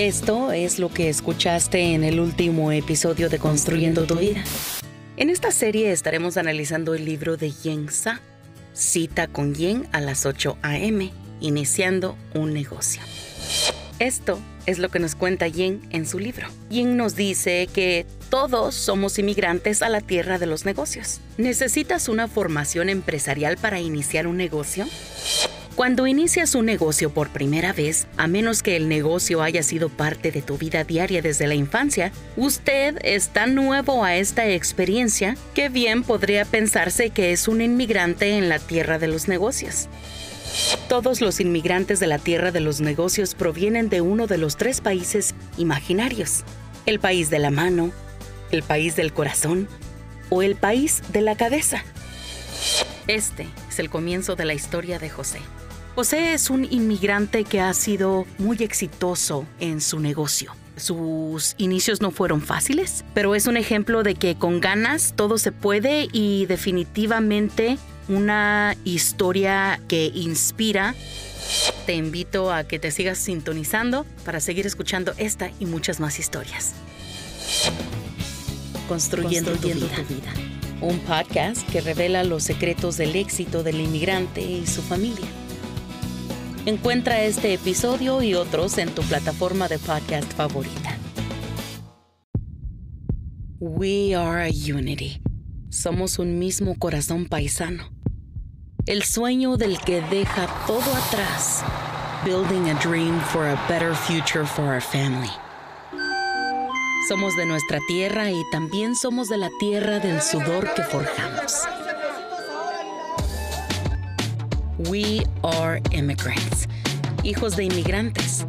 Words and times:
Esto 0.00 0.50
es 0.50 0.78
lo 0.78 0.88
que 0.88 1.10
escuchaste 1.10 1.92
en 1.92 2.04
el 2.04 2.20
último 2.20 2.72
episodio 2.72 3.28
de 3.28 3.38
Construyendo 3.38 4.06
tu 4.06 4.16
vida. 4.16 4.42
En 5.18 5.28
esta 5.28 5.50
serie 5.50 5.92
estaremos 5.92 6.38
analizando 6.38 6.94
el 6.94 7.04
libro 7.04 7.36
de 7.36 7.50
Yen 7.50 7.90
Sa, 7.90 8.22
Cita 8.72 9.26
con 9.26 9.54
Yen 9.54 9.86
a 9.92 10.00
las 10.00 10.24
8 10.24 10.56
a.m., 10.62 11.12
iniciando 11.40 12.16
un 12.32 12.54
negocio. 12.54 13.02
Esto 13.98 14.40
es 14.64 14.78
lo 14.78 14.88
que 14.88 15.00
nos 15.00 15.16
cuenta 15.16 15.48
Yen 15.48 15.82
en 15.90 16.06
su 16.06 16.18
libro. 16.18 16.48
Yen 16.70 16.96
nos 16.96 17.14
dice 17.14 17.68
que 17.70 18.06
todos 18.30 18.74
somos 18.74 19.18
inmigrantes 19.18 19.82
a 19.82 19.90
la 19.90 20.00
tierra 20.00 20.38
de 20.38 20.46
los 20.46 20.64
negocios. 20.64 21.20
¿Necesitas 21.36 22.08
una 22.08 22.26
formación 22.26 22.88
empresarial 22.88 23.58
para 23.58 23.80
iniciar 23.80 24.26
un 24.26 24.38
negocio? 24.38 24.86
Cuando 25.80 26.06
inicias 26.06 26.54
un 26.54 26.66
negocio 26.66 27.08
por 27.08 27.30
primera 27.30 27.72
vez, 27.72 28.06
a 28.18 28.26
menos 28.26 28.62
que 28.62 28.76
el 28.76 28.86
negocio 28.86 29.40
haya 29.40 29.62
sido 29.62 29.88
parte 29.88 30.30
de 30.30 30.42
tu 30.42 30.58
vida 30.58 30.84
diaria 30.84 31.22
desde 31.22 31.46
la 31.46 31.54
infancia, 31.54 32.12
usted 32.36 32.98
es 33.02 33.30
tan 33.30 33.54
nuevo 33.54 34.04
a 34.04 34.14
esta 34.14 34.46
experiencia 34.46 35.38
que 35.54 35.70
bien 35.70 36.02
podría 36.02 36.44
pensarse 36.44 37.08
que 37.08 37.32
es 37.32 37.48
un 37.48 37.62
inmigrante 37.62 38.36
en 38.36 38.50
la 38.50 38.58
tierra 38.58 38.98
de 38.98 39.08
los 39.08 39.26
negocios. 39.26 39.88
Todos 40.90 41.22
los 41.22 41.40
inmigrantes 41.40 41.98
de 41.98 42.08
la 42.08 42.18
tierra 42.18 42.52
de 42.52 42.60
los 42.60 42.82
negocios 42.82 43.34
provienen 43.34 43.88
de 43.88 44.02
uno 44.02 44.26
de 44.26 44.36
los 44.36 44.58
tres 44.58 44.82
países 44.82 45.34
imaginarios, 45.56 46.44
el 46.84 47.00
país 47.00 47.30
de 47.30 47.38
la 47.38 47.50
mano, 47.50 47.90
el 48.50 48.62
país 48.62 48.96
del 48.96 49.14
corazón 49.14 49.66
o 50.28 50.42
el 50.42 50.56
país 50.56 51.02
de 51.10 51.22
la 51.22 51.36
cabeza. 51.36 51.82
Este 53.06 53.46
es 53.70 53.78
el 53.78 53.88
comienzo 53.88 54.36
de 54.36 54.44
la 54.44 54.52
historia 54.52 54.98
de 54.98 55.08
José. 55.08 55.38
José 56.00 56.32
es 56.32 56.48
un 56.48 56.64
inmigrante 56.64 57.44
que 57.44 57.60
ha 57.60 57.74
sido 57.74 58.26
muy 58.38 58.56
exitoso 58.62 59.44
en 59.60 59.82
su 59.82 60.00
negocio. 60.00 60.56
Sus 60.78 61.54
inicios 61.58 62.00
no 62.00 62.10
fueron 62.10 62.40
fáciles, 62.40 63.04
pero 63.12 63.34
es 63.34 63.46
un 63.46 63.58
ejemplo 63.58 64.02
de 64.02 64.14
que 64.14 64.34
con 64.34 64.62
ganas 64.62 65.12
todo 65.14 65.36
se 65.36 65.52
puede 65.52 66.08
y 66.10 66.46
definitivamente 66.46 67.76
una 68.08 68.78
historia 68.84 69.78
que 69.88 70.10
inspira. 70.14 70.94
Te 71.84 71.96
invito 71.96 72.50
a 72.50 72.64
que 72.64 72.78
te 72.78 72.92
sigas 72.92 73.18
sintonizando 73.18 74.06
para 74.24 74.40
seguir 74.40 74.66
escuchando 74.66 75.12
esta 75.18 75.50
y 75.60 75.66
muchas 75.66 76.00
más 76.00 76.18
historias. 76.18 76.72
Construyendo, 78.88 79.52
tu, 79.52 79.68
vida. 79.68 79.96
tu 79.96 80.14
vida. 80.14 80.32
Un 80.80 80.98
podcast 81.00 81.68
que 81.68 81.82
revela 81.82 82.24
los 82.24 82.42
secretos 82.42 82.96
del 82.96 83.16
éxito 83.16 83.62
del 83.62 83.82
inmigrante 83.82 84.40
y 84.40 84.66
su 84.66 84.80
familia. 84.80 85.28
Encuentra 86.66 87.22
este 87.22 87.54
episodio 87.54 88.22
y 88.22 88.34
otros 88.34 88.78
en 88.78 88.94
tu 88.94 89.02
plataforma 89.02 89.68
de 89.68 89.78
podcast 89.78 90.32
favorita. 90.32 90.96
We 93.58 94.14
are 94.14 94.42
a 94.42 94.50
unity. 94.50 95.20
Somos 95.70 96.18
un 96.18 96.38
mismo 96.38 96.76
corazón 96.78 97.26
paisano 97.26 97.90
el 98.86 99.04
sueño 99.04 99.56
del 99.56 99.78
que 99.78 100.00
deja 100.00 100.48
todo 100.66 100.82
atrás, 101.06 101.62
building 102.24 102.70
a 102.70 102.74
dream 102.82 103.20
for 103.20 103.46
a 103.46 103.54
better 103.68 103.94
future 103.94 104.44
for 104.44 104.64
our 104.64 104.80
family. 104.80 105.30
Somos 107.08 107.36
de 107.36 107.46
nuestra 107.46 107.78
tierra 107.86 108.30
y 108.30 108.42
también 108.50 108.96
somos 108.96 109.28
de 109.28 109.36
la 109.36 109.50
tierra 109.58 110.00
del 110.00 110.20
sudor 110.20 110.74
que 110.74 110.82
forjamos. 110.82 111.66
We 114.90 115.22
are 115.44 115.80
immigrants, 115.92 116.66
hijos 117.22 117.54
de 117.54 117.64
inmigrantes. 117.64 118.44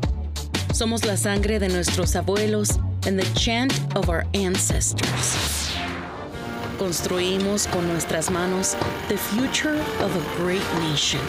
Somos 0.74 1.06
la 1.06 1.16
sangre 1.16 1.60
de 1.60 1.70
nuestros 1.70 2.16
abuelos 2.16 2.78
and 3.06 3.20
the 3.20 3.40
chant 3.40 3.72
of 3.96 4.10
our 4.10 4.26
ancestors 4.34 5.62
construimos 6.82 7.68
con 7.68 7.88
nuestras 7.88 8.32
manos 8.32 8.76
the 9.08 9.16
future 9.16 9.80
of 10.00 10.16
a 10.16 10.42
great 10.42 10.66
nation. 10.90 11.22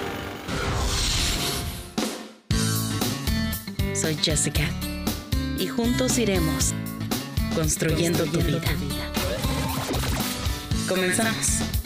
Soy 3.95 4.15
Jessica 4.15 4.67
y 5.59 5.67
juntos 5.67 6.17
iremos 6.17 6.73
construyendo, 7.55 8.25
tu, 8.25 8.39
vida. 8.39 8.63
tu 8.63 8.79
vida. 8.79 9.11
Comenzamos. 10.89 11.82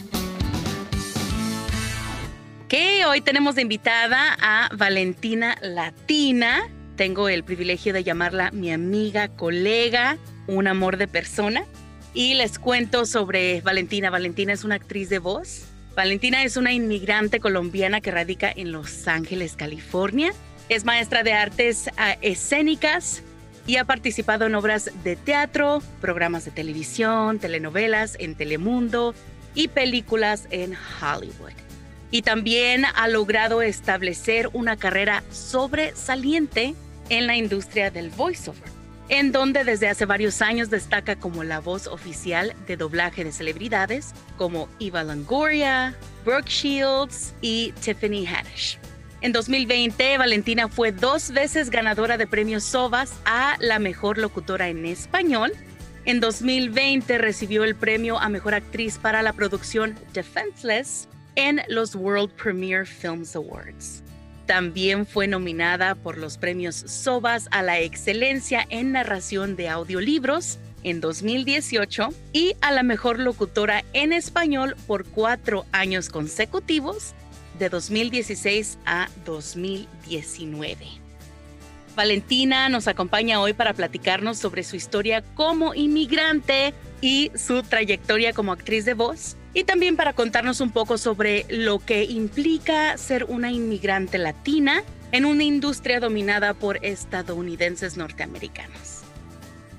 Hoy 3.07 3.21
tenemos 3.21 3.55
de 3.55 3.61
invitada 3.61 4.37
a 4.41 4.69
Valentina 4.75 5.57
Latina. 5.61 6.67
Tengo 6.97 7.29
el 7.29 7.43
privilegio 7.43 7.93
de 7.93 8.03
llamarla 8.03 8.51
mi 8.51 8.71
amiga, 8.71 9.29
colega, 9.29 10.17
un 10.47 10.67
amor 10.67 10.97
de 10.97 11.07
persona. 11.07 11.63
Y 12.13 12.33
les 12.33 12.59
cuento 12.59 13.05
sobre 13.05 13.61
Valentina. 13.61 14.09
Valentina 14.09 14.51
es 14.51 14.63
una 14.63 14.75
actriz 14.75 15.09
de 15.09 15.19
voz. 15.19 15.67
Valentina 15.95 16.43
es 16.43 16.57
una 16.57 16.73
inmigrante 16.73 17.39
colombiana 17.39 18.01
que 18.01 18.11
radica 18.11 18.51
en 18.53 18.71
Los 18.71 19.07
Ángeles, 19.07 19.55
California. 19.55 20.33
Es 20.67 20.83
maestra 20.83 21.23
de 21.23 21.33
artes 21.33 21.89
ah, 21.97 22.17
escénicas 22.21 23.23
y 23.65 23.77
ha 23.77 23.85
participado 23.85 24.45
en 24.45 24.55
obras 24.55 24.91
de 25.03 25.15
teatro, 25.15 25.81
programas 26.01 26.45
de 26.45 26.51
televisión, 26.51 27.39
telenovelas 27.39 28.17
en 28.19 28.35
Telemundo 28.35 29.13
y 29.55 29.69
películas 29.69 30.47
en 30.51 30.75
Hollywood. 31.01 31.66
Y 32.11 32.21
también 32.21 32.85
ha 32.85 33.07
logrado 33.07 33.61
establecer 33.61 34.49
una 34.53 34.77
carrera 34.77 35.23
sobresaliente 35.31 36.73
en 37.09 37.27
la 37.27 37.35
industria 37.35 37.91
del 37.91 38.09
voiceover 38.11 38.77
en 39.09 39.31
donde 39.31 39.63
desde 39.63 39.87
hace 39.87 40.05
varios 40.05 40.41
años 40.41 40.69
destaca 40.69 41.15
como 41.15 41.43
la 41.43 41.59
voz 41.59 41.87
oficial 41.87 42.53
de 42.67 42.77
doblaje 42.77 43.23
de 43.23 43.31
celebridades 43.31 44.13
como 44.37 44.67
Eva 44.79 45.03
Longoria, 45.03 45.95
Brooke 46.25 46.49
Shields 46.49 47.33
y 47.41 47.71
Tiffany 47.83 48.25
Haddish. 48.25 48.77
En 49.21 49.31
2020, 49.31 50.17
Valentina 50.17 50.67
fue 50.67 50.91
dos 50.91 51.31
veces 51.31 51.69
ganadora 51.69 52.17
de 52.17 52.27
premios 52.27 52.63
Sobas 52.63 53.13
a 53.25 53.55
la 53.59 53.79
mejor 53.79 54.17
locutora 54.17 54.67
en 54.67 54.85
español. 54.85 55.53
En 56.05 56.19
2020 56.19 57.17
recibió 57.17 57.63
el 57.63 57.75
premio 57.75 58.19
a 58.19 58.29
mejor 58.29 58.53
actriz 58.53 58.97
para 58.97 59.23
la 59.23 59.33
producción 59.33 59.95
Defenseless 60.13 61.07
en 61.37 61.61
los 61.69 61.95
World 61.95 62.31
Premiere 62.31 62.85
Films 62.85 63.35
Awards. 63.35 64.03
También 64.47 65.05
fue 65.05 65.27
nominada 65.27 65.95
por 65.95 66.17
los 66.17 66.37
premios 66.37 66.75
Sobas 66.75 67.47
a 67.51 67.61
la 67.61 67.79
excelencia 67.79 68.65
en 68.69 68.91
narración 68.93 69.55
de 69.55 69.69
audiolibros 69.69 70.57
en 70.83 70.99
2018 70.99 72.09
y 72.33 72.55
a 72.61 72.71
la 72.71 72.81
mejor 72.81 73.19
locutora 73.19 73.83
en 73.93 74.13
español 74.13 74.75
por 74.87 75.05
cuatro 75.05 75.65
años 75.71 76.09
consecutivos 76.09 77.13
de 77.59 77.69
2016 77.69 78.79
a 78.85 79.07
2019. 79.25 80.77
Valentina 81.95 82.69
nos 82.69 82.87
acompaña 82.87 83.41
hoy 83.41 83.53
para 83.53 83.73
platicarnos 83.73 84.37
sobre 84.37 84.63
su 84.63 84.75
historia 84.75 85.23
como 85.35 85.75
inmigrante 85.75 86.73
y 87.01 87.31
su 87.35 87.61
trayectoria 87.63 88.33
como 88.33 88.53
actriz 88.53 88.85
de 88.85 88.93
voz 88.93 89.35
y 89.57 89.63
también 89.63 89.97
para 89.97 90.13
contarnos 90.13 90.61
un 90.61 90.69
poco 90.69 90.99
sobre 90.99 91.47
lo 91.49 91.79
que 91.79 92.03
implica 92.03 92.95
ser 92.95 93.23
una 93.23 93.51
inmigrante 93.51 94.19
latina 94.19 94.83
en 95.11 95.25
una 95.25 95.43
industria 95.45 95.99
dominada 95.99 96.53
por 96.53 96.77
estadounidenses 96.85 97.97
norteamericanos. 97.97 99.01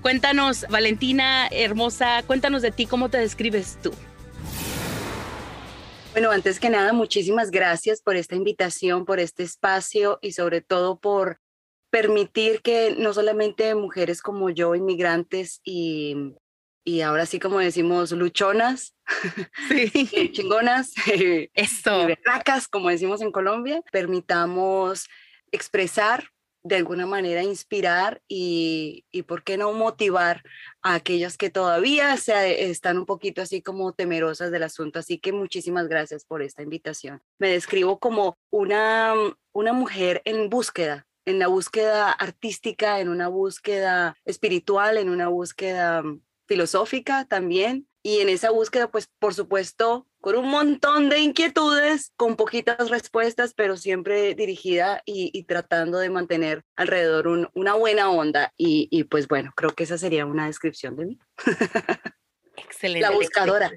Cuéntanos, 0.02 0.66
Valentina, 0.68 1.46
hermosa, 1.52 2.24
cuéntanos 2.26 2.60
de 2.62 2.72
ti, 2.72 2.86
¿cómo 2.86 3.08
te 3.08 3.18
describes 3.18 3.78
tú? 3.80 3.92
Bueno, 6.10 6.32
antes 6.32 6.58
que 6.58 6.70
nada, 6.70 6.92
muchísimas 6.92 7.52
gracias 7.52 8.02
por 8.02 8.16
esta 8.16 8.34
invitación, 8.34 9.04
por 9.04 9.20
este 9.20 9.44
espacio 9.44 10.18
y 10.20 10.32
sobre 10.32 10.60
todo 10.60 10.98
por 10.98 11.38
permitir 11.90 12.62
que 12.62 12.96
no 12.98 13.14
solamente 13.14 13.76
mujeres 13.76 14.22
como 14.22 14.50
yo, 14.50 14.74
inmigrantes 14.74 15.60
y 15.62 16.34
y 16.88 17.02
ahora 17.02 17.26
sí 17.26 17.38
como 17.38 17.58
decimos 17.58 18.12
luchonas, 18.12 18.94
sí. 19.68 19.90
chingonas, 20.32 20.94
Esto. 21.52 22.06
berracas, 22.06 22.66
como 22.66 22.88
decimos 22.88 23.20
en 23.20 23.30
Colombia, 23.30 23.82
permitamos 23.92 25.06
expresar 25.52 26.30
de 26.62 26.76
alguna 26.76 27.04
manera 27.04 27.42
inspirar 27.42 28.22
y, 28.26 29.04
y, 29.10 29.22
por 29.24 29.44
qué 29.44 29.58
no 29.58 29.74
motivar 29.74 30.42
a 30.80 30.94
aquellas 30.94 31.36
que 31.36 31.50
todavía 31.50 32.16
se, 32.16 32.70
están 32.70 32.96
un 32.96 33.04
poquito 33.04 33.42
así 33.42 33.60
como 33.60 33.92
temerosas 33.92 34.50
del 34.50 34.62
asunto. 34.62 34.98
Así 34.98 35.18
que 35.18 35.32
muchísimas 35.32 35.88
gracias 35.88 36.24
por 36.24 36.42
esta 36.42 36.62
invitación. 36.62 37.20
Me 37.38 37.50
describo 37.50 37.98
como 37.98 38.38
una, 38.50 39.12
una 39.52 39.74
mujer 39.74 40.22
en 40.24 40.48
búsqueda, 40.48 41.06
en 41.26 41.38
la 41.38 41.48
búsqueda 41.48 42.12
artística, 42.12 42.98
en 43.00 43.10
una 43.10 43.28
búsqueda 43.28 44.16
espiritual, 44.24 44.96
en 44.96 45.10
una 45.10 45.28
búsqueda 45.28 46.02
filosófica 46.48 47.26
también. 47.26 47.86
Y 48.02 48.20
en 48.20 48.28
esa 48.28 48.50
búsqueda, 48.50 48.90
pues 48.90 49.08
por 49.18 49.34
supuesto, 49.34 50.06
con 50.20 50.36
un 50.36 50.48
montón 50.48 51.08
de 51.10 51.18
inquietudes, 51.18 52.12
con 52.16 52.36
poquitas 52.36 52.90
respuestas, 52.90 53.54
pero 53.54 53.76
siempre 53.76 54.34
dirigida 54.34 55.02
y, 55.04 55.42
tratando 55.44 55.98
de 55.98 56.08
mantener 56.08 56.62
alrededor 56.76 57.50
una 57.54 57.74
buena 57.74 58.10
onda. 58.10 58.52
Y, 58.56 59.04
pues 59.04 59.28
bueno, 59.28 59.52
creo 59.54 59.74
que 59.74 59.84
esa 59.84 59.98
sería 59.98 60.26
una 60.26 60.46
descripción 60.46 60.96
de 60.96 61.06
mí. 61.06 61.18
Excelente. 62.56 63.06
La 63.06 63.10
buscadora. 63.10 63.70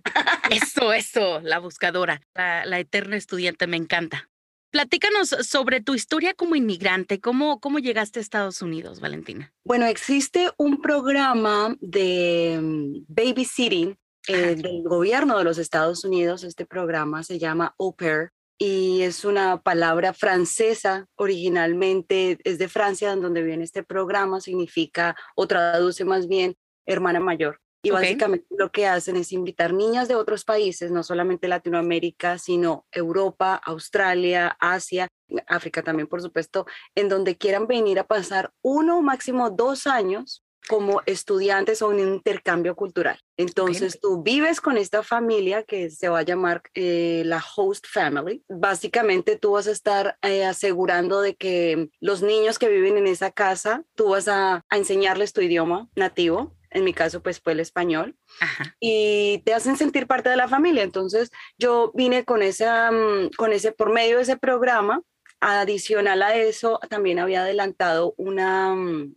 Eso, 0.49 0.93
eso, 0.93 1.39
la 1.41 1.59
buscadora, 1.59 2.21
la, 2.33 2.79
eterna 2.79 3.17
estudiante, 3.17 3.67
me 3.67 3.77
encanta. 3.77 4.29
Platícanos 4.71 5.35
sobre 5.41 5.81
tu 5.81 5.95
historia 5.95 6.33
como 6.33 6.55
inmigrante. 6.55 7.19
¿Cómo, 7.19 7.59
¿Cómo 7.59 7.79
llegaste 7.79 8.19
a 8.19 8.21
Estados 8.21 8.61
Unidos, 8.61 9.01
Valentina? 9.01 9.53
Bueno, 9.65 9.85
existe 9.85 10.49
un 10.57 10.81
programa 10.81 11.75
de 11.81 12.57
mm, 12.61 13.05
babysitting 13.09 13.97
eh, 14.27 14.55
del 14.55 14.83
gobierno 14.83 15.37
de 15.37 15.43
los 15.43 15.57
Estados 15.57 16.05
Unidos. 16.05 16.45
Este 16.45 16.65
programa 16.65 17.21
se 17.23 17.37
llama 17.37 17.75
Au 17.77 17.93
Pair 17.93 18.29
y 18.57 19.01
es 19.01 19.25
una 19.25 19.61
palabra 19.61 20.13
francesa 20.13 21.05
originalmente, 21.15 22.37
es 22.45 22.57
de 22.57 22.69
Francia, 22.69 23.13
donde 23.15 23.43
viene 23.43 23.65
este 23.65 23.83
programa, 23.83 24.39
significa 24.39 25.17
o 25.35 25.47
traduce 25.47 26.05
más 26.05 26.29
bien 26.29 26.55
hermana 26.85 27.19
mayor. 27.19 27.59
Y 27.83 27.89
básicamente 27.89 28.45
lo 28.57 28.71
que 28.71 28.85
hacen 28.85 29.15
es 29.15 29.31
invitar 29.31 29.73
niñas 29.73 30.07
de 30.07 30.15
otros 30.15 30.45
países, 30.45 30.91
no 30.91 31.03
solamente 31.03 31.47
Latinoamérica, 31.47 32.37
sino 32.37 32.85
Europa, 32.91 33.55
Australia, 33.55 34.55
Asia, 34.59 35.07
África 35.47 35.81
también, 35.81 36.07
por 36.07 36.21
supuesto, 36.21 36.65
en 36.95 37.09
donde 37.09 37.37
quieran 37.37 37.67
venir 37.67 37.99
a 37.99 38.07
pasar 38.07 38.51
uno 38.61 38.99
o 38.99 39.01
máximo 39.01 39.49
dos 39.49 39.87
años 39.87 40.43
como 40.67 41.01
estudiantes 41.05 41.81
o 41.81 41.89
un 41.89 41.99
intercambio 41.99 42.75
cultural. 42.75 43.19
Entonces 43.37 43.99
tú 43.99 44.21
vives 44.21 44.61
con 44.61 44.77
esta 44.77 45.03
familia 45.03 45.63
que 45.63 45.89
se 45.89 46.09
va 46.09 46.19
a 46.19 46.23
llamar 46.23 46.61
eh, 46.73 47.23
la 47.25 47.43
host 47.55 47.85
family. 47.87 48.43
Básicamente 48.47 49.37
tú 49.37 49.51
vas 49.51 49.67
a 49.67 49.71
estar 49.71 50.17
eh, 50.21 50.45
asegurando 50.45 51.21
de 51.21 51.35
que 51.35 51.89
los 51.99 52.21
niños 52.21 52.59
que 52.59 52.69
viven 52.69 52.97
en 52.97 53.07
esa 53.07 53.31
casa, 53.31 53.83
tú 53.95 54.09
vas 54.09 54.27
a, 54.27 54.63
enseñarles 54.71 55.33
tu 55.33 55.41
idioma 55.41 55.89
nativo. 55.95 56.55
En 56.71 56.83
mi 56.83 56.93
caso, 56.93 57.21
pues 57.21 57.39
fue 57.39 57.51
el 57.53 57.59
español. 57.59 58.15
Y 58.79 59.39
te 59.45 59.53
hacen 59.53 59.77
sentir 59.77 60.07
parte 60.07 60.29
de 60.29 60.37
la 60.37 60.47
familia. 60.47 60.83
Entonces, 60.83 61.31
yo 61.57 61.91
vine 61.93 62.23
con, 62.25 62.41
esa, 62.41 62.91
mm, 62.91 63.31
con 63.37 63.51
ese, 63.53 63.71
por 63.71 63.91
medio 63.91 64.17
de 64.17 64.23
ese 64.23 64.37
programa, 64.37 65.01
adicional 65.41 66.21
a 66.21 66.35
eso, 66.35 66.79
también 66.89 67.19
había 67.19 67.41
adelantado 67.41 68.13
una, 68.17 68.75
mm, 68.75 69.13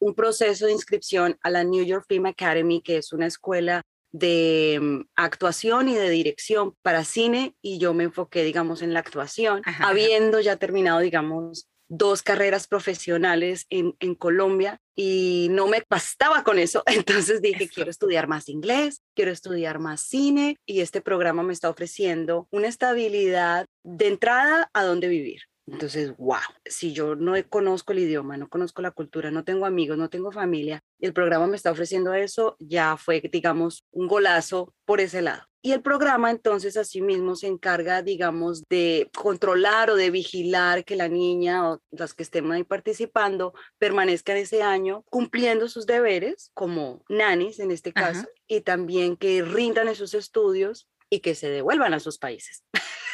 un 0.00 0.14
proceso 0.14 0.66
de 0.66 0.72
inscripción 0.72 1.38
a 1.42 1.50
la 1.50 1.64
New 1.64 1.84
York 1.84 2.04
Film 2.08 2.26
Academy, 2.26 2.82
que 2.82 2.98
es 2.98 3.12
una 3.12 3.26
escuela 3.26 3.82
de 4.12 4.78
mm, 4.80 5.00
actuación 5.16 5.88
y 5.88 5.94
de 5.94 6.10
dirección 6.10 6.76
para 6.82 7.04
cine 7.04 7.56
y 7.62 7.78
yo 7.78 7.94
me 7.94 8.04
enfoqué, 8.04 8.44
digamos, 8.44 8.82
en 8.82 8.92
la 8.92 9.00
actuación, 9.00 9.62
habiendo 9.80 10.40
ya 10.40 10.56
terminado, 10.56 11.00
digamos, 11.00 11.66
dos 11.92 12.22
carreras 12.22 12.66
profesionales 12.66 13.66
en, 13.68 13.94
en, 14.00 14.14
Colombia 14.14 14.80
y 14.96 15.48
no 15.50 15.66
me 15.66 15.82
bastaba 15.90 16.42
con 16.42 16.58
eso. 16.58 16.82
Entonces 16.86 17.42
dije, 17.42 17.68
quiero 17.68 17.90
estudiar 17.90 18.28
más 18.28 18.48
inglés, 18.48 19.02
quiero 19.14 19.30
estudiar 19.30 19.78
más 19.78 20.00
cine 20.00 20.56
y 20.64 20.80
este 20.80 21.02
programa 21.02 21.42
me 21.42 21.52
está 21.52 21.68
ofreciendo 21.68 22.48
una 22.50 22.68
estabilidad 22.68 23.66
de 23.84 24.08
entrada 24.08 24.70
a 24.72 24.84
dónde 24.84 25.08
vivir. 25.08 25.42
Entonces, 25.66 26.16
wow, 26.16 26.38
si 26.64 26.92
yo 26.92 27.14
no 27.14 27.34
conozco 27.48 27.92
el 27.92 28.00
idioma, 28.00 28.36
no 28.36 28.48
conozco 28.48 28.82
la 28.82 28.90
cultura, 28.90 29.30
no 29.30 29.44
tengo 29.44 29.64
amigos, 29.64 29.96
no 29.96 30.10
tengo 30.10 30.32
familia, 30.32 30.82
y 30.98 31.06
el 31.06 31.12
programa 31.12 31.46
me 31.46 31.56
está 31.56 31.70
ofreciendo 31.70 32.14
eso, 32.14 32.56
ya 32.58 32.96
fue, 32.96 33.20
digamos, 33.32 33.84
un 33.92 34.08
golazo 34.08 34.74
por 34.84 35.00
ese 35.00 35.22
lado. 35.22 35.44
Y 35.64 35.70
el 35.70 35.80
programa 35.80 36.32
entonces 36.32 36.76
asimismo 36.76 37.36
se 37.36 37.46
encarga, 37.46 38.02
digamos, 38.02 38.64
de 38.68 39.08
controlar 39.16 39.90
o 39.90 39.94
de 39.94 40.10
vigilar 40.10 40.84
que 40.84 40.96
la 40.96 41.06
niña 41.06 41.70
o 41.70 41.80
las 41.92 42.14
que 42.14 42.24
estén 42.24 42.50
ahí 42.50 42.64
participando 42.64 43.54
permanezcan 43.78 44.38
ese 44.38 44.64
año 44.64 45.04
cumpliendo 45.08 45.68
sus 45.68 45.86
deberes 45.86 46.50
como 46.54 47.04
nanis 47.08 47.60
en 47.60 47.70
este 47.70 47.92
caso 47.92 48.26
y 48.48 48.62
también 48.62 49.16
que 49.16 49.42
rindan 49.42 49.86
esos 49.86 50.14
estudios 50.14 50.88
y 51.08 51.20
que 51.20 51.36
se 51.36 51.48
devuelvan 51.48 51.94
a 51.94 52.00
sus 52.00 52.18
países 52.18 52.64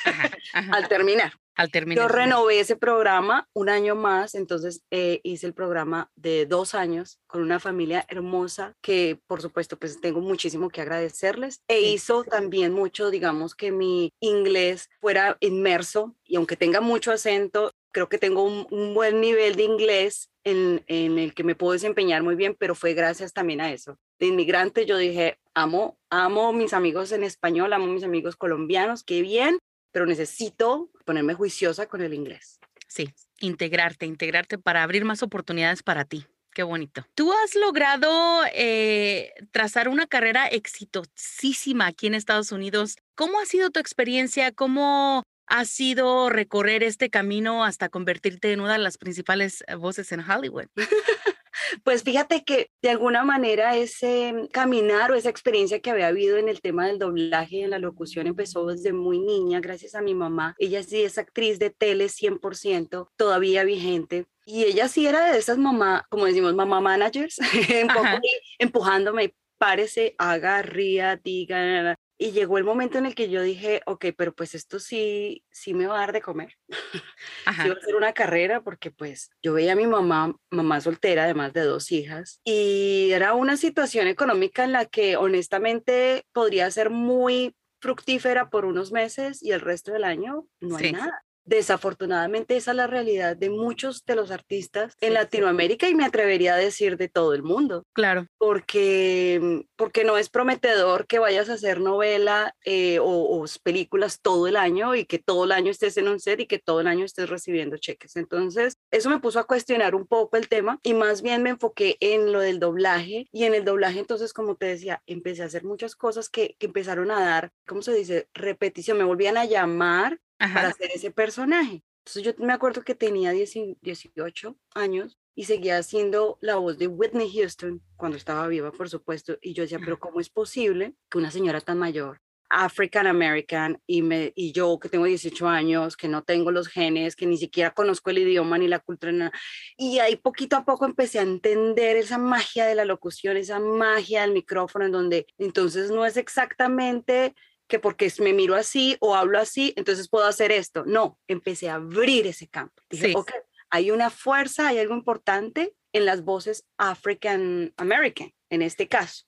al 0.72 0.88
terminar. 0.88 1.32
Al 1.54 1.70
terminar. 1.72 2.04
Yo 2.04 2.08
renové 2.08 2.60
ese 2.60 2.76
programa 2.76 3.48
un 3.52 3.68
año 3.68 3.96
más, 3.96 4.36
entonces 4.36 4.82
eh, 4.92 5.20
hice 5.24 5.46
el 5.46 5.54
programa 5.54 6.08
de 6.14 6.46
dos 6.46 6.74
años 6.74 7.18
con 7.26 7.42
una 7.42 7.58
familia 7.58 8.04
hermosa 8.08 8.76
que 8.80 9.18
por 9.26 9.42
supuesto 9.42 9.76
pues 9.76 10.00
tengo 10.00 10.20
muchísimo 10.20 10.68
que 10.68 10.82
agradecerles 10.82 11.62
e 11.66 11.80
hizo 11.80 12.22
también 12.22 12.72
mucho, 12.72 13.10
digamos, 13.10 13.56
que 13.56 13.72
mi 13.72 14.12
inglés 14.20 14.88
fuera 15.00 15.36
inmerso 15.40 16.14
y 16.24 16.36
aunque 16.36 16.56
tenga 16.56 16.80
mucho 16.80 17.10
acento, 17.10 17.72
creo 17.90 18.08
que 18.08 18.18
tengo 18.18 18.44
un, 18.44 18.94
buen 18.94 19.20
nivel 19.20 19.56
de 19.56 19.64
inglés 19.64 20.30
en, 20.44 20.84
en, 20.86 21.18
el 21.18 21.34
que 21.34 21.42
me 21.42 21.56
puedo 21.56 21.72
desempeñar 21.72 22.22
muy 22.22 22.36
bien, 22.36 22.54
pero 22.56 22.76
fue 22.76 22.94
gracias 22.94 23.32
también 23.32 23.60
a 23.60 23.72
eso. 23.72 23.98
De 24.20 24.26
inmigrante 24.26 24.86
yo 24.86 24.96
dije, 24.96 25.38
amo, 25.54 25.98
amo 26.10 26.52
mis 26.52 26.72
amigos 26.72 27.10
en 27.12 27.24
español, 27.24 27.72
amo 27.72 27.86
mis 27.86 28.04
amigos 28.04 28.36
colombianos, 28.36 29.02
qué 29.02 29.22
bien, 29.22 29.58
pero 29.92 30.06
necesito 30.06 30.90
ponerme 31.04 31.34
juiciosa 31.34 31.86
con 31.86 32.00
el 32.02 32.14
inglés. 32.14 32.58
Sí, 32.86 33.12
integrarte, 33.40 34.06
integrarte 34.06 34.58
para 34.58 34.82
abrir 34.82 35.04
más 35.04 35.22
oportunidades 35.22 35.82
para 35.82 36.04
ti. 36.04 36.26
Qué 36.52 36.62
bonito. 36.62 37.06
Tú 37.14 37.32
has 37.32 37.54
logrado 37.54 38.42
eh, 38.52 39.32
trazar 39.52 39.88
una 39.88 40.06
carrera 40.06 40.48
exitosísima 40.48 41.86
aquí 41.86 42.08
en 42.08 42.14
Estados 42.14 42.50
Unidos. 42.50 42.96
¿Cómo 43.14 43.38
ha 43.38 43.46
sido 43.46 43.70
tu 43.70 43.78
experiencia? 43.78 44.50
¿Cómo 44.50 45.22
ha 45.46 45.64
sido 45.64 46.30
recorrer 46.30 46.82
este 46.82 47.10
camino 47.10 47.64
hasta 47.64 47.88
convertirte 47.88 48.52
en 48.52 48.60
una 48.60 48.72
de 48.72 48.80
las 48.80 48.98
principales 48.98 49.62
eh, 49.68 49.76
voces 49.76 50.10
en 50.10 50.28
Hollywood? 50.28 50.66
Pues 51.84 52.02
fíjate 52.02 52.44
que 52.44 52.70
de 52.82 52.90
alguna 52.90 53.24
manera 53.24 53.76
ese 53.76 54.48
caminar 54.52 55.10
o 55.10 55.14
esa 55.14 55.30
experiencia 55.30 55.80
que 55.80 55.90
había 55.90 56.08
habido 56.08 56.36
en 56.36 56.48
el 56.48 56.60
tema 56.60 56.86
del 56.86 56.98
doblaje 56.98 57.56
y 57.56 57.62
en 57.62 57.70
la 57.70 57.78
locución 57.78 58.26
empezó 58.26 58.66
desde 58.66 58.92
muy 58.92 59.18
niña, 59.18 59.60
gracias 59.60 59.94
a 59.94 60.02
mi 60.02 60.14
mamá. 60.14 60.54
Ella 60.58 60.82
sí 60.82 61.02
es 61.02 61.18
actriz 61.18 61.58
de 61.58 61.70
tele 61.70 62.06
100%, 62.06 63.08
todavía 63.16 63.64
vigente. 63.64 64.26
Y 64.44 64.64
ella 64.64 64.88
sí 64.88 65.06
era 65.06 65.30
de 65.30 65.38
esas 65.38 65.58
mamá, 65.58 66.06
como 66.08 66.24
decimos, 66.24 66.54
mamá 66.54 66.80
managers, 66.80 67.38
empujándome, 68.58 69.34
párese, 69.58 70.14
haga, 70.16 70.62
ría, 70.62 71.16
diga, 71.16 71.98
y 72.18 72.32
llegó 72.32 72.58
el 72.58 72.64
momento 72.64 72.98
en 72.98 73.06
el 73.06 73.14
que 73.14 73.30
yo 73.30 73.40
dije, 73.42 73.80
ok, 73.86 74.06
pero 74.16 74.34
pues 74.34 74.54
esto 74.56 74.80
sí, 74.80 75.44
sí 75.52 75.72
me 75.72 75.86
va 75.86 75.96
a 75.96 76.00
dar 76.00 76.12
de 76.12 76.20
comer. 76.20 76.58
Ajá. 77.46 77.62
sí 77.62 77.68
va 77.68 77.76
a 77.76 77.78
hacer 77.78 77.94
una 77.94 78.12
carrera 78.12 78.60
porque 78.62 78.90
pues 78.90 79.30
yo 79.40 79.54
veía 79.54 79.72
a 79.72 79.76
mi 79.76 79.86
mamá, 79.86 80.34
mamá 80.50 80.80
soltera, 80.80 81.24
además 81.24 81.52
de 81.52 81.62
dos 81.62 81.92
hijas, 81.92 82.40
y 82.44 83.10
era 83.12 83.34
una 83.34 83.56
situación 83.56 84.08
económica 84.08 84.64
en 84.64 84.72
la 84.72 84.84
que 84.86 85.16
honestamente 85.16 86.24
podría 86.32 86.70
ser 86.70 86.90
muy 86.90 87.54
fructífera 87.80 88.50
por 88.50 88.64
unos 88.64 88.90
meses 88.90 89.42
y 89.42 89.52
el 89.52 89.60
resto 89.60 89.92
del 89.92 90.04
año 90.04 90.46
no 90.60 90.76
hay 90.76 90.92
nada. 90.92 91.24
Desafortunadamente 91.48 92.58
esa 92.58 92.72
es 92.72 92.76
la 92.76 92.86
realidad 92.86 93.34
de 93.34 93.48
muchos 93.48 94.04
de 94.04 94.14
los 94.14 94.30
artistas 94.30 94.94
en 95.00 95.14
Latinoamérica 95.14 95.88
y 95.88 95.94
me 95.94 96.04
atrevería 96.04 96.52
a 96.52 96.58
decir 96.58 96.98
de 96.98 97.08
todo 97.08 97.32
el 97.32 97.42
mundo. 97.42 97.84
Claro. 97.94 98.26
Porque, 98.36 99.64
porque 99.74 100.04
no 100.04 100.18
es 100.18 100.28
prometedor 100.28 101.06
que 101.06 101.18
vayas 101.18 101.48
a 101.48 101.54
hacer 101.54 101.80
novela 101.80 102.54
eh, 102.66 102.98
o, 103.00 103.46
películas 103.62 104.20
todo 104.20 104.46
el 104.46 104.56
año 104.56 104.94
y 104.94 105.06
que 105.06 105.18
todo 105.18 105.44
el 105.44 105.52
año 105.52 105.70
estés 105.70 105.96
en 105.96 106.08
un 106.08 106.20
set 106.20 106.40
y 106.40 106.46
que 106.46 106.58
todo 106.58 106.80
el 106.82 106.86
año 106.86 107.06
estés 107.06 107.30
recibiendo 107.30 107.78
cheques. 107.78 108.16
Entonces, 108.16 108.76
eso 108.90 109.08
me 109.08 109.20
puso 109.20 109.38
a 109.38 109.46
cuestionar 109.46 109.94
un 109.94 110.06
poco 110.06 110.36
el 110.36 110.48
tema 110.48 110.78
y 110.82 110.92
más 110.92 111.22
bien 111.22 111.42
me 111.42 111.50
enfoqué 111.50 111.96
en 112.00 112.30
lo 112.30 112.40
del 112.40 112.60
doblaje 112.60 113.26
y 113.32 113.44
en 113.44 113.54
el 113.54 113.64
doblaje 113.64 114.00
entonces, 114.00 114.34
como 114.34 114.56
te 114.56 114.66
decía, 114.66 115.02
empecé 115.06 115.42
a 115.42 115.46
hacer 115.46 115.64
muchas 115.64 115.96
cosas 115.96 116.28
que, 116.28 116.56
que 116.58 116.66
empezaron 116.66 117.10
a 117.10 117.20
dar, 117.20 117.52
¿cómo 117.66 117.80
se 117.80 117.94
dice? 117.94 118.28
Repetición, 118.34 118.98
me 118.98 119.04
volvían 119.04 119.38
a 119.38 119.46
llamar 119.46 120.18
para 120.38 120.68
hacer 120.68 120.90
ese 120.94 121.10
personaje. 121.10 121.82
Entonces 122.04 122.22
yo 122.22 122.44
me 122.44 122.52
acuerdo 122.52 122.82
que 122.82 122.94
tenía 122.94 123.32
18 123.32 124.56
años 124.74 125.18
y 125.34 125.44
seguía 125.44 125.78
haciendo 125.78 126.38
la 126.40 126.56
voz 126.56 126.78
de 126.78 126.86
Whitney 126.86 127.30
Houston 127.32 127.82
cuando 127.96 128.16
estaba 128.16 128.48
viva, 128.48 128.72
por 128.72 128.88
supuesto, 128.88 129.38
y 129.42 129.52
yo 129.52 129.62
decía, 129.62 129.78
pero 129.78 129.98
¿cómo 129.98 130.18
es 130.18 130.30
posible 130.30 130.94
que 131.10 131.18
una 131.18 131.30
señora 131.30 131.60
tan 131.60 131.78
mayor, 131.78 132.20
African 132.50 133.06
American, 133.06 133.80
y, 133.86 134.02
me, 134.02 134.32
y 134.34 134.52
yo 134.52 134.78
que 134.78 134.88
tengo 134.88 135.04
18 135.04 135.46
años, 135.46 135.96
que 135.96 136.08
no 136.08 136.24
tengo 136.24 136.50
los 136.50 136.68
genes, 136.68 137.14
que 137.14 137.26
ni 137.26 137.36
siquiera 137.36 137.72
conozco 137.72 138.10
el 138.10 138.18
idioma 138.18 138.58
ni 138.58 138.68
la 138.68 138.78
cultura, 138.78 139.30
y 139.76 139.98
ahí 139.98 140.16
poquito 140.16 140.56
a 140.56 140.64
poco 140.64 140.86
empecé 140.86 141.18
a 141.18 141.22
entender 141.22 141.96
esa 141.96 142.18
magia 142.18 142.66
de 142.66 142.74
la 142.74 142.84
locución, 142.84 143.36
esa 143.36 143.60
magia 143.60 144.22
del 144.22 144.32
micrófono, 144.32 144.86
en 144.86 144.92
donde 144.92 145.26
entonces 145.36 145.90
no 145.90 146.06
es 146.06 146.16
exactamente 146.16 147.34
que 147.68 147.78
porque 147.78 148.12
me 148.20 148.32
miro 148.32 148.54
así 148.54 148.96
o 149.00 149.14
hablo 149.14 149.38
así, 149.38 149.74
entonces 149.76 150.08
puedo 150.08 150.26
hacer 150.26 150.50
esto. 150.50 150.84
No, 150.86 151.18
empecé 151.28 151.68
a 151.68 151.74
abrir 151.74 152.26
ese 152.26 152.48
campo. 152.48 152.82
Dije, 152.90 153.12
ok, 153.14 153.30
hay 153.70 153.90
una 153.90 154.10
fuerza, 154.10 154.68
hay 154.68 154.78
algo 154.78 154.94
importante 154.94 155.74
en 155.92 156.04
las 156.06 156.24
voces 156.24 156.64
African 156.78 157.72
American, 157.76 158.32
en 158.50 158.62
este 158.62 158.88
caso. 158.88 159.24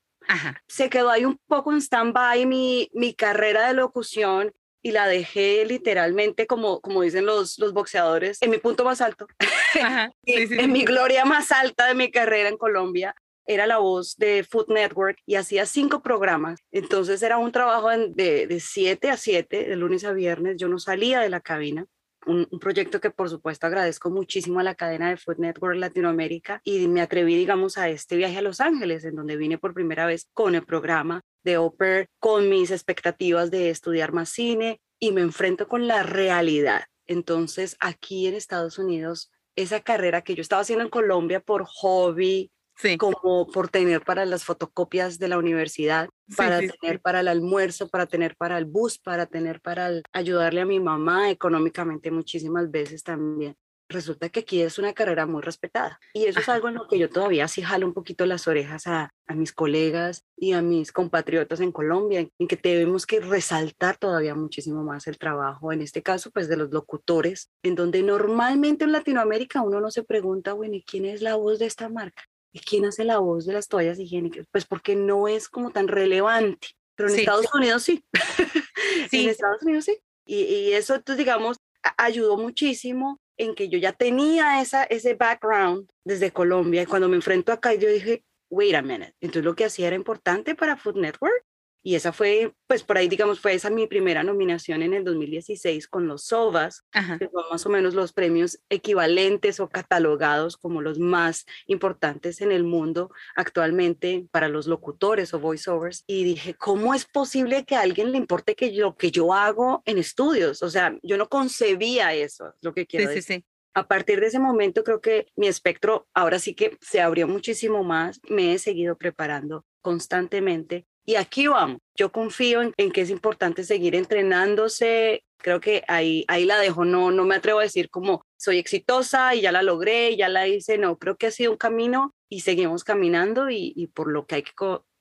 Se 0.69 0.89
quedó 0.89 1.11
ahí 1.11 1.25
un 1.25 1.39
poco 1.47 1.73
en 1.73 1.81
stand-by 1.81 2.47
mi, 2.47 2.89
mi 2.93 3.15
carrera 3.15 3.67
de 3.67 3.75
locución 3.75 4.53
y 4.83 4.93
la 4.93 5.07
dejé 5.07 5.65
literalmente, 5.67 6.47
como, 6.47 6.81
como 6.81 7.03
dicen 7.03 7.27
los, 7.27 7.59
los 7.59 7.73
boxeadores, 7.73 8.41
en 8.41 8.51
mi 8.51 8.59
punto 8.59 8.85
más 8.85 9.01
alto, 9.01 9.27
en 10.25 10.73
mi 10.73 10.85
gloria 10.85 11.25
más 11.25 11.53
alta 11.53 11.87
de 11.87 11.95
mi 11.95 12.11
carrera 12.11 12.49
en 12.49 12.57
Colombia. 12.57 13.15
Era 13.51 13.67
la 13.67 13.79
voz 13.79 14.17
de 14.17 14.45
Food 14.45 14.69
Network 14.69 15.19
y 15.27 15.35
hacía 15.35 15.67
cinco 15.67 16.03
programas. 16.03 16.61
Entonces 16.71 17.21
era 17.23 17.37
un 17.37 17.51
trabajo 17.51 17.89
de, 17.89 18.47
de 18.47 18.61
7 18.61 19.11
a 19.11 19.17
7, 19.17 19.65
de 19.65 19.77
lunes 19.77 20.05
a 20.05 20.13
viernes. 20.13 20.57
Yo 20.57 20.69
no 20.69 20.79
salía 20.79 21.19
de 21.21 21.31
la 21.31 21.41
cabina 21.41 21.87
un, 22.27 22.47
proyecto 22.61 23.01
que 23.01 23.11
por 23.11 23.29
supuesto 23.29 23.67
agradezco 23.67 24.11
muchísimo 24.11 24.61
a 24.61 24.63
la 24.63 24.75
cadena 24.75 25.11
de 25.11 25.17
Food 25.17 25.39
Network 25.39 25.77
Latinoamérica 25.77 26.61
y 26.65 26.87
me 26.87 27.01
atreví, 27.01 27.35
digamos, 27.35 27.79
a 27.79 27.89
este 27.89 28.17
viaje 28.17 28.39
a 28.39 28.43
Los 28.43 28.61
Ángeles, 28.61 29.05
en 29.05 29.17
donde 29.17 29.37
vine 29.37 29.59
por 29.59 29.75
primera 29.75 30.07
vez 30.07 30.29
con 30.33 30.55
el 30.55 30.65
programa 30.65 31.23
de 31.43 31.59
Oper, 31.59 32.09
con 32.19 32.49
mis 32.49 32.71
expectativas 32.71 33.51
de 33.51 33.71
estudiar 33.71 34.13
más 34.13 34.29
cine 34.29 34.81
y 34.99 35.13
me 35.13 35.23
enfrento 35.23 35.67
con 35.69 35.87
la 35.87 36.03
realidad. 36.03 36.85
Entonces, 37.07 37.77
aquí 37.81 38.27
en 38.27 38.35
Estados 38.35 38.79
Unidos, 38.79 39.33
esa 39.57 39.81
carrera 39.81 40.23
que 40.23 40.35
yo 40.35 40.43
estaba 40.43 40.63
haciendo 40.63 40.85
en 40.85 40.91
Colombia 40.91 41.41
por 41.41 41.65
hobby, 41.65 42.51
como 42.99 43.47
por 43.47 43.69
tener 43.69 44.03
para 44.03 44.25
las 44.25 44.45
fotocopias 44.45 45.19
de 45.19 45.29
la 45.29 45.39
universidad, 45.39 46.09
para 46.37 46.61
tener 46.61 47.01
para 47.01 47.21
el 47.21 47.29
almuerzo, 47.29 47.89
para 47.89 48.07
tener 48.07 48.37
para 48.37 48.59
el 48.59 48.65
bus, 48.65 48.99
para 48.99 49.27
tener 49.27 49.61
para 49.61 49.91
ayudarle 50.13 50.61
a 50.61 50.67
mi 50.67 50.81
mamá 50.81 51.31
económicamente 51.31 52.11
muchísimas 52.11 52.71
veces 52.71 53.03
también. 53.03 53.57
Resulta 53.89 54.29
que 54.29 54.41
aquí 54.41 54.63
es 54.63 54.79
una 54.79 54.93
carrera 54.93 55.27
muy 55.27 55.43
respetada 55.43 55.99
y 56.15 56.27
eso 56.27 56.39
es 56.39 56.49
algo 56.49 56.69
en 56.69 56.75
lo 56.75 56.87
que 56.87 56.97
yo 56.97 57.11
todavía 57.11 57.49
sí 57.49 57.61
jalo 57.61 57.89
un 57.89 57.93
poquito 57.93 58.25
las 58.25 58.47
orejas 58.47 58.87
a, 58.87 59.13
a 59.27 59.35
mis 59.35 59.53
colegas 59.53 60.23
y 60.37 60.53
a 60.53 60.63
mis 60.63 60.93
compatriotas 60.93 61.59
en 61.59 61.73
Colombia, 61.73 62.21
en 62.21 62.49
que 62.49 62.57
debemos 62.57 63.05
que 63.05 63.19
resaltar 63.19 63.97
todavía 63.97 64.37
muchísimo 64.37 64.85
más 64.85 65.09
el 65.09 65.19
trabajo, 65.19 65.73
en 65.73 65.83
este 65.83 66.03
caso 66.03 66.31
pues 66.31 66.49
de 66.49 66.57
los 66.57 66.71
locutores, 66.71 67.51
en 67.65 67.75
donde 67.75 68.05
normalmente 68.05 68.85
en 68.85 68.93
Latinoamérica 68.93 69.61
uno 69.61 69.81
no 69.81 69.91
se 69.91 70.05
pregunta, 70.05 70.53
bueno, 70.53 70.75
¿y 70.75 70.85
quién 70.85 71.05
es 71.05 71.21
la 71.21 71.35
voz 71.35 71.59
de 71.59 71.67
esta 71.67 71.89
marca? 71.89 72.30
¿Y 72.53 72.61
quién 72.61 72.85
hace 72.85 73.05
la 73.05 73.19
voz 73.19 73.47
de 73.47 73.53
las 73.53 73.69
toallas 73.69 73.99
higiénicas? 73.99 74.47
Pues 74.51 74.65
porque 74.65 74.97
no 74.97 75.29
es 75.29 75.49
como 75.49 75.71
tan 75.71 75.89
relevante, 75.89 76.69
pero 76.97 77.09
en 77.09 77.19
Estados 77.19 77.55
Unidos 77.55 77.83
sí. 77.83 78.05
sí. 79.11 79.25
en 79.25 79.29
Estados 79.29 79.63
Unidos 79.63 79.85
sí. 79.85 79.99
Y, 80.27 80.43
y 80.43 80.73
eso, 80.73 80.95
entonces, 80.95 81.19
digamos, 81.19 81.59
ayudó 81.97 82.37
muchísimo 82.37 83.21
en 83.37 83.55
que 83.55 83.69
yo 83.69 83.79
ya 83.79 83.93
tenía 83.93 84.61
esa, 84.61 84.85
ese 84.85 85.15
background 85.15 85.89
desde 86.05 86.31
Colombia 86.31 86.83
y 86.83 86.87
cuando 86.87 87.09
me 87.09 87.17
enfrento 87.17 87.53
acá 87.53 87.73
yo 87.75 87.89
dije, 87.89 88.23
wait 88.51 88.75
a 88.75 88.83
minute, 88.83 89.15
entonces 89.21 89.45
lo 89.45 89.55
que 89.55 89.65
hacía 89.65 89.87
era 89.87 89.97
importante 89.97 90.55
para 90.55 90.77
Food 90.77 90.97
Network 90.97 91.45
y 91.83 91.95
esa 91.95 92.13
fue, 92.13 92.53
pues 92.67 92.83
por 92.83 92.99
ahí 92.99 93.09
digamos, 93.09 93.41
fue 93.41 93.55
esa 93.55 93.71
mi 93.71 93.87
primera 93.87 94.23
nominación 94.23 94.83
en 94.83 94.93
el 94.93 95.05
2016 95.05 95.89
con 95.89 96.07
los 96.07 96.25
SOVAS, 96.25 96.85
que 97.19 97.29
son 97.33 97.45
más 97.51 97.65
o 97.65 97.71
menos 97.71 97.95
los 97.95 98.13
premios 98.13 98.61
equivalentes 98.69 99.61
o 99.61 99.69
catalogados 99.69 100.57
como 100.57 100.83
los 100.83 100.99
más 100.99 101.47
importantes 101.67 102.41
en 102.41 102.53
el 102.53 102.65
mundo 102.65 103.11
actualmente 103.35 104.27
para 104.31 104.49
los 104.49 104.67
locutores 104.67 105.33
o 105.33 105.39
voiceovers. 105.39 106.05
Y 106.07 106.25
dije, 106.25 106.55
¿cómo 106.55 106.95
es 106.95 107.07
posible 107.07 107.65
que 107.65 107.77
a 107.77 107.81
alguien 107.81 108.13
le 108.13 108.19
importe 108.19 108.55
que 108.55 108.73
lo 108.73 108.97
que 108.97 109.11
yo 109.11 109.33
hago 109.33 109.83
en 109.87 109.99
estudios? 109.99 110.63
O 110.63 110.69
sea, 110.69 110.99
yo 111.03 111.17
no 111.17 111.29
concebía 111.29 112.15
eso, 112.15 112.55
lo 112.61 112.75
que 112.75 112.87
quiero 112.87 113.09
decir. 113.09 113.23
Sí, 113.23 113.35
sí. 113.35 113.45
A 113.73 113.87
partir 113.87 114.21
de 114.21 114.27
ese 114.27 114.41
momento 114.41 114.83
creo 114.83 115.01
que 115.01 115.29
mi 115.37 115.47
espectro 115.47 116.09
ahora 116.13 116.41
sí 116.41 116.55
que 116.55 116.77
se 116.81 117.01
abrió 117.01 117.29
muchísimo 117.29 117.85
más, 117.85 118.21
me 118.29 118.53
he 118.53 118.59
seguido 118.59 118.99
preparando 118.99 119.65
constantemente 119.81 120.87
y 121.05 121.17
aquí 121.17 121.47
vamos. 121.47 121.79
Yo 121.97 122.13
confío 122.13 122.63
en, 122.63 122.93
que 122.93 123.01
es 123.01 123.11
importante 123.11 123.65
seguir 123.65 123.95
entrenándose. 123.95 125.25
Creo 125.39 125.61
que 125.61 125.85
ahí, 125.89 126.25
ahí 126.29 126.45
la 126.45 126.59
dejo. 126.59 126.85
No, 126.85 127.11
no 127.11 127.25
me 127.25 127.35
atrevo 127.35 127.61
a 127.61 127.65
decir 127.65 127.91
como 127.91 128.23
soy 128.37 128.59
exitosa 128.59 129.35
y 129.35 129.43
ya 129.43 129.53
la 129.53 129.63
logré, 129.63 130.17
ya 130.17 130.29
la 130.29 130.47
hice. 130.47 130.79
No, 130.79 130.99
creo 130.99 131.17
que 131.17 131.27
ha 131.27 131.31
sido 131.31 131.53
un 131.53 131.59
camino 131.59 132.15
y 132.29 132.41
seguimos 132.41 132.85
caminando 132.85 133.51
y, 133.51 133.91
por 133.95 134.11
lo 134.11 134.27
que 134.27 134.37
hay 134.37 134.43
que 134.43 134.53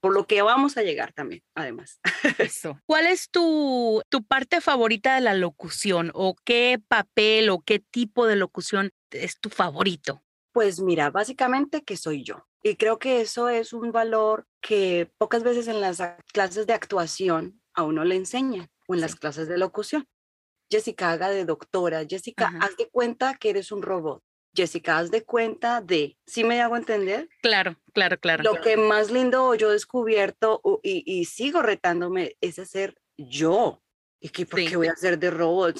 por 0.02 0.14
lo 0.14 0.28
que 0.28 0.42
vamos 0.42 0.78
a 0.78 0.82
llegar 0.82 1.12
también, 1.12 1.44
además. 1.56 2.00
Eso. 2.40 2.80
¿Cuál 2.86 3.06
es 3.06 3.30
tu, 3.30 4.02
tu 4.08 4.24
parte 4.24 4.62
favorita 4.62 5.16
de 5.16 5.22
la 5.22 5.34
locución 5.34 6.12
o 6.14 6.36
qué 6.46 6.82
papel 6.88 7.50
o 7.50 7.60
qué 7.60 7.80
tipo 7.80 8.26
de 8.26 8.38
locución 8.38 8.92
es 9.12 9.40
tu 9.40 9.50
favorito? 9.50 10.24
Pues 10.54 10.80
mira, 10.80 11.12
básicamente 11.12 11.84
que 11.84 11.98
soy 11.98 12.24
yo. 12.24 12.49
Y 12.62 12.76
creo 12.76 13.00
que 13.00 13.22
eso 13.22 13.50
es 13.50 13.74
un 13.74 13.92
valor 13.92 14.46
que 14.62 15.10
pocas 15.18 15.44
veces 15.44 15.68
en 15.68 15.82
las 15.82 16.02
clases 16.34 16.68
de 16.68 16.74
actuación 16.74 17.62
a 17.74 17.84
uno 17.84 18.04
le 18.04 18.16
enseñan 18.16 18.70
o 18.88 18.96
en 18.96 19.02
las 19.02 19.16
clases 19.16 19.48
de 19.48 19.58
locución. 19.58 20.08
Jessica, 20.70 21.12
haga 21.12 21.30
de 21.30 21.46
doctora. 21.46 22.06
Jessica, 22.08 22.54
haz 22.62 22.76
de 22.78 22.90
cuenta 22.90 23.36
que 23.36 23.50
eres 23.50 23.72
un 23.72 23.82
robot. 23.82 24.22
Jessica, 24.54 24.98
haz 24.98 25.12
de 25.12 25.24
cuenta 25.24 25.82
de, 25.82 26.18
¿sí 26.26 26.44
me 26.44 26.62
hago 26.62 26.76
entender? 26.76 27.30
Claro, 27.42 27.78
claro, 27.94 28.20
claro. 28.20 28.44
Lo 28.44 28.60
que 28.62 28.78
más 28.78 29.12
lindo 29.12 29.54
yo 29.56 29.70
he 29.70 29.74
descubierto 29.74 30.62
y, 30.84 31.26
sigo 31.26 31.62
retándome 31.62 32.36
es 32.42 32.60
hacer 32.60 32.96
yo. 33.18 33.82
¿Y 34.22 34.30
qué, 34.30 34.46
por 34.46 34.60
qué 34.60 34.76
voy 34.76 34.88
a 34.88 34.92
hacer 34.92 35.18
de 35.18 35.32
robot? 35.32 35.78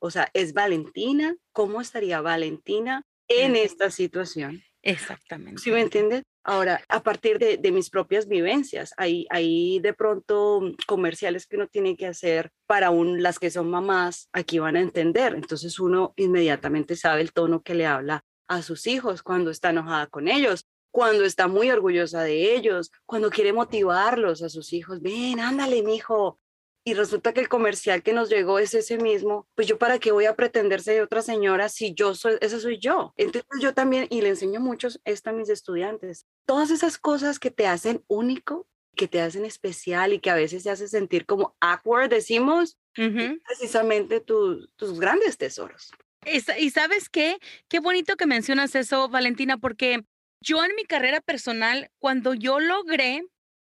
o 0.00 0.10
sea, 0.10 0.30
es 0.32 0.52
Valentina. 0.52 1.34
¿Cómo 1.52 1.80
estaría 1.80 2.20
Valentina 2.20 3.04
en 3.26 3.56
esta 3.56 3.90
situación? 3.90 4.62
Exactamente. 4.82 5.60
¿Sí 5.60 5.70
me 5.70 5.80
entiendes? 5.80 6.22
Ahora, 6.42 6.82
a 6.88 7.02
partir 7.02 7.38
de, 7.38 7.70
mis 7.70 7.90
propias 7.90 8.26
vivencias, 8.26 8.94
hay, 8.96 9.26
hay 9.28 9.78
de 9.80 9.92
pronto 9.92 10.62
comerciales 10.86 11.46
que 11.46 11.56
uno 11.56 11.68
tiene 11.68 11.96
que 11.96 12.06
hacer 12.06 12.50
para 12.66 12.90
un, 12.90 13.22
las 13.22 13.38
que 13.38 13.50
son 13.50 13.70
mamás, 13.70 14.28
aquí 14.32 14.58
van 14.58 14.76
a 14.76 14.80
entender. 14.80 15.34
Entonces 15.34 15.78
uno 15.78 16.14
inmediatamente 16.16 16.96
sabe 16.96 17.20
el 17.20 17.32
tono 17.32 17.62
que 17.62 17.74
le 17.74 17.86
habla 17.86 18.24
a 18.48 18.62
sus 18.62 18.86
hijos 18.86 19.22
cuando 19.22 19.50
está 19.50 19.70
enojada 19.70 20.06
con 20.06 20.28
ellos, 20.28 20.66
cuando 20.90 21.24
está 21.24 21.46
muy 21.46 21.70
orgullosa 21.70 22.22
de 22.22 22.54
ellos, 22.56 22.90
cuando 23.06 23.30
quiere 23.30 23.52
motivarlos 23.52 24.42
a 24.42 24.48
sus 24.48 24.72
hijos. 24.72 25.02
Ven, 25.02 25.40
ándale, 25.40 25.82
mijo, 25.82 26.39
y 26.84 26.94
resulta 26.94 27.32
que 27.32 27.40
el 27.40 27.48
comercial 27.48 28.02
que 28.02 28.12
nos 28.12 28.30
llegó 28.30 28.58
es 28.58 28.74
ese 28.74 28.96
mismo, 28.96 29.46
pues 29.54 29.68
yo 29.68 29.78
para 29.78 29.98
qué 29.98 30.12
voy 30.12 30.24
a 30.26 30.34
pretender 30.34 30.80
ser 30.80 31.02
otra 31.02 31.22
señora 31.22 31.68
si 31.68 31.94
yo 31.94 32.14
soy, 32.14 32.38
esa 32.40 32.58
soy 32.58 32.78
yo. 32.78 33.12
Entonces 33.16 33.60
yo 33.60 33.74
también, 33.74 34.06
y 34.10 34.22
le 34.22 34.30
enseño 34.30 34.60
mucho 34.60 34.88
esto 35.04 35.30
a 35.30 35.32
mis 35.32 35.48
estudiantes, 35.50 36.26
todas 36.46 36.70
esas 36.70 36.98
cosas 36.98 37.38
que 37.38 37.50
te 37.50 37.66
hacen 37.66 38.02
único, 38.08 38.66
que 38.96 39.08
te 39.08 39.20
hacen 39.20 39.44
especial 39.44 40.12
y 40.12 40.20
que 40.20 40.30
a 40.30 40.34
veces 40.34 40.64
te 40.64 40.70
hace 40.70 40.88
sentir 40.88 41.26
como 41.26 41.56
awkward, 41.60 42.10
decimos, 42.10 42.78
precisamente 42.94 44.20
tus 44.20 44.68
grandes 44.98 45.38
tesoros. 45.38 45.92
Y 46.26 46.70
sabes 46.70 47.08
qué, 47.08 47.38
qué 47.68 47.80
bonito 47.80 48.16
que 48.16 48.26
mencionas 48.26 48.74
eso, 48.74 49.08
Valentina, 49.08 49.56
porque 49.56 50.02
yo 50.42 50.64
en 50.64 50.74
mi 50.74 50.84
carrera 50.84 51.20
personal, 51.20 51.90
cuando 51.98 52.34
yo 52.34 52.60
logré 52.60 53.24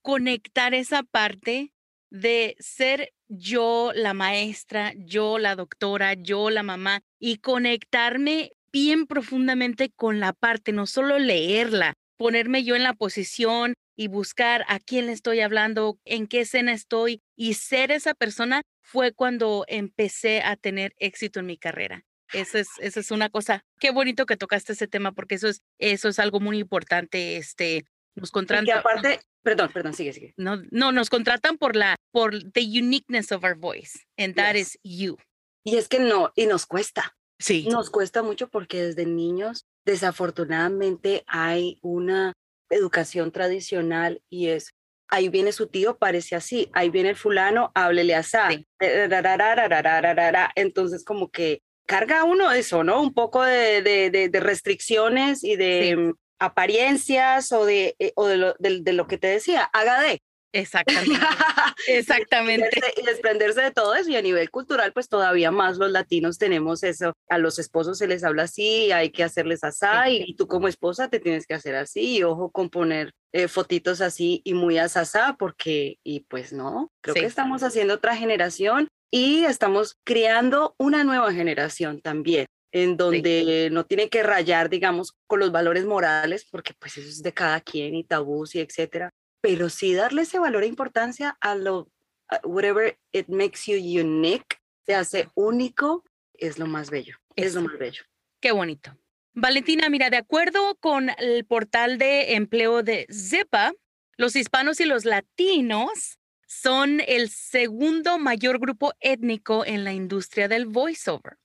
conectar 0.02 0.74
esa 0.74 1.02
parte 1.02 1.72
de 2.20 2.56
ser 2.58 3.12
yo 3.28 3.92
la 3.94 4.14
maestra, 4.14 4.92
yo 4.96 5.38
la 5.38 5.56
doctora, 5.56 6.14
yo 6.14 6.50
la 6.50 6.62
mamá 6.62 7.02
y 7.18 7.38
conectarme 7.38 8.52
bien 8.72 9.06
profundamente 9.06 9.90
con 9.90 10.20
la 10.20 10.32
parte, 10.32 10.72
no 10.72 10.86
solo 10.86 11.18
leerla, 11.18 11.94
ponerme 12.16 12.64
yo 12.64 12.76
en 12.76 12.82
la 12.82 12.94
posición 12.94 13.74
y 13.96 14.08
buscar 14.08 14.64
a 14.68 14.78
quién 14.78 15.06
le 15.06 15.12
estoy 15.12 15.40
hablando, 15.40 15.98
en 16.04 16.26
qué 16.26 16.40
escena 16.40 16.72
estoy 16.72 17.20
y 17.36 17.54
ser 17.54 17.90
esa 17.90 18.14
persona 18.14 18.62
fue 18.82 19.12
cuando 19.12 19.64
empecé 19.68 20.42
a 20.42 20.56
tener 20.56 20.94
éxito 20.98 21.40
en 21.40 21.46
mi 21.46 21.56
carrera. 21.56 22.04
Eso 22.32 22.58
es, 22.58 22.68
eso 22.78 23.00
es 23.00 23.10
una 23.10 23.28
cosa. 23.30 23.64
Qué 23.78 23.90
bonito 23.90 24.26
que 24.26 24.36
tocaste 24.36 24.72
ese 24.72 24.88
tema 24.88 25.12
porque 25.12 25.36
eso 25.36 25.48
es, 25.48 25.62
eso 25.78 26.08
es 26.08 26.18
algo 26.18 26.40
muy 26.40 26.58
importante. 26.58 27.36
Este, 27.36 27.84
nos 28.14 28.30
contratan. 28.30 28.66
Y 28.66 28.70
aparte, 28.70 29.20
perdón, 29.46 29.70
perdón, 29.72 29.94
sigue, 29.94 30.12
sigue. 30.12 30.34
No, 30.36 30.60
no, 30.72 30.90
nos 30.90 31.08
contratan 31.08 31.56
por 31.56 31.76
la, 31.76 31.94
por 32.10 32.32
the 32.52 32.62
uniqueness 32.62 33.30
of 33.30 33.44
our 33.44 33.56
voice, 33.56 34.04
and 34.18 34.34
that 34.34 34.56
is 34.56 34.76
you. 34.82 35.16
Y 35.64 35.76
es 35.76 35.86
que 35.86 36.00
no, 36.00 36.32
y 36.34 36.46
nos 36.46 36.66
cuesta. 36.66 37.16
Sí. 37.38 37.68
Nos 37.70 37.88
cuesta 37.90 38.24
mucho 38.24 38.48
porque 38.48 38.82
desde 38.82 39.06
niños, 39.06 39.64
desafortunadamente, 39.84 41.22
hay 41.28 41.78
una 41.80 42.32
educación 42.70 43.30
tradicional 43.30 44.20
y 44.28 44.48
es 44.48 44.72
ahí 45.08 45.28
viene 45.28 45.52
su 45.52 45.68
tío, 45.68 45.96
parece 45.96 46.34
así, 46.34 46.68
ahí 46.72 46.90
viene 46.90 47.10
el 47.10 47.16
fulano, 47.16 47.70
háblele 47.76 48.16
así. 48.16 48.66
Entonces, 50.56 51.04
como 51.04 51.30
que 51.30 51.62
carga 51.86 52.24
uno 52.24 52.50
eso, 52.50 52.82
¿no? 52.82 53.00
Un 53.00 53.14
poco 53.14 53.44
de, 53.44 53.80
de, 53.82 54.28
de, 54.28 54.40
restricciones 54.40 55.44
y 55.44 55.54
de, 55.54 56.12
apariencias 56.38 57.52
o 57.52 57.64
de, 57.64 57.96
eh, 57.98 58.12
o 58.16 58.26
de, 58.26 58.36
lo, 58.36 58.54
de, 58.58 58.92
lo 58.92 59.06
que 59.06 59.18
te 59.18 59.28
decía, 59.28 59.64
haga 59.64 60.00
de. 60.00 60.20
Exactamente. 60.52 61.10
Exactamente. 61.88 62.80
y 62.96 63.04
desprenderse 63.04 63.60
de 63.60 63.70
todo 63.72 63.94
eso. 63.94 64.10
Y 64.10 64.16
a 64.16 64.22
nivel 64.22 64.50
cultural, 64.50 64.92
pues 64.92 65.08
todavía 65.08 65.50
más 65.50 65.76
los 65.76 65.90
latinos 65.90 66.38
tenemos 66.38 66.82
eso. 66.82 67.12
A 67.28 67.38
los 67.38 67.58
esposos 67.58 67.98
se 67.98 68.06
les 68.06 68.24
habla 68.24 68.44
así, 68.44 68.90
hay 68.90 69.10
que 69.10 69.22
hacerles 69.22 69.64
así, 69.64 69.86
y 70.26 70.34
tú 70.34 70.46
como 70.46 70.68
esposa 70.68 71.08
te 71.08 71.20
tienes 71.20 71.46
que 71.46 71.54
hacer 71.54 71.74
así. 71.74 72.16
Y 72.16 72.22
ojo 72.22 72.50
con 72.50 72.70
poner 72.70 73.12
eh, 73.32 73.48
fotitos 73.48 74.00
así 74.00 74.40
y 74.44 74.54
muy 74.54 74.78
asasá, 74.78 75.36
porque, 75.38 75.98
y 76.02 76.20
pues 76.20 76.52
no, 76.52 76.90
creo 77.02 77.14
que 77.14 77.26
estamos 77.26 77.62
haciendo 77.62 77.94
otra 77.94 78.16
generación 78.16 78.88
y 79.10 79.44
estamos 79.44 79.98
creando 80.04 80.74
una 80.78 81.04
nueva 81.04 81.32
generación 81.32 82.00
también 82.00 82.45
en 82.76 82.98
donde 82.98 83.70
no 83.72 83.86
tiene 83.86 84.10
que 84.10 84.22
rayar, 84.22 84.68
digamos, 84.68 85.16
con 85.26 85.40
los 85.40 85.50
valores 85.50 85.86
morales, 85.86 86.46
porque 86.50 86.74
pues 86.78 86.98
eso 86.98 87.08
es 87.08 87.22
de 87.22 87.32
cada 87.32 87.60
quien 87.62 87.94
y 87.94 88.04
tabús 88.04 88.54
y 88.54 88.60
etcétera, 88.60 89.14
pero 89.40 89.70
sí 89.70 89.94
darle 89.94 90.22
ese 90.22 90.38
valor 90.38 90.62
e 90.62 90.66
importancia 90.66 91.38
a 91.40 91.54
lo, 91.54 91.90
whatever 92.44 92.98
it 93.12 93.28
makes 93.28 93.60
you 93.66 93.76
unique, 93.78 94.58
te 94.84 94.94
hace 94.94 95.30
único, 95.34 96.04
es 96.34 96.58
lo 96.58 96.66
más 96.66 96.90
bello, 96.90 97.16
es 97.34 97.54
lo 97.54 97.62
más 97.62 97.78
bello. 97.78 98.02
Qué 98.42 98.52
bonito. 98.52 98.94
Valentina, 99.32 99.88
mira, 99.88 100.10
de 100.10 100.18
acuerdo 100.18 100.76
con 100.76 101.10
el 101.16 101.46
portal 101.46 101.96
de 101.96 102.34
empleo 102.34 102.82
de 102.82 103.06
ZEPA, 103.10 103.72
los 104.18 104.36
hispanos 104.36 104.80
y 104.80 104.84
los 104.84 105.06
latinos 105.06 106.18
son 106.46 107.00
el 107.00 107.30
segundo 107.30 108.18
mayor 108.18 108.58
grupo 108.58 108.92
étnico 109.00 109.64
en 109.64 109.82
la 109.82 109.94
industria 109.94 110.46
del 110.46 110.66
voiceover 110.66 111.38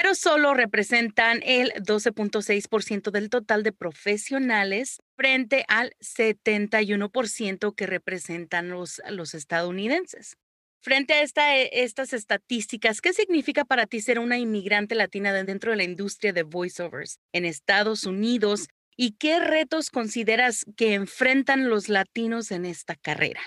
pero 0.00 0.14
solo 0.14 0.54
representan 0.54 1.40
el 1.44 1.72
12.6% 1.72 3.10
del 3.10 3.30
total 3.30 3.64
de 3.64 3.72
profesionales 3.72 5.02
frente 5.16 5.64
al 5.66 5.92
71% 5.98 7.74
que 7.74 7.86
representan 7.86 8.70
los, 8.70 9.00
estadounidenses. 9.34 10.36
Frente 10.80 11.14
a 11.14 11.24
eh, 11.24 11.70
estas 11.72 12.12
estadísticas, 12.12 13.00
¿qué 13.00 13.12
significa 13.12 13.64
para 13.64 13.86
ti 13.86 14.00
ser 14.00 14.20
una 14.20 14.38
inmigrante 14.38 14.94
latina 14.94 15.32
dentro 15.32 15.72
de 15.72 15.78
la 15.78 15.82
industria 15.82 16.32
de 16.32 16.44
voiceovers 16.44 17.18
en 17.32 17.44
Estados 17.44 18.04
Unidos 18.04 18.68
y 18.96 19.16
qué 19.16 19.40
retos 19.40 19.90
consideras 19.90 20.64
que 20.76 20.94
enfrentan 20.94 21.68
los 21.68 21.88
latinos 21.88 22.52
en 22.52 22.66
esta 22.66 22.94
carrera? 22.94 23.40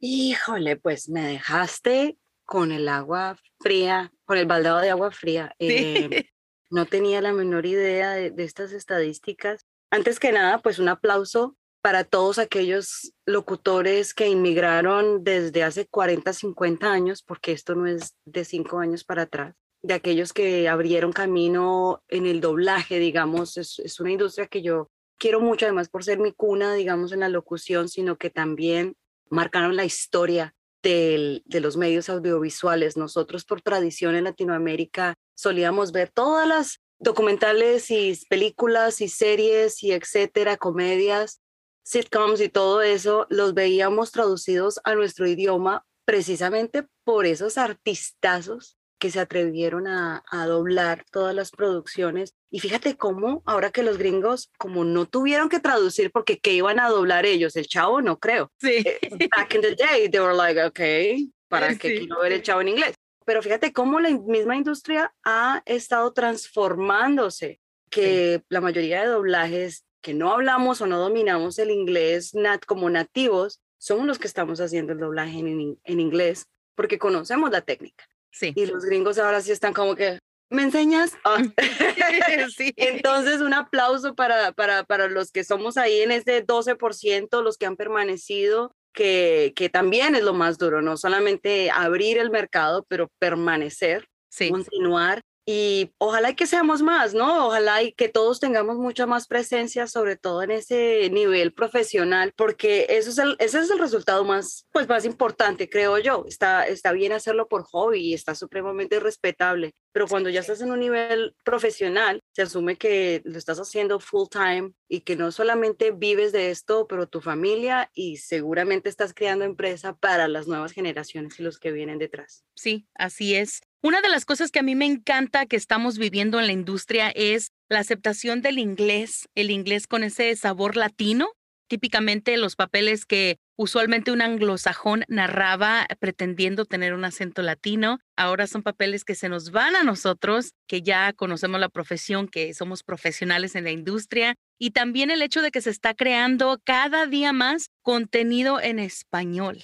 Híjole, 0.00 0.74
pues 0.74 1.08
me 1.08 1.22
dejaste 1.22 2.18
con 2.44 2.72
el 2.72 2.88
agua 2.88 3.38
fría, 3.60 4.12
con 4.24 4.38
el 4.38 4.46
baldado 4.46 4.80
de 4.80 4.90
agua 4.90 5.10
fría. 5.10 5.54
Eh, 5.58 6.26
no 6.70 6.86
tenía 6.86 7.20
la 7.20 7.32
menor 7.32 7.66
idea 7.66 8.12
de, 8.12 8.32
estas 8.38 8.72
estadísticas. 8.72 9.66
Antes 9.90 10.18
que 10.18 10.32
nada, 10.32 10.58
pues 10.58 10.78
un 10.78 10.88
aplauso 10.88 11.56
para 11.80 12.04
todos 12.04 12.38
aquellos 12.38 13.12
locutores 13.26 14.14
que 14.14 14.28
inmigraron 14.28 15.22
desde 15.22 15.62
hace 15.62 15.86
40, 15.86 16.32
50 16.32 16.90
años, 16.90 17.22
porque 17.22 17.52
esto 17.52 17.74
no 17.74 17.86
es 17.86 18.14
de 18.24 18.44
cinco 18.44 18.78
años 18.78 19.04
para 19.04 19.22
atrás, 19.22 19.54
de 19.82 19.94
aquellos 19.94 20.32
que 20.32 20.66
abrieron 20.68 21.12
camino 21.12 22.02
en 22.08 22.26
el 22.26 22.40
doblaje, 22.40 22.98
digamos, 22.98 23.58
es, 23.58 23.78
es 23.80 24.00
una 24.00 24.12
industria 24.12 24.46
que 24.46 24.62
yo 24.62 24.90
quiero 25.18 25.40
mucho, 25.40 25.66
además 25.66 25.90
por 25.90 26.04
ser 26.04 26.18
mi 26.18 26.32
cuna, 26.32 26.74
digamos, 26.74 27.12
en 27.12 27.20
la 27.20 27.28
locución, 27.28 27.88
sino 27.88 28.16
que 28.16 28.30
también 28.30 28.96
marcaron 29.28 29.76
la 29.76 29.84
historia 29.84 30.54
de 30.84 31.60
los 31.60 31.76
medios 31.76 32.08
audiovisuales. 32.08 32.96
Nosotros 32.96 33.44
por 33.44 33.62
tradición 33.62 34.14
en 34.14 34.24
Latinoamérica 34.24 35.14
solíamos 35.34 35.90
ver 35.92 36.10
todas 36.10 36.46
las 36.46 36.80
documentales 36.98 37.90
y 37.90 38.18
películas 38.28 39.00
y 39.00 39.08
series 39.08 39.82
y 39.82 39.92
etcétera, 39.92 40.56
comedias, 40.56 41.40
sitcoms 41.84 42.40
y 42.40 42.48
todo 42.48 42.82
eso, 42.82 43.26
los 43.30 43.54
veíamos 43.54 44.12
traducidos 44.12 44.80
a 44.84 44.94
nuestro 44.94 45.26
idioma 45.26 45.84
precisamente 46.04 46.86
por 47.04 47.26
esos 47.26 47.58
artistazos 47.58 48.78
que 49.04 49.10
se 49.10 49.20
atrevieron 49.20 49.86
a, 49.86 50.22
doblar 50.46 51.04
todas 51.10 51.34
las 51.34 51.50
producciones. 51.50 52.34
Y 52.50 52.60
fíjate 52.60 52.96
cómo, 52.96 53.42
ahora 53.44 53.70
que 53.70 53.82
los 53.82 53.98
gringos, 53.98 54.50
como 54.56 54.82
no 54.82 55.04
tuvieron 55.04 55.50
que 55.50 55.60
traducir 55.60 56.10
porque 56.10 56.38
qué 56.38 56.54
iban 56.54 56.80
a 56.80 56.88
doblar 56.88 57.26
ellos, 57.26 57.54
el 57.56 57.66
chavo 57.66 58.00
no 58.00 58.18
creo. 58.18 58.50
Sí. 58.58 58.82
Eh, 58.82 59.28
back 59.36 59.56
in 59.56 59.60
the 59.60 59.74
day, 59.74 60.08
they 60.08 60.20
were 60.20 60.34
like, 60.34 60.58
okay, 60.58 61.30
¿para 61.48 61.76
qué 61.76 61.98
quiero 61.98 62.18
ver 62.22 62.32
el 62.32 62.42
chavo 62.42 62.62
en 62.62 62.68
inglés? 62.68 62.94
Pero 63.26 63.42
fíjate 63.42 63.74
cómo 63.74 64.00
la 64.00 64.08
misma 64.08 64.56
industria 64.56 65.14
ha 65.22 65.62
estado 65.66 66.14
transformándose, 66.14 67.60
que 67.90 68.42
la 68.48 68.62
mayoría 68.62 69.02
de 69.02 69.08
doblajes 69.08 69.84
que 70.00 70.14
no 70.14 70.32
hablamos 70.32 70.80
o 70.80 70.86
no 70.86 70.98
dominamos 70.98 71.58
el 71.58 71.70
inglés 71.70 72.34
nat 72.34 72.64
como 72.64 72.88
nativos, 72.88 73.60
somos 73.76 74.06
los 74.06 74.18
que 74.18 74.28
estamos 74.28 74.62
haciendo 74.62 74.94
el 74.94 74.98
doblaje 74.98 75.40
en, 75.40 75.78
en 75.84 76.00
inglés 76.00 76.46
porque 76.74 76.98
conocemos 76.98 77.50
la 77.50 77.60
técnica. 77.60 78.06
Y 78.40 78.66
los 78.66 78.84
gringos 78.84 79.18
ahora 79.18 79.40
sí 79.40 79.52
están 79.52 79.72
como 79.72 79.94
que, 79.94 80.18
¿me 80.50 80.62
enseñas? 80.62 81.12
Ah. 81.24 81.42
sí. 82.56 82.72
Entonces, 82.76 83.40
un 83.40 83.54
aplauso 83.54 84.14
para, 84.14 84.52
para, 84.52 84.84
para 84.84 85.08
los 85.08 85.30
que 85.30 85.44
somos 85.44 85.76
ahí 85.76 86.00
en 86.00 86.12
ese 86.12 86.46
12%, 86.46 87.42
los 87.42 87.56
que 87.56 87.66
han 87.66 87.76
permanecido, 87.76 88.72
que, 88.92 89.52
que 89.56 89.68
también 89.68 90.14
es 90.14 90.22
lo 90.22 90.34
más 90.34 90.58
duro, 90.58 90.80
no 90.82 90.96
solamente 90.96 91.70
abrir 91.70 92.18
el 92.18 92.30
mercado, 92.30 92.84
pero 92.88 93.08
permanecer, 93.18 94.06
continuar 94.50 95.22
y 95.46 95.92
ojalá 95.98 96.34
que 96.34 96.46
seamos 96.46 96.80
más, 96.80 97.12
¿no? 97.12 97.48
Ojalá 97.48 97.78
que 97.96 98.08
todos 98.08 98.40
tengamos 98.40 98.76
mucha 98.76 99.06
más 99.06 99.26
presencia, 99.26 99.86
sobre 99.86 100.16
todo 100.16 100.42
en 100.42 100.50
ese 100.50 101.10
nivel 101.10 101.52
profesional, 101.52 102.32
porque 102.34 102.86
eso 102.88 103.10
es 103.10 103.18
el, 103.18 103.36
ese 103.38 103.60
es 103.60 103.70
el 103.70 103.78
resultado 103.78 104.24
más, 104.24 104.66
pues, 104.72 104.88
más 104.88 105.04
importante, 105.04 105.68
creo 105.68 105.98
yo. 105.98 106.24
Está, 106.26 106.66
está 106.66 106.92
bien 106.92 107.12
hacerlo 107.12 107.46
por 107.46 107.64
hobby 107.64 108.00
y 108.00 108.14
está 108.14 108.34
supremamente 108.34 109.00
respetable, 109.00 109.74
pero 109.94 110.08
cuando 110.08 110.28
ya 110.28 110.40
estás 110.40 110.60
en 110.60 110.72
un 110.72 110.80
nivel 110.80 111.36
profesional, 111.44 112.20
se 112.32 112.42
asume 112.42 112.74
que 112.74 113.22
lo 113.24 113.38
estás 113.38 113.60
haciendo 113.60 114.00
full 114.00 114.26
time 114.28 114.72
y 114.88 115.02
que 115.02 115.14
no 115.14 115.30
solamente 115.30 115.92
vives 115.92 116.32
de 116.32 116.50
esto, 116.50 116.88
pero 116.88 117.06
tu 117.06 117.20
familia 117.20 117.92
y 117.94 118.16
seguramente 118.16 118.88
estás 118.88 119.14
creando 119.14 119.44
empresa 119.44 119.94
para 119.94 120.26
las 120.26 120.48
nuevas 120.48 120.72
generaciones 120.72 121.38
y 121.38 121.44
los 121.44 121.60
que 121.60 121.70
vienen 121.70 121.98
detrás. 121.98 122.44
Sí, 122.56 122.88
así 122.96 123.36
es. 123.36 123.60
Una 123.82 124.00
de 124.00 124.08
las 124.08 124.24
cosas 124.24 124.50
que 124.50 124.58
a 124.58 124.64
mí 124.64 124.74
me 124.74 124.86
encanta 124.86 125.46
que 125.46 125.54
estamos 125.54 125.96
viviendo 125.96 126.40
en 126.40 126.48
la 126.48 126.52
industria 126.52 127.10
es 127.10 127.52
la 127.68 127.78
aceptación 127.78 128.42
del 128.42 128.58
inglés, 128.58 129.28
el 129.36 129.52
inglés 129.52 129.86
con 129.86 130.02
ese 130.02 130.34
sabor 130.34 130.76
latino. 130.76 131.28
Típicamente 131.68 132.36
los 132.36 132.56
papeles 132.56 133.06
que 133.06 133.38
usualmente 133.56 134.12
un 134.12 134.20
anglosajón 134.20 135.04
narraba 135.08 135.86
pretendiendo 135.98 136.64
tener 136.66 136.92
un 136.92 137.04
acento 137.04 137.42
latino, 137.42 137.98
ahora 138.16 138.46
son 138.46 138.62
papeles 138.62 139.04
que 139.04 139.14
se 139.14 139.28
nos 139.28 139.50
van 139.50 139.74
a 139.76 139.82
nosotros, 139.82 140.52
que 140.68 140.82
ya 140.82 141.12
conocemos 141.12 141.60
la 141.60 141.68
profesión, 141.68 142.28
que 142.28 142.52
somos 142.52 142.82
profesionales 142.82 143.54
en 143.54 143.64
la 143.64 143.70
industria, 143.70 144.34
y 144.58 144.70
también 144.70 145.10
el 145.10 145.22
hecho 145.22 145.42
de 145.42 145.50
que 145.50 145.60
se 145.60 145.70
está 145.70 145.94
creando 145.94 146.60
cada 146.64 147.06
día 147.06 147.32
más 147.32 147.70
contenido 147.82 148.60
en 148.60 148.78
español 148.78 149.62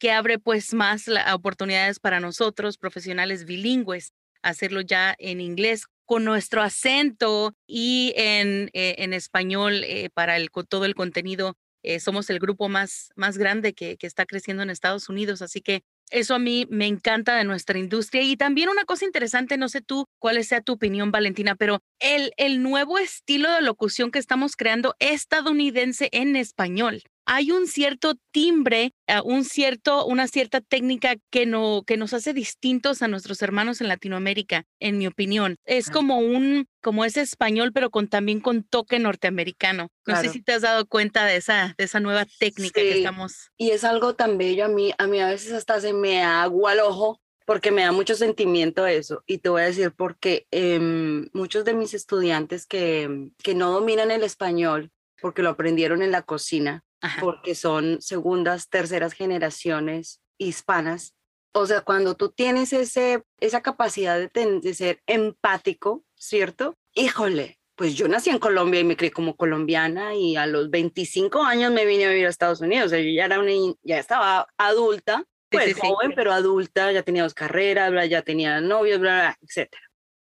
que 0.00 0.10
abre 0.10 0.38
pues 0.38 0.72
más 0.72 1.04
oportunidades 1.32 2.00
para 2.00 2.20
nosotros, 2.20 2.78
profesionales 2.78 3.44
bilingües, 3.44 4.12
hacerlo 4.42 4.80
ya 4.80 5.14
en 5.18 5.40
inglés 5.40 5.84
con 6.10 6.24
nuestro 6.24 6.60
acento 6.60 7.54
y 7.68 8.12
en, 8.16 8.68
eh, 8.72 8.96
en 8.98 9.12
español 9.12 9.84
eh, 9.84 10.10
para 10.12 10.36
el, 10.36 10.50
todo 10.68 10.84
el 10.84 10.96
contenido. 10.96 11.56
Eh, 11.84 12.00
somos 12.00 12.28
el 12.30 12.40
grupo 12.40 12.68
más, 12.68 13.10
más 13.14 13.38
grande 13.38 13.74
que, 13.74 13.96
que 13.96 14.08
está 14.08 14.26
creciendo 14.26 14.64
en 14.64 14.70
Estados 14.70 15.08
Unidos, 15.08 15.40
así 15.40 15.60
que 15.60 15.84
eso 16.10 16.34
a 16.34 16.40
mí 16.40 16.66
me 16.68 16.88
encanta 16.88 17.36
de 17.36 17.44
nuestra 17.44 17.78
industria. 17.78 18.22
Y 18.22 18.36
también 18.36 18.70
una 18.70 18.84
cosa 18.86 19.04
interesante, 19.04 19.56
no 19.56 19.68
sé 19.68 19.82
tú 19.82 20.06
cuál 20.18 20.42
sea 20.42 20.62
tu 20.62 20.72
opinión, 20.72 21.12
Valentina, 21.12 21.54
pero 21.54 21.78
el, 22.00 22.32
el 22.36 22.60
nuevo 22.60 22.98
estilo 22.98 23.48
de 23.52 23.60
locución 23.60 24.10
que 24.10 24.18
estamos 24.18 24.56
creando 24.56 24.96
estadounidense 24.98 26.08
en 26.10 26.34
español 26.34 27.04
hay 27.32 27.52
un 27.52 27.68
cierto 27.68 28.14
timbre, 28.32 28.92
eh, 29.06 29.20
un 29.24 29.44
cierto, 29.44 30.04
una 30.04 30.26
cierta 30.26 30.60
técnica 30.60 31.14
que, 31.30 31.46
no, 31.46 31.84
que 31.86 31.96
nos 31.96 32.12
hace 32.12 32.32
distintos 32.32 33.02
a 33.02 33.08
nuestros 33.08 33.40
hermanos 33.40 33.80
en 33.80 33.86
Latinoamérica, 33.86 34.64
en 34.80 34.98
mi 34.98 35.06
opinión. 35.06 35.54
Es 35.64 35.90
como 35.90 36.18
un, 36.18 36.66
como 36.82 37.04
ese 37.04 37.20
español, 37.20 37.70
pero 37.72 37.90
con 37.90 38.08
también 38.08 38.40
con 38.40 38.64
toque 38.64 38.98
norteamericano. 38.98 39.90
No 40.06 40.20
sé 40.20 40.30
si 40.30 40.42
te 40.42 40.54
has 40.54 40.62
dado 40.62 40.86
cuenta 40.86 41.24
de 41.24 41.36
esa, 41.36 41.76
de 41.78 41.84
esa 41.84 42.00
nueva 42.00 42.26
técnica 42.40 42.80
que 42.80 42.98
estamos. 42.98 43.52
Y 43.56 43.70
es 43.70 43.84
algo 43.84 44.16
tan 44.16 44.36
bello 44.36 44.64
a 44.64 44.68
mí, 44.68 44.92
a 44.98 45.06
mí 45.06 45.20
a 45.20 45.28
veces 45.28 45.52
hasta 45.52 45.80
se 45.80 45.92
me 45.92 46.24
agua 46.24 46.72
el 46.72 46.80
ojo 46.80 47.20
porque 47.46 47.70
me 47.70 47.82
da 47.82 47.92
mucho 47.92 48.16
sentimiento 48.16 48.88
eso. 48.88 49.22
Y 49.24 49.38
te 49.38 49.50
voy 49.50 49.62
a 49.62 49.66
decir 49.66 49.92
porque 49.96 50.48
em, 50.50 51.28
muchos 51.32 51.64
de 51.64 51.74
mis 51.74 51.94
estudiantes 51.94 52.66
que, 52.66 53.30
que 53.40 53.54
no 53.54 53.70
dominan 53.70 54.10
el 54.10 54.24
español, 54.24 54.90
porque 55.20 55.42
lo 55.42 55.50
aprendieron 55.50 56.02
en 56.02 56.10
la 56.10 56.22
cocina, 56.22 56.82
porque 57.20 57.54
son 57.54 58.00
segundas, 58.00 58.68
terceras 58.68 59.12
generaciones 59.12 60.20
hispanas. 60.38 61.14
O 61.52 61.66
sea, 61.66 61.80
cuando 61.80 62.14
tú 62.14 62.30
tienes 62.30 62.72
ese, 62.72 63.24
esa 63.38 63.60
capacidad 63.60 64.18
de, 64.18 64.60
de 64.60 64.74
ser 64.74 65.02
empático, 65.06 66.04
¿cierto? 66.14 66.76
Híjole, 66.94 67.60
pues 67.80 67.94
yo 67.94 68.08
nací 68.08 68.28
en 68.28 68.38
Colombia 68.38 68.80
y 68.80 68.84
me 68.84 68.94
crié 68.94 69.10
como 69.10 69.36
colombiana 69.36 70.14
y 70.14 70.36
a 70.36 70.46
los 70.46 70.68
25 70.68 71.42
años 71.42 71.72
me 71.72 71.86
vine 71.86 72.04
a 72.04 72.10
vivir 72.10 72.26
a 72.26 72.28
Estados 72.28 72.60
Unidos. 72.60 72.86
O 72.86 72.88
sea, 72.90 73.00
yo 73.00 73.10
ya, 73.10 73.24
era 73.24 73.40
una, 73.40 73.52
ya 73.82 73.98
estaba 73.98 74.46
adulta, 74.58 75.24
pues 75.50 75.74
joven, 75.78 76.12
pero 76.14 76.30
adulta, 76.32 76.92
ya 76.92 77.02
tenía 77.02 77.22
dos 77.22 77.32
carreras, 77.32 78.08
ya 78.10 78.20
tenía 78.20 78.60
novios, 78.60 79.00
bla, 79.00 79.14
bla, 79.14 79.38
etc. 79.40 79.72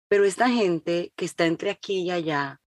Pero 0.08 0.24
esta 0.24 0.48
gente 0.48 1.12
que 1.16 1.24
está 1.24 1.46
entre 1.46 1.70
aquí 1.70 2.02
y 2.02 2.10
allá, 2.12 2.60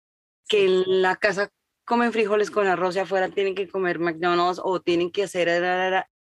que 0.49 0.65
en 0.65 1.01
la 1.01 1.15
casa 1.15 1.49
comen 1.91 2.13
frijoles 2.13 2.49
con 2.49 2.67
arroz 2.67 2.95
y 2.95 2.99
afuera 2.99 3.27
tienen 3.27 3.53
que 3.53 3.67
comer 3.67 3.99
McDonald's 3.99 4.61
o 4.63 4.79
tienen 4.79 5.11
que 5.11 5.23
hacer 5.23 5.49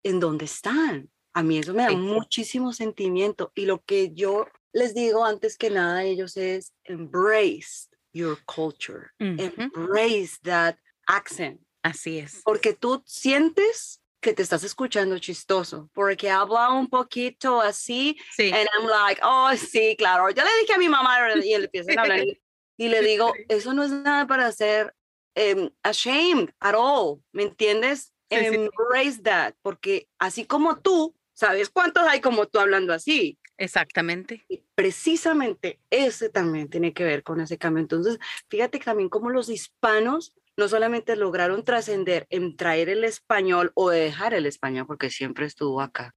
en 0.02 0.20
dónde 0.20 0.46
están. 0.46 1.12
A 1.32 1.44
mí 1.44 1.60
eso 1.60 1.76
me 1.76 1.84
da 1.84 1.92
muchísimo 1.92 2.74
sentimiento 2.74 3.52
y 3.54 3.68
lo 3.68 3.84
que 3.84 4.12
yo 4.16 4.48
les 4.74 4.96
digo 4.96 5.24
antes 5.24 5.60
que 5.60 5.70
nada 5.70 6.00
a 6.00 6.04
ellos 6.06 6.38
es 6.38 6.74
embrace 6.86 7.88
your 8.14 8.40
culture, 8.48 9.12
embrace 9.20 10.40
that 10.42 10.76
accent. 11.06 11.62
Así 11.84 12.18
es. 12.18 12.42
Porque 12.44 12.74
tú 12.74 13.04
sientes 13.06 14.02
que 14.22 14.34
te 14.34 14.42
estás 14.42 14.64
escuchando 14.64 15.20
chistoso, 15.20 15.88
porque 15.94 16.32
habla 16.32 16.72
un 16.72 16.88
poquito 16.88 17.62
así, 17.62 18.18
sí. 18.36 18.52
and 18.52 18.68
I'm 18.76 18.88
like, 18.90 19.22
oh, 19.24 19.52
sí, 19.56 19.96
claro, 19.96 20.32
yo 20.32 20.44
le 20.44 20.50
dije 20.62 20.74
a 20.74 20.80
mi 20.80 20.90
mamá, 20.90 21.16
y 21.44 21.54
empieza 21.54 21.92
a 21.96 22.02
hablar, 22.02 22.26
y 22.76 22.88
le 22.88 23.02
digo, 23.02 23.34
eso 23.50 23.72
no 23.76 23.84
es 23.84 23.92
nada 23.92 24.26
para 24.26 24.52
ser 24.52 24.96
um, 25.40 25.70
ashamed 25.84 26.54
at 26.60 26.76
all, 26.76 27.22
¿me 27.32 27.44
entiendes? 27.44 28.14
Embrace 28.30 29.22
that, 29.24 29.56
porque 29.64 30.08
así 30.20 30.46
como 30.46 30.80
tú, 30.80 31.16
¿sabes 31.34 31.70
cuántos 31.70 32.04
hay 32.04 32.22
como 32.22 32.48
tú 32.48 32.60
hablando 32.60 32.94
así? 32.94 33.40
Exactamente. 33.58 34.46
Y 34.48 34.64
precisamente 34.76 35.80
ese 35.90 36.30
también 36.30 36.70
tiene 36.70 36.94
que 36.94 37.04
ver 37.04 37.24
con 37.24 37.42
ese 37.42 37.58
cambio. 37.58 37.82
Entonces, 37.82 38.20
fíjate 38.50 38.80
también 38.80 39.10
como 39.10 39.30
los 39.30 39.50
hispanos 39.50 40.34
no 40.60 40.68
solamente 40.68 41.16
lograron 41.16 41.64
trascender 41.64 42.28
en 42.30 42.56
traer 42.56 42.90
el 42.90 43.04
español 43.04 43.72
o 43.76 43.90
dejar 43.90 44.34
el 44.34 44.46
español, 44.46 44.86
porque 44.86 45.10
siempre 45.10 45.46
estuvo 45.46 45.82
acá. 45.82 46.14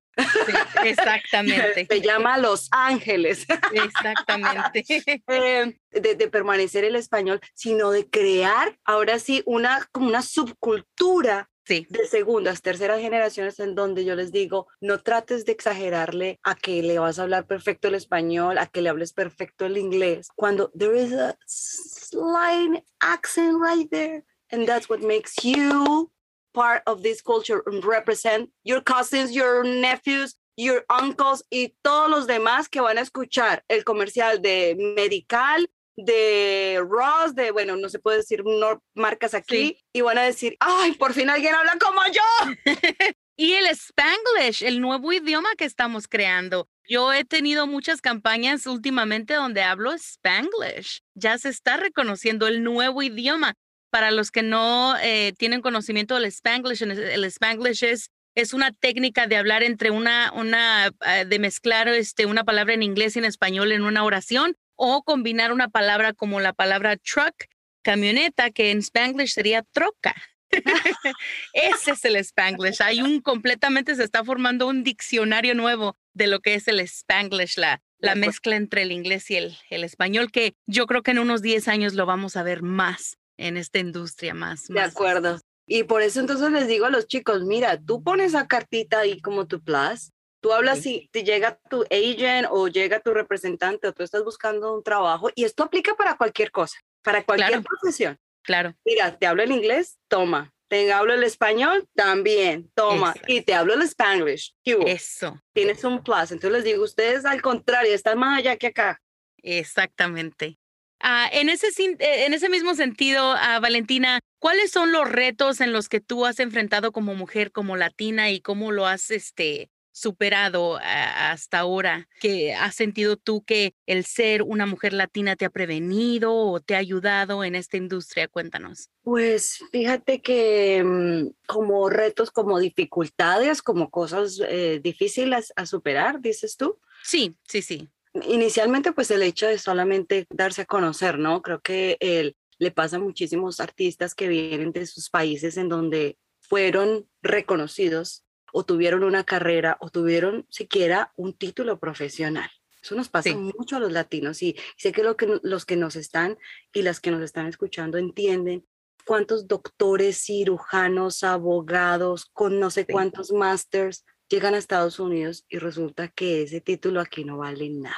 exactamente. 0.85 1.87
Se 1.91 2.01
llama 2.03 2.37
Los 2.37 2.69
Ángeles. 2.73 3.47
Exactamente. 3.73 4.85
Eh, 5.29 5.79
de, 5.91 6.15
de, 6.17 6.29
permanecer 6.29 6.85
el 6.85 6.97
español, 6.97 7.41
sino 7.55 7.91
de 7.91 8.09
crear 8.11 8.77
ahora 8.85 9.19
sí 9.19 9.43
una, 9.47 9.87
como 9.93 10.09
una 10.09 10.23
subcultura 10.23 11.49
de 11.69 12.07
segundas, 12.09 12.61
terceras 12.61 13.01
generaciones 13.01 13.61
en 13.61 13.75
donde 13.75 14.05
yo 14.05 14.17
les 14.17 14.33
digo, 14.33 14.67
no 14.81 14.99
trates 14.99 15.45
de 15.45 15.53
exagerarle 15.53 16.41
a 16.43 16.55
que 16.55 16.83
le 16.83 16.99
vas 16.99 17.19
a 17.19 17.23
hablar 17.23 17.47
perfecto 17.47 17.89
el 17.89 17.95
español, 17.95 18.59
a 18.59 18.67
que 18.67 18.83
le 18.83 18.89
hables 18.89 19.13
perfecto 19.13 19.67
el 19.67 19.79
inglés, 19.79 20.29
cuando 20.35 20.71
there 20.77 21.01
is 21.01 21.13
a 21.13 21.37
slight 21.47 22.83
accent 23.01 23.59
right 23.63 23.89
there. 23.91 24.25
And 24.53 24.69
that's 24.69 24.89
what 24.89 25.01
makes 25.01 25.43
you 25.43 26.11
part 26.53 26.83
of 26.87 27.03
this 27.03 27.23
culture 27.23 27.63
and 27.67 27.83
represent 27.85 28.51
your 28.65 28.83
cousins, 28.83 29.33
your 29.35 29.65
nephews, 29.65 30.35
your 30.57 30.85
uncles 30.91 31.43
y 31.51 31.75
todos 31.83 32.11
los 32.11 32.27
demás 32.27 32.69
que 32.69 32.81
van 32.81 32.99
a 32.99 33.01
escuchar 33.01 33.65
el 33.69 33.85
comercial 33.85 34.43
de 34.43 34.77
Medical, 34.79 35.67
de 35.97 36.83
Ross, 36.87 37.35
de, 37.35 37.51
bueno, 37.51 37.77
no 37.77 37.89
se 37.89 37.99
puede 37.99 38.19
decir 38.19 38.43
no, 38.45 38.83
marcas 38.95 39.35
aquí, 39.35 39.79
y 39.93 40.01
van 40.01 40.19
a 40.19 40.23
decir, 40.23 40.57
ay, 40.61 40.93
por 40.93 41.15
fin 41.15 41.31
alguien 41.31 41.55
habla 41.55 41.79
como 41.81 42.01
yo. 42.13 42.55
y 43.37 43.55
el 43.55 43.67
Spanglish, 43.69 44.63
el 44.63 44.81
nuevo 44.81 45.13
idioma 45.13 45.51
que 45.57 45.65
estamos 45.65 46.09
creando. 46.09 46.69
Yo 46.89 47.13
he 47.13 47.25
tenido 47.25 47.67
muchas 47.67 48.01
campañas 48.01 48.67
últimamente 48.67 49.35
donde 49.35 49.63
hablo 49.63 49.93
Spanglish. 49.93 51.03
Ya 51.15 51.39
se 51.39 51.49
está 51.49 51.77
reconociendo 51.77 52.47
el 52.47 52.63
nuevo 52.63 53.03
idioma. 53.03 53.55
Para 53.93 54.11
los 54.11 54.31
que 54.31 54.43
no 54.43 54.97
eh, 55.03 55.35
tienen 55.37 55.61
conocimiento 55.61 56.15
del 56.15 56.25
Spanglish, 56.25 56.81
el 56.81 57.25
Spanglish 57.25 57.85
es, 57.85 58.11
es 58.35 58.55
una 58.55 58.73
técnica 58.73 59.27
de 59.27 59.37
hablar 59.37 59.63
entre 59.63 59.91
una, 59.91 60.33
una, 60.33 60.91
eh, 61.07 61.27
de 61.27 61.39
mezclar 61.39 61.89
este, 61.89 62.25
una 62.25 62.43
palabra 62.43 62.73
en 62.73 62.83
inglés 62.83 63.17
y 63.17 63.19
en 63.19 63.27
español 63.27 63.71
en 63.71 63.83
una 63.83 64.03
oración 64.05 64.57
o 64.77 65.03
combinar 65.03 65.53
una 65.53 65.69
palabra 65.69 66.15
como 66.15 66.41
la 66.41 66.55
palabra 66.55 66.97
truck, 66.97 67.35
camioneta, 67.83 68.51
que 68.51 68.71
en 68.71 68.79
Spanglish 68.79 69.35
sería 69.35 69.63
troca. 69.63 70.15
Ese 71.53 71.91
es 71.91 72.03
el 72.07 72.17
Spanglish. 72.17 72.81
Hay 72.81 73.03
un 73.03 73.21
completamente, 73.21 73.95
se 73.95 74.05
está 74.05 74.25
formando 74.25 74.69
un 74.69 74.85
diccionario 74.85 75.55
nuevo 75.55 75.99
de 76.15 76.29
lo 76.29 76.41
que 76.41 76.55
es 76.55 76.67
el 76.67 76.81
Spanglish, 76.81 77.59
la, 77.59 77.83
la 77.99 78.15
mezcla 78.15 78.57
entre 78.57 78.85
el 78.85 78.91
inglés 78.93 79.31
y 79.31 79.37
el, 79.37 79.55
el 79.69 79.85
español, 79.85 80.33
que 80.33 80.55
yo 80.67 80.87
creo 80.87 81.03
que 81.03 81.11
en 81.11 81.19
unos 81.19 81.43
10 81.43 81.69
años 81.69 81.93
lo 81.93 82.07
vamos 82.07 82.39
a 82.39 82.43
ver 82.43 82.63
más 82.63 83.19
en 83.37 83.57
esta 83.57 83.79
industria, 83.79 84.35
más. 84.35 84.67
De 84.69 84.81
acuerdo. 84.81 85.41
Y 85.67 85.85
por 85.85 86.03
eso 86.03 86.21
entonces 86.21 86.51
les 86.51 86.67
digo 86.67 86.87
a 86.87 86.91
los 86.91 87.07
chicos, 87.07 87.45
mira, 87.45 87.81
tú 87.81 88.03
pones 88.03 88.29
esa 88.29 88.47
cartita 88.47 89.01
ahí 89.01 89.21
como 89.21 89.47
tu 89.47 89.63
plus 89.63 90.11
Tú 90.43 90.53
hablas 90.53 90.81
si 90.81 91.09
te 91.13 91.23
llega 91.23 91.61
tu 91.71 91.85
agent 91.85 92.49
o 92.51 92.67
llega 92.67 92.99
tu 92.99 93.15
representante 93.15 93.87
o 93.87 93.93
tú 93.93 94.03
estás 94.03 94.25
buscando 94.25 94.75
un 94.75 94.83
trabajo 94.83 95.31
y 95.37 95.45
esto 95.45 95.63
aplica 95.63 95.95
para 95.95 96.17
cualquier 96.17 96.51
cosa, 96.51 96.77
para 97.01 97.23
cualquier 97.23 97.63
profesión. 97.63 98.19
Claro. 98.43 98.75
Mira, 98.85 99.17
te 99.17 99.29
hablo 99.29 99.45
el 99.45 99.53
inglés, 99.53 100.01
toma. 100.09 100.53
Te 100.69 100.93
hablo 100.93 101.15
el 101.15 101.23
español, 101.23 101.87
también, 101.95 102.73
toma. 102.75 103.15
Y 103.29 103.43
te 103.43 103.55
hablo 103.55 103.75
el 103.75 103.83
spanglish. 103.83 104.53
Eso. 104.65 105.41
Tienes 105.53 105.85
un 105.85 106.03
plus. 106.03 106.33
Entonces 106.33 106.51
les 106.51 106.65
digo, 106.65 106.83
ustedes 106.83 107.25
al 107.25 107.41
contrario, 107.41 107.95
están 107.95 108.19
más 108.19 108.39
allá 108.39 108.57
que 108.57 108.69
acá. 108.69 109.01
Exactamente. 109.37 110.59
Ah, 111.03 111.29
en, 111.33 111.49
ese, 111.49 111.67
eh, 111.67 112.27
en 112.27 112.33
ese 112.33 112.49
mismo 112.49 112.77
sentido, 112.77 113.35
ah, 113.37 113.59
Valentina, 113.61 114.21
¿cuáles 114.39 114.71
son 114.71 114.93
los 114.93 115.11
retos 115.11 115.61
en 115.61 115.73
los 115.73 115.89
que 115.89 116.01
tú 116.01 116.25
has 116.27 116.39
enfrentado 116.39 116.93
como 116.93 117.17
mujer, 117.17 117.51
como 117.51 117.77
latina 117.77 118.31
y 118.31 118.41
cómo 118.41 118.71
lo 118.71 118.87
has 118.87 119.11
este, 119.11 119.69
superado 119.91 120.79
hasta 120.81 121.59
ahora? 121.59 122.09
¿Que 122.21 122.55
has 122.55 122.77
sentido 122.77 123.17
tú 123.17 123.43
que 123.43 123.75
el 123.87 124.05
ser 124.05 124.45
una 124.45 124.65
mujer 124.65 124.93
latina 124.93 125.35
te 125.35 125.45
ha 125.45 125.51
prevenido 125.51 126.33
o 126.37 126.61
te 126.61 126.77
ha 126.77 126.79
ayudado 126.79 127.43
en 127.43 127.57
esta 127.57 127.77
industria? 127.77 128.29
Cuéntanos. 128.29 128.89
Pues 129.03 129.59
fíjate 129.73 130.23
que 130.23 130.85
mm, 130.85 131.31
como 131.47 131.91
retos, 131.91 132.31
como 132.31 132.61
dificultades, 132.61 133.61
como 133.61 133.91
cosas 133.91 134.41
eh, 134.47 134.79
difíciles 134.81 135.53
a 135.57 135.67
superar, 135.67 136.21
dices 136.21 136.57
tú. 136.57 136.79
Sí, 137.03 137.35
sí, 137.49 137.61
sí. 137.61 137.89
Inicialmente, 138.15 138.93
pues 138.93 139.11
el 139.11 139.23
hecho 139.23 139.47
de 139.47 139.59
solamente 139.59 140.27
darse 140.31 140.63
a 140.63 140.67
conocer, 140.67 141.19
¿no? 141.19 141.41
Creo 141.41 141.61
que 141.61 141.97
el, 142.01 142.37
le 142.59 142.71
pasa 142.71 142.97
a 142.97 143.01
muchísimos 143.01 143.61
artistas 143.61 144.15
que 144.15 144.29
vienen 144.29 144.73
de 144.73 144.87
sus 144.87 145.09
países 145.09 145.57
en 145.57 145.69
donde 145.69 146.19
fueron 146.41 147.09
reconocidos 147.23 148.25
o 148.53 148.65
tuvieron 148.65 149.03
una 149.03 149.25
carrera 149.25 149.79
o 149.81 149.89
tuvieron 149.89 150.47
siquiera 150.51 151.13
un 151.17 151.33
título 151.33 151.79
profesional. 151.79 152.51
Eso 152.83 152.95
nos 152.97 153.09
pasa 153.09 153.35
mucho 153.35 153.77
a 153.77 153.81
los 153.81 153.93
latinos 153.93 154.43
y 154.43 154.57
sé 154.77 154.93
que, 154.93 155.03
lo 155.03 155.17
que 155.17 155.39
los 155.43 155.65
que 155.65 155.77
nos 155.77 155.97
están 155.97 156.37
y 156.73 156.83
las 156.83 157.01
que 157.01 157.13
nos 157.13 157.23
están 157.23 157.47
escuchando 157.47 157.97
entienden 157.97 158.67
cuántos 159.07 159.47
doctores, 159.47 160.23
cirujanos, 160.25 161.23
abogados, 161.23 162.27
con 162.27 162.59
no 162.61 162.71
sé 162.71 162.87
cuántos 162.87 163.33
másters 163.33 164.05
llegan 164.33 164.55
a 164.55 164.59
Estados 164.59 164.99
Unidos 164.99 165.45
y 165.51 165.59
resulta 165.59 166.09
que 166.09 166.43
ese 166.43 166.63
título 166.63 167.01
aquí 167.01 167.23
no 167.23 167.37
vale 167.37 167.69
nada. 167.69 167.97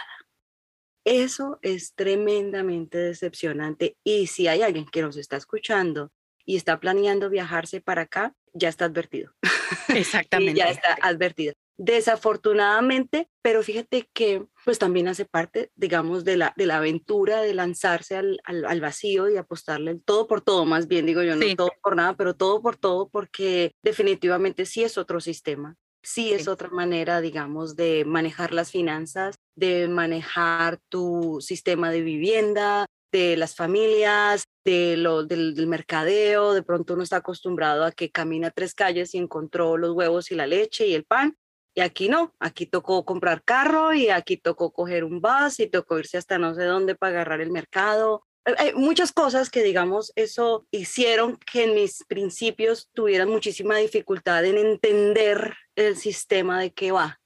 Eso 1.05 1.61
es 1.62 1.94
tremendamente 1.94 2.99
decepcionante 2.99 3.97
y 4.03 4.27
si 4.27 4.49
hay 4.49 4.62
alguien 4.62 4.87
que 4.87 5.03
nos 5.03 5.16
está 5.16 5.37
escuchando 5.37 6.11
y 6.44 6.57
está 6.57 6.81
planeando 6.81 7.31
viajarse 7.31 7.81
para 7.81 8.03
acá, 8.03 8.35
ya 8.53 8.68
está 8.68 8.87
advertido. 8.87 9.33
Exactamente. 9.88 10.59
ya 10.59 10.70
está 10.70 10.99
advertido. 11.03 11.55
Desafortunadamente, 11.77 13.29
pero 13.40 13.62
fíjate 13.62 14.09
que 14.12 14.44
pues 14.64 14.79
también 14.79 15.07
hace 15.07 15.25
parte, 15.25 15.70
digamos, 15.77 16.25
de 16.25 16.37
la, 16.37 16.53
de 16.57 16.66
la 16.66 16.79
aventura 16.79 17.42
de 17.42 17.55
lanzarse 17.55 18.16
al, 18.16 18.40
al, 18.44 18.81
vacío 18.81 19.29
y 19.29 19.37
apostarle 19.37 20.01
todo 20.05 20.27
por 20.27 20.40
todo, 20.40 20.64
más 20.64 20.88
bien 20.88 21.07
digo 21.07 21.23
yo, 21.23 21.37
no 21.37 21.44
todo 21.57 21.70
por 21.83 21.97
nada, 21.97 22.16
pero 22.16 22.35
todo 22.35 22.62
por 22.62 22.77
todo, 22.77 23.09
porque 23.09 23.73
definitivamente 23.83 24.66
sí 24.66 24.85
es 24.85 24.97
otro 24.99 25.20
sistema, 25.20 25.77
sí 26.05 26.33
es 26.33 26.47
otra 26.47 26.69
manera, 26.69 27.21
digamos, 27.21 27.75
de 27.75 28.05
manejar 28.05 28.53
las 28.53 28.71
finanzas, 28.71 29.37
de 29.57 29.88
manejar 29.88 30.79
tu 30.88 31.38
sistema 31.40 31.90
de 31.90 32.03
vivienda, 32.03 32.87
de 33.11 33.37
las 33.37 33.55
familias, 33.55 34.45
de 34.64 34.97
lo, 34.97 35.25
del, 35.25 35.67
mercadeo, 35.67 36.53
de 36.53 36.62
pronto 36.62 36.95
uno 36.95 37.03
está 37.03 37.17
acostumbrado 37.17 37.85
a 37.85 37.93
que 37.93 38.11
camina 38.11 38.51
tres 38.51 38.75
calles 38.75 39.14
y 39.14 39.19
encontró 39.19 39.77
los 39.77 39.93
huevos 39.93 40.31
y 40.31 40.35
la 40.35 40.47
leche 40.47 40.87
y 40.87 40.95
el 40.95 41.05
pan, 41.05 41.37
y 41.77 41.81
aquí 41.81 42.09
no, 42.09 42.35
aquí 42.38 42.67
tocó 42.67 43.05
comprar 43.05 43.43
carro 43.43 43.95
y 43.95 44.09
aquí 44.09 44.37
tocó 44.37 44.73
coger 44.73 45.05
un 45.05 45.21
bus 45.21 45.59
y 45.59 45.67
tocó 45.67 45.99
irse 45.99 46.19
hasta 46.19 46.38
no 46.38 46.55
sé 46.55 46.64
dónde 46.64 46.95
para 46.95 47.14
agarrar 47.14 47.40
el 47.40 47.51
mercado. 47.51 48.25
Hay 48.59 48.74
muchas 48.74 49.12
cosas 49.12 49.48
que, 49.48 49.62
digamos, 49.62 50.12
eso 50.16 50.66
hicieron 50.70 51.38
que 51.38 51.64
en 51.64 51.74
mis 51.74 52.04
principios 52.04 52.90
tuvieran 52.92 53.28
muchísima 53.28 53.78
dificultad 53.78 54.44
en 54.44 54.59
entender 54.59 55.54
el 55.76 55.96
sistema 55.96 56.61
de 56.61 56.72
qué 56.72 56.92
va. 56.92 57.20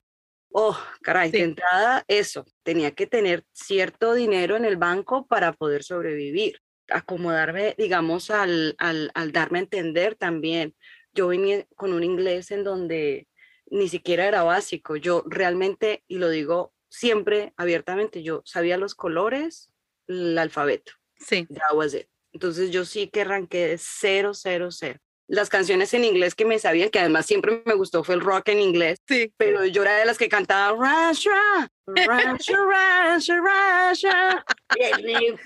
Oh, 0.51 0.79
caray, 1.03 1.31
de 1.31 1.43
entrada 1.43 2.05
eso, 2.09 2.47
tenía 2.63 2.93
que 2.93 3.07
tener 3.07 3.45
cierto 3.53 4.15
dinero 4.15 4.57
en 4.57 4.65
el 4.65 4.77
banco 4.77 5.27
para 5.27 5.53
poder 5.53 5.83
sobrevivir, 5.83 6.61
acomodarme, 6.89 7.75
digamos, 7.77 8.31
al, 8.31 8.75
al, 8.79 9.11
al 9.15 9.33
darme 9.33 9.59
a 9.59 9.63
entender 9.63 10.15
también. 10.15 10.75
Yo 11.13 11.29
venía 11.29 11.67
con 11.75 11.93
un 11.93 12.05
inglés 12.05 12.51
en 12.51 12.65
donde 12.65 13.27
ni 13.67 13.89
siquiera 13.89 14.27
era 14.27 14.45
básico, 14.45 14.97
yo 14.97 15.25
realmente, 15.27 16.05
y 16.07 16.19
lo 16.19 16.31
digo 16.31 16.73
siempre 16.89 17.53
abiertamente, 17.57 18.23
yo 18.23 18.43
sabía 18.45 18.79
los 18.79 18.95
colores, 18.95 19.71
el 20.07 20.39
alfabeto. 20.39 20.93
Sí. 21.19 21.47
That 21.51 21.75
was 21.75 21.95
it. 21.95 22.07
Entonces 22.33 22.71
yo 22.71 22.85
sí 22.85 23.09
que 23.09 23.23
arranqué 23.23 23.69
de 23.69 23.79
cero, 23.79 24.33
cero, 24.35 24.71
cero. 24.71 24.99
Las 25.31 25.51
canciones 25.51 25.93
en 25.93 26.05
inglés 26.05 26.35
que 26.35 26.47
me 26.47 26.59
sabían, 26.59 26.89
que 26.89 27.01
además 27.01 27.27
siempre 27.27 27.63
me 27.67 27.75
gustó, 27.75 28.03
fue 28.03 28.15
el 28.15 28.23
rock 28.23 28.49
en 28.49 28.61
inglés. 28.61 28.99
Sí. 29.07 29.31
Pero 29.37 29.67
yo 29.67 29.83
era 29.83 29.97
de 29.97 30.07
las 30.07 30.17
que 30.17 30.29
cantaba 30.29 30.71
Russia, 30.73 31.71
Russia, 31.87 32.57
Russia, 32.57 33.37
Russia. 33.37 34.45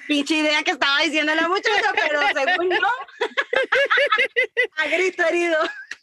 Pinche 0.07 0.37
idea 0.37 0.63
que 0.63 0.71
estaba 0.73 1.01
diciendo 1.01 1.35
la 1.35 1.49
muchacha, 1.49 1.93
pero 1.95 2.21
según 2.33 2.71
yo, 2.71 2.87
a 4.77 4.87
grito 4.89 5.25
herido. 5.25 5.59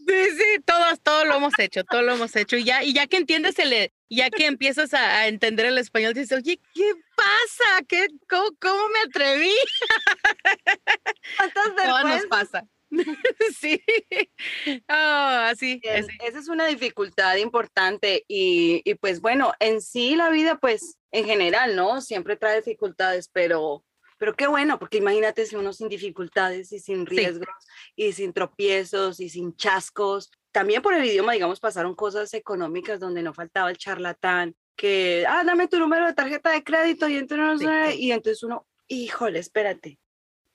Sí, 0.05 0.29
sí, 0.37 0.61
todos, 0.65 0.99
todo 1.01 1.23
lo 1.23 1.35
hemos 1.35 1.57
hecho, 1.57 1.83
todo 1.85 2.01
lo 2.01 2.13
hemos 2.13 2.35
hecho. 2.35 2.57
Y 2.57 2.65
ya, 2.65 2.83
y 2.83 2.93
ya 2.93 3.07
que 3.07 3.17
entiendes 3.17 3.59
el, 3.59 3.91
ya 4.09 4.29
que 4.31 4.45
empiezas 4.47 4.93
a, 4.93 5.19
a 5.19 5.27
entender 5.27 5.65
el 5.67 5.77
español, 5.77 6.13
dices, 6.13 6.37
oye, 6.37 6.59
¿qué 6.73 6.93
pasa? 7.15 7.85
¿Qué, 7.87 8.07
cómo, 8.29 8.49
cómo 8.59 8.89
me 8.89 8.99
atreví? 9.07 9.53
¿Cuántas 11.37 11.75
Todo 11.83 12.03
nos 12.03 12.23
vergüenzas? 12.23 12.27
pasa. 12.27 12.67
sí. 13.59 13.83
Ah, 14.87 15.49
así, 15.51 15.83
Bien, 15.83 16.05
así. 16.05 16.17
Esa 16.25 16.39
es 16.39 16.47
una 16.47 16.65
dificultad 16.67 17.35
importante 17.35 18.25
y, 18.27 18.81
y 18.83 18.95
pues 18.95 19.21
bueno, 19.21 19.53
en 19.59 19.81
sí 19.81 20.15
la 20.15 20.29
vida 20.29 20.57
pues 20.59 20.97
en 21.11 21.25
general, 21.25 21.75
¿no? 21.75 22.01
Siempre 22.01 22.35
trae 22.35 22.57
dificultades, 22.57 23.29
pero, 23.31 23.85
pero 24.17 24.35
qué 24.35 24.47
bueno, 24.47 24.79
porque 24.79 24.97
imagínate 24.97 25.45
si 25.45 25.55
uno 25.55 25.71
sin 25.73 25.89
dificultades 25.89 26.71
y 26.71 26.79
sin 26.79 27.05
riesgos 27.05 27.47
y 27.95 28.13
sin 28.13 28.33
tropiezos 28.33 29.19
y 29.19 29.29
sin 29.29 29.55
chascos. 29.55 30.31
También 30.51 30.81
por 30.81 30.93
el 30.93 31.05
idioma, 31.05 31.33
digamos, 31.33 31.59
pasaron 31.59 31.95
cosas 31.95 32.33
económicas 32.33 32.99
donde 32.99 33.21
no 33.21 33.33
faltaba 33.33 33.69
el 33.69 33.77
charlatán, 33.77 34.55
que, 34.75 35.25
ah, 35.27 35.43
dame 35.43 35.67
tu 35.67 35.77
número 35.77 36.05
de 36.07 36.13
tarjeta 36.13 36.51
de 36.51 36.63
crédito 36.63 37.07
y 37.07 37.17
entonces, 37.17 37.69
Sí. 37.93 37.99
y 38.05 38.11
entonces 38.11 38.43
uno, 38.43 38.65
híjole, 38.87 39.39
espérate. 39.39 39.99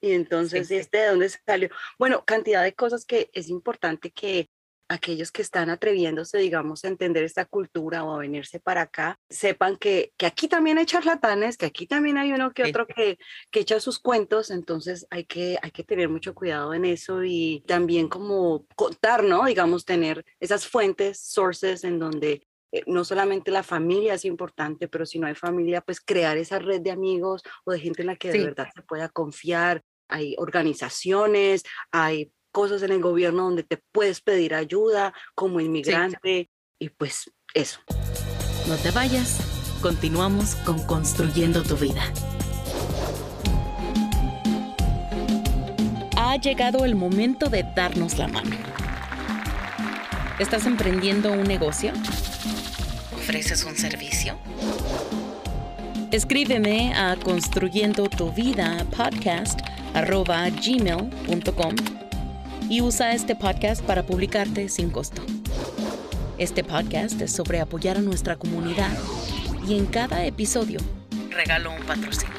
Y 0.01 0.11
entonces, 0.11 0.67
sí. 0.67 0.75
¿y 0.75 0.77
este 0.77 0.97
de 0.97 1.07
dónde 1.07 1.29
salió? 1.29 1.69
Bueno, 1.97 2.23
cantidad 2.25 2.63
de 2.63 2.73
cosas 2.73 3.05
que 3.05 3.29
es 3.33 3.49
importante 3.49 4.11
que 4.11 4.49
aquellos 4.87 5.31
que 5.31 5.41
están 5.41 5.69
atreviéndose, 5.69 6.37
digamos, 6.37 6.83
a 6.85 6.89
entender 6.89 7.23
esta 7.23 7.45
cultura 7.45 8.03
o 8.03 8.13
a 8.15 8.19
venirse 8.19 8.59
para 8.59 8.81
acá, 8.81 9.17
sepan 9.29 9.77
que, 9.77 10.13
que 10.17 10.25
aquí 10.25 10.47
también 10.47 10.77
hay 10.77 10.85
charlatanes, 10.85 11.57
que 11.57 11.65
aquí 11.65 11.87
también 11.87 12.17
hay 12.17 12.31
uno 12.31 12.51
que 12.51 12.63
otro 12.63 12.85
que, 12.85 13.17
que 13.51 13.61
echa 13.61 13.79
sus 13.79 13.99
cuentos, 13.99 14.51
entonces 14.51 15.07
hay 15.09 15.25
que, 15.25 15.57
hay 15.61 15.71
que 15.71 15.83
tener 15.83 16.09
mucho 16.09 16.35
cuidado 16.35 16.73
en 16.73 16.85
eso 16.85 17.23
y 17.23 17.63
también 17.67 18.07
como 18.07 18.65
contar, 18.75 19.23
¿no? 19.23 19.45
Digamos, 19.45 19.85
tener 19.85 20.23
esas 20.39 20.67
fuentes, 20.67 21.19
sources 21.19 21.83
en 21.83 21.99
donde 21.99 22.47
eh, 22.71 22.83
no 22.87 23.03
solamente 23.05 23.51
la 23.51 23.63
familia 23.63 24.13
es 24.15 24.25
importante, 24.25 24.87
pero 24.87 25.05
si 25.05 25.17
no 25.19 25.27
hay 25.27 25.35
familia, 25.35 25.81
pues 25.81 26.01
crear 26.01 26.37
esa 26.37 26.59
red 26.59 26.81
de 26.81 26.91
amigos 26.91 27.41
o 27.63 27.71
de 27.71 27.79
gente 27.79 28.01
en 28.01 28.07
la 28.07 28.15
que 28.15 28.29
de 28.29 28.39
Sí. 28.39 28.43
verdad 28.43 28.69
se 28.75 28.81
pueda 28.81 29.09
confiar. 29.09 29.81
Hay 30.07 30.35
organizaciones, 30.37 31.63
hay 31.91 32.31
cosas 32.55 32.83
en 32.83 32.91
el 32.93 33.01
gobierno 33.01 33.43
donde 33.43 33.63
te 33.63 33.83
puedes 33.91 34.21
pedir 34.21 34.55
ayuda 34.55 35.13
como 35.35 35.59
inmigrante 35.59 36.49
y 36.79 36.87
pues 36.87 37.29
eso. 37.53 37.81
No 38.69 38.77
te 38.77 38.91
vayas. 38.91 39.41
Continuamos 39.81 40.55
con 40.65 40.81
Construyendo 40.87 41.63
tu 41.63 41.75
vida. 41.75 42.01
Ha 46.15 46.37
llegado 46.37 46.85
el 46.85 46.95
momento 46.95 47.49
de 47.49 47.63
darnos 47.75 48.17
la 48.17 48.29
mano. 48.29 48.55
¿Estás 50.39 50.65
emprendiendo 50.65 51.33
un 51.33 51.43
negocio? 51.43 51.91
¿Ofreces 53.15 53.65
un 53.65 53.75
servicio? 53.75 54.37
Escríbeme 56.09 56.93
a 56.93 57.17
construyendo 57.17 58.09
tu 58.09 58.31
vida 58.31 58.85
podcast 58.95 59.59
arroba 59.93 60.49
gmail.com 60.49 62.04
y 62.69 62.81
usa 62.81 63.13
este 63.13 63.35
podcast 63.35 63.83
para 63.83 64.03
publicarte 64.03 64.69
sin 64.69 64.89
costo. 64.89 65.21
Este 66.37 66.63
podcast 66.63 67.21
es 67.21 67.31
sobre 67.31 67.59
apoyar 67.59 67.97
a 67.97 68.01
nuestra 68.01 68.35
comunidad 68.35 68.91
y 69.67 69.77
en 69.77 69.85
cada 69.85 70.25
episodio 70.25 70.79
regalo 71.29 71.71
un 71.71 71.81
patrocinio. 71.83 72.35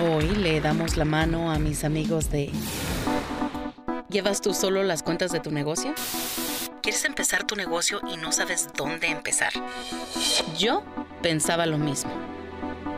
Hoy 0.00 0.26
le 0.36 0.60
damos 0.60 0.96
la 0.96 1.04
mano 1.04 1.50
a 1.50 1.58
mis 1.58 1.84
amigos 1.84 2.30
de... 2.30 2.50
¿Llevas 4.08 4.40
tú 4.40 4.54
solo 4.54 4.82
las 4.82 5.02
cuentas 5.02 5.32
de 5.32 5.40
tu 5.40 5.50
negocio? 5.50 5.94
¿Quieres 6.82 7.04
empezar 7.04 7.46
tu 7.46 7.56
negocio 7.56 8.00
y 8.12 8.16
no 8.16 8.32
sabes 8.32 8.68
dónde 8.76 9.08
empezar? 9.08 9.52
Yo 10.58 10.82
pensaba 11.22 11.66
lo 11.66 11.78
mismo. 11.78 12.12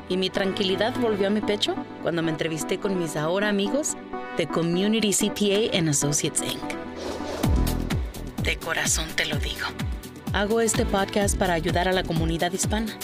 Y 0.09 0.17
mi 0.17 0.31
tranquilidad 0.31 0.95
volvió 1.01 1.27
a 1.27 1.31
mi 1.31 1.41
pecho 1.41 1.75
cuando 2.03 2.23
me 2.23 2.31
entrevisté 2.31 2.79
con 2.79 2.99
mis 2.99 3.17
ahora 3.17 3.49
amigos 3.49 3.97
de 4.37 4.47
Community 4.47 5.13
CPA 5.13 5.77
and 5.77 5.89
Associates 5.89 6.43
Inc. 6.43 6.63
De 8.43 8.57
corazón 8.59 9.09
te 9.17 9.27
lo 9.27 9.37
digo. 9.37 9.67
Hago 10.33 10.61
este 10.61 10.87
podcast 10.87 11.37
para 11.37 11.55
ayudar 11.55 11.89
a 11.89 11.93
la 11.93 12.05
comunidad 12.05 12.53
hispana. 12.53 12.97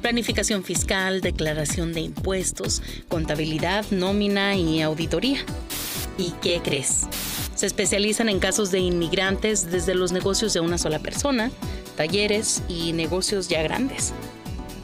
planificación 0.00 0.64
fiscal, 0.64 1.20
declaración 1.20 1.92
de 1.92 2.00
impuestos, 2.00 2.82
contabilidad, 3.08 3.84
nómina 3.90 4.56
y 4.56 4.80
auditoría. 4.80 5.38
¿Y 6.18 6.32
qué 6.42 6.60
crees? 6.62 7.06
Se 7.54 7.66
especializan 7.66 8.28
en 8.28 8.40
casos 8.40 8.70
de 8.70 8.78
inmigrantes 8.78 9.70
desde 9.70 9.94
los 9.94 10.12
negocios 10.12 10.52
de 10.52 10.60
una 10.60 10.78
sola 10.78 10.98
persona, 10.98 11.50
talleres 11.96 12.62
y 12.68 12.92
negocios 12.92 13.48
ya 13.48 13.62
grandes. 13.62 14.12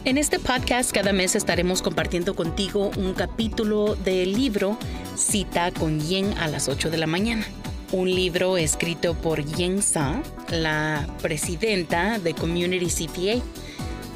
En 0.05 0.19
este 0.19 0.39
podcast 0.39 0.93
cada 0.93 1.13
mes 1.13 1.35
estaremos 1.35 1.83
compartiendo 1.83 2.37
contigo 2.37 2.93
un 2.97 3.13
capítulo 3.13 3.97
del 3.97 4.35
libro 4.35 4.79
Cita 5.17 5.71
con 5.73 6.01
Yen 6.01 6.37
a 6.39 6.49
las 6.49 6.69
8 6.69 6.91
de 6.91 6.99
la 6.99 7.07
mañana. 7.07 7.47
Un 7.93 8.15
libro 8.15 8.57
escrito 8.57 9.15
por 9.15 9.45
Yen 9.45 9.83
Sa, 9.83 10.23
la 10.51 11.07
presidenta 11.23 12.19
de 12.19 12.35
Community 12.35 12.87
CPA 12.87 13.43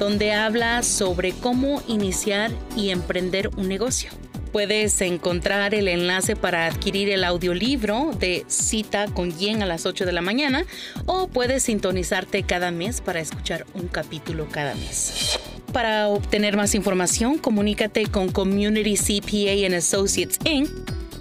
donde 0.01 0.33
habla 0.33 0.81
sobre 0.81 1.31
cómo 1.31 1.83
iniciar 1.87 2.49
y 2.75 2.89
emprender 2.89 3.51
un 3.55 3.67
negocio. 3.67 4.09
Puedes 4.51 4.99
encontrar 5.01 5.75
el 5.75 5.87
enlace 5.87 6.35
para 6.35 6.65
adquirir 6.65 7.07
el 7.09 7.23
audiolibro 7.23 8.09
de 8.19 8.43
Cita 8.47 9.05
con 9.13 9.31
Yen 9.37 9.61
a 9.61 9.67
las 9.67 9.85
8 9.85 10.07
de 10.07 10.11
la 10.11 10.21
mañana 10.21 10.65
o 11.05 11.27
puedes 11.27 11.61
sintonizarte 11.63 12.41
cada 12.41 12.71
mes 12.71 12.99
para 12.99 13.19
escuchar 13.19 13.67
un 13.75 13.87
capítulo 13.87 14.47
cada 14.49 14.73
mes. 14.73 15.39
Para 15.73 16.07
obtener 16.09 16.57
más 16.57 16.75
información, 16.75 17.37
comunícate 17.37 18.07
con 18.07 18.29
Community 18.29 18.97
CPA 18.97 19.77
Associates 19.77 20.37
Inc. 20.43 20.69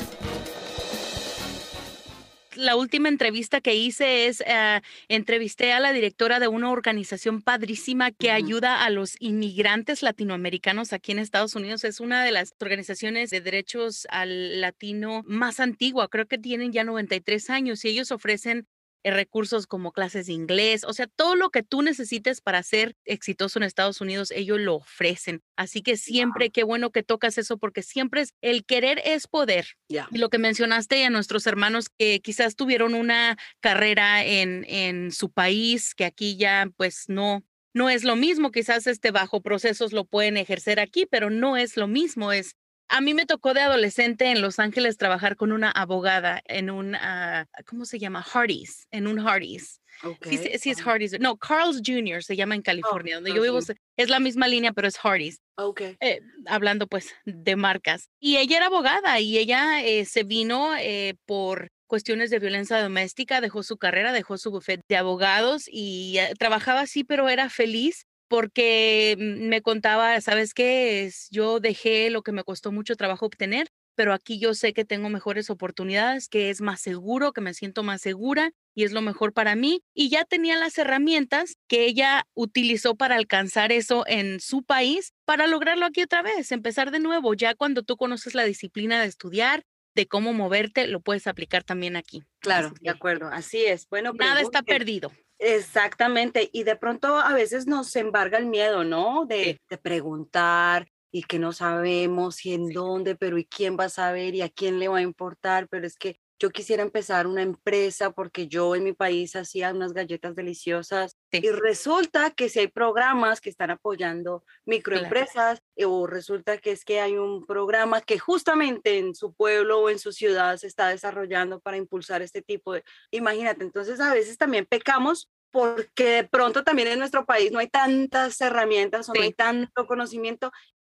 la 2.57 2.75
última 2.75 3.09
entrevista 3.09 3.61
que 3.61 3.75
hice 3.75 4.27
es, 4.27 4.41
eh, 4.41 4.81
entrevisté 5.07 5.73
a 5.73 5.79
la 5.79 5.93
directora 5.93 6.39
de 6.39 6.47
una 6.47 6.71
organización 6.71 7.41
padrísima 7.41 8.11
que 8.11 8.31
ayuda 8.31 8.83
a 8.83 8.89
los 8.89 9.15
inmigrantes 9.19 10.01
latinoamericanos 10.01 10.93
aquí 10.93 11.11
en 11.11 11.19
Estados 11.19 11.55
Unidos. 11.55 11.83
Es 11.83 11.99
una 11.99 12.23
de 12.23 12.31
las 12.31 12.53
organizaciones 12.59 13.29
de 13.29 13.41
derechos 13.41 14.07
al 14.09 14.61
latino 14.61 15.23
más 15.25 15.59
antigua. 15.59 16.09
Creo 16.09 16.27
que 16.27 16.37
tienen 16.37 16.71
ya 16.71 16.83
93 16.83 17.49
años 17.49 17.85
y 17.85 17.89
ellos 17.89 18.11
ofrecen 18.11 18.67
recursos 19.11 19.67
como 19.67 19.91
clases 19.91 20.27
de 20.27 20.33
inglés, 20.33 20.83
o 20.83 20.93
sea, 20.93 21.07
todo 21.07 21.35
lo 21.35 21.49
que 21.49 21.63
tú 21.63 21.81
necesites 21.81 22.41
para 22.41 22.63
ser 22.63 22.95
exitoso 23.05 23.59
en 23.59 23.63
Estados 23.63 24.01
Unidos, 24.01 24.31
ellos 24.31 24.59
lo 24.59 24.75
ofrecen. 24.75 25.41
Así 25.55 25.81
que 25.81 25.97
siempre, 25.97 26.49
qué 26.49 26.63
bueno 26.63 26.91
que 26.91 27.03
tocas 27.03 27.37
eso, 27.37 27.57
porque 27.57 27.83
siempre 27.83 28.21
es 28.21 28.33
el 28.41 28.65
querer 28.65 29.01
es 29.05 29.27
poder. 29.27 29.67
Y 29.89 30.17
lo 30.17 30.29
que 30.29 30.37
mencionaste 30.37 31.03
a 31.05 31.09
nuestros 31.09 31.47
hermanos 31.47 31.89
que 31.89 32.19
quizás 32.19 32.55
tuvieron 32.55 32.93
una 32.93 33.37
carrera 33.59 34.23
en, 34.25 34.65
en 34.67 35.11
su 35.11 35.31
país, 35.31 35.95
que 35.95 36.05
aquí 36.05 36.37
ya 36.37 36.69
pues 36.77 37.05
no, 37.07 37.43
no 37.73 37.89
es 37.89 38.03
lo 38.03 38.15
mismo, 38.15 38.51
quizás 38.51 38.87
este 38.87 39.11
bajo 39.11 39.41
procesos 39.41 39.93
lo 39.93 40.05
pueden 40.05 40.37
ejercer 40.37 40.79
aquí, 40.79 41.05
pero 41.05 41.29
no 41.29 41.57
es 41.57 41.77
lo 41.77 41.87
mismo, 41.87 42.31
es 42.31 42.55
a 42.89 43.01
mí 43.01 43.13
me 43.13 43.25
tocó 43.25 43.53
de 43.53 43.61
adolescente 43.61 44.31
en 44.31 44.41
Los 44.41 44.59
Ángeles 44.59 44.97
trabajar 44.97 45.35
con 45.35 45.51
una 45.51 45.71
abogada 45.71 46.41
en 46.45 46.69
un, 46.69 46.95
uh, 46.95 47.45
¿cómo 47.65 47.85
se 47.85 47.99
llama? 47.99 48.25
Hardee's, 48.33 48.87
en 48.91 49.07
un 49.07 49.19
Hardee's. 49.19 49.81
Sí, 50.21 50.37
sí, 50.59 50.69
es 50.69 50.85
Hardee's. 50.85 51.19
No, 51.19 51.37
Carl's 51.37 51.81
Jr. 51.83 52.23
se 52.23 52.35
llama 52.35 52.55
en 52.55 52.61
oh, 52.61 52.63
California, 52.63 53.15
donde 53.15 53.33
yo 53.33 53.41
vivo. 53.41 53.59
Es 53.97 54.09
la 54.09 54.19
misma 54.19 54.47
línea, 54.47 54.71
pero 54.71 54.87
es 54.87 54.97
Hardee's. 55.01 55.41
Okay. 55.55 55.97
Eh, 55.99 56.21
hablando 56.45 56.87
pues 56.87 57.15
de 57.25 57.55
marcas. 57.55 58.09
Y 58.19 58.37
ella 58.37 58.57
era 58.57 58.67
abogada 58.67 59.19
y 59.19 59.37
ella 59.37 59.83
eh, 59.83 60.05
se 60.05 60.23
vino 60.23 60.75
eh, 60.77 61.15
por 61.25 61.69
cuestiones 61.87 62.29
de 62.29 62.39
violencia 62.39 62.81
doméstica, 62.81 63.41
dejó 63.41 63.63
su 63.63 63.77
carrera, 63.77 64.11
dejó 64.11 64.37
su 64.37 64.51
bufete 64.51 64.83
de 64.87 64.97
abogados 64.97 65.63
y 65.71 66.19
trabajaba 66.37 66.81
así, 66.81 67.03
pero 67.03 67.29
era 67.29 67.49
feliz 67.49 68.05
porque 68.27 69.15
me 69.17 69.61
contaba, 69.61 70.19
¿sabes 70.21 70.53
qué? 70.53 71.05
Es, 71.05 71.27
yo 71.29 71.59
dejé 71.59 72.09
lo 72.09 72.21
que 72.21 72.31
me 72.31 72.43
costó 72.43 72.71
mucho 72.71 72.95
trabajo 72.95 73.25
obtener, 73.25 73.67
pero 73.95 74.13
aquí 74.13 74.37
yo 74.39 74.53
sé 74.53 74.73
que 74.73 74.85
tengo 74.85 75.09
mejores 75.09 75.49
oportunidades, 75.49 76.29
que 76.29 76.49
es 76.51 76.61
más 76.61 76.79
seguro, 76.79 77.33
que 77.33 77.41
me 77.41 77.55
siento 77.55 77.81
más 77.81 77.99
segura 78.01 78.51
y 78.75 78.83
es 78.83 78.91
lo 78.91 79.01
mejor 79.01 79.33
para 79.33 79.55
mí. 79.55 79.81
Y 79.95 80.09
ya 80.09 80.23
tenía 80.23 80.55
las 80.55 80.77
herramientas 80.77 81.55
que 81.67 81.85
ella 81.85 82.27
utilizó 82.35 82.95
para 82.95 83.15
alcanzar 83.15 83.71
eso 83.71 84.03
en 84.05 84.39
su 84.39 84.61
país, 84.61 85.13
para 85.25 85.47
lograrlo 85.47 85.85
aquí 85.85 86.03
otra 86.03 86.21
vez, 86.21 86.51
empezar 86.51 86.91
de 86.91 86.99
nuevo. 86.99 87.33
Ya 87.33 87.55
cuando 87.55 87.81
tú 87.81 87.97
conoces 87.97 88.35
la 88.35 88.43
disciplina 88.43 89.01
de 89.01 89.07
estudiar, 89.07 89.63
de 89.95 90.05
cómo 90.05 90.31
moverte, 90.31 90.85
lo 90.85 90.99
puedes 90.99 91.25
aplicar 91.25 91.63
también 91.63 91.95
aquí. 91.95 92.21
Claro, 92.39 92.71
de 92.79 92.91
acuerdo, 92.91 93.29
así 93.29 93.65
es. 93.65 93.89
Bueno, 93.89 94.13
nada 94.13 94.41
está 94.41 94.61
perdido. 94.61 95.11
Exactamente, 95.39 96.49
y 96.51 96.63
de 96.63 96.75
pronto 96.75 97.15
a 97.17 97.33
veces 97.33 97.67
nos 97.67 97.95
embarga 97.95 98.39
el 98.39 98.47
miedo, 98.47 98.83
¿no? 98.83 99.25
De, 99.27 99.61
de 99.69 99.77
preguntar 99.77 100.87
y 101.11 101.23
que 101.23 101.37
no 101.37 101.53
sabemos 101.53 102.43
y 102.45 102.53
en 102.53 102.69
dónde, 102.69 103.15
pero 103.15 103.37
¿y 103.37 103.45
quién 103.45 103.77
va 103.79 103.85
a 103.85 103.89
saber 103.89 104.33
y 104.33 104.41
a 104.41 104.49
quién 104.49 104.79
le 104.79 104.87
va 104.87 104.97
a 104.97 105.01
importar? 105.03 105.67
Pero 105.69 105.85
es 105.85 105.95
que 105.95 106.19
yo 106.39 106.49
quisiera 106.49 106.81
empezar 106.81 107.27
una 107.27 107.43
empresa 107.43 108.11
porque 108.11 108.47
yo 108.47 108.75
en 108.75 108.83
mi 108.83 108.93
país 108.93 109.35
hacía 109.35 109.71
unas 109.71 109.93
galletas 109.93 110.35
deliciosas 110.35 111.16
y 111.31 111.49
resulta 111.49 112.31
que 112.31 112.49
si 112.49 112.59
hay 112.59 112.67
programas 112.67 113.41
que 113.41 113.49
están 113.49 113.71
apoyando 113.71 114.43
microempresas 114.65 115.61
o 115.85 116.07
resulta 116.07 116.57
que 116.57 116.71
es 116.71 116.85
que 116.85 117.01
hay 117.01 117.17
un 117.17 117.45
programa 117.45 118.01
que 118.01 118.17
justamente 118.17 118.97
en 118.97 119.13
su 119.13 119.33
pueblo 119.33 119.81
o 119.81 119.89
en 119.89 119.99
su 119.99 120.11
ciudad 120.11 120.57
se 120.57 120.67
está 120.67 120.87
desarrollando 120.89 121.59
para 121.59 121.77
impulsar 121.77 122.21
este 122.21 122.41
tipo 122.41 122.73
de, 122.73 122.83
imagínate, 123.11 123.63
entonces 123.63 123.99
a 123.99 124.13
veces 124.13 124.37
también 124.37 124.65
pecamos 124.65 125.29
porque 125.51 126.09
de 126.09 126.23
pronto 126.23 126.63
también 126.63 126.89
en 126.89 126.99
nuestro 126.99 127.25
país 127.25 127.51
no 127.51 127.59
hay 127.59 127.67
tantas 127.67 128.39
herramientas 128.41 129.09
o 129.09 129.13
no 129.13 129.21
hay 129.21 129.33
tanto 129.33 129.87
conocimiento 129.87 130.51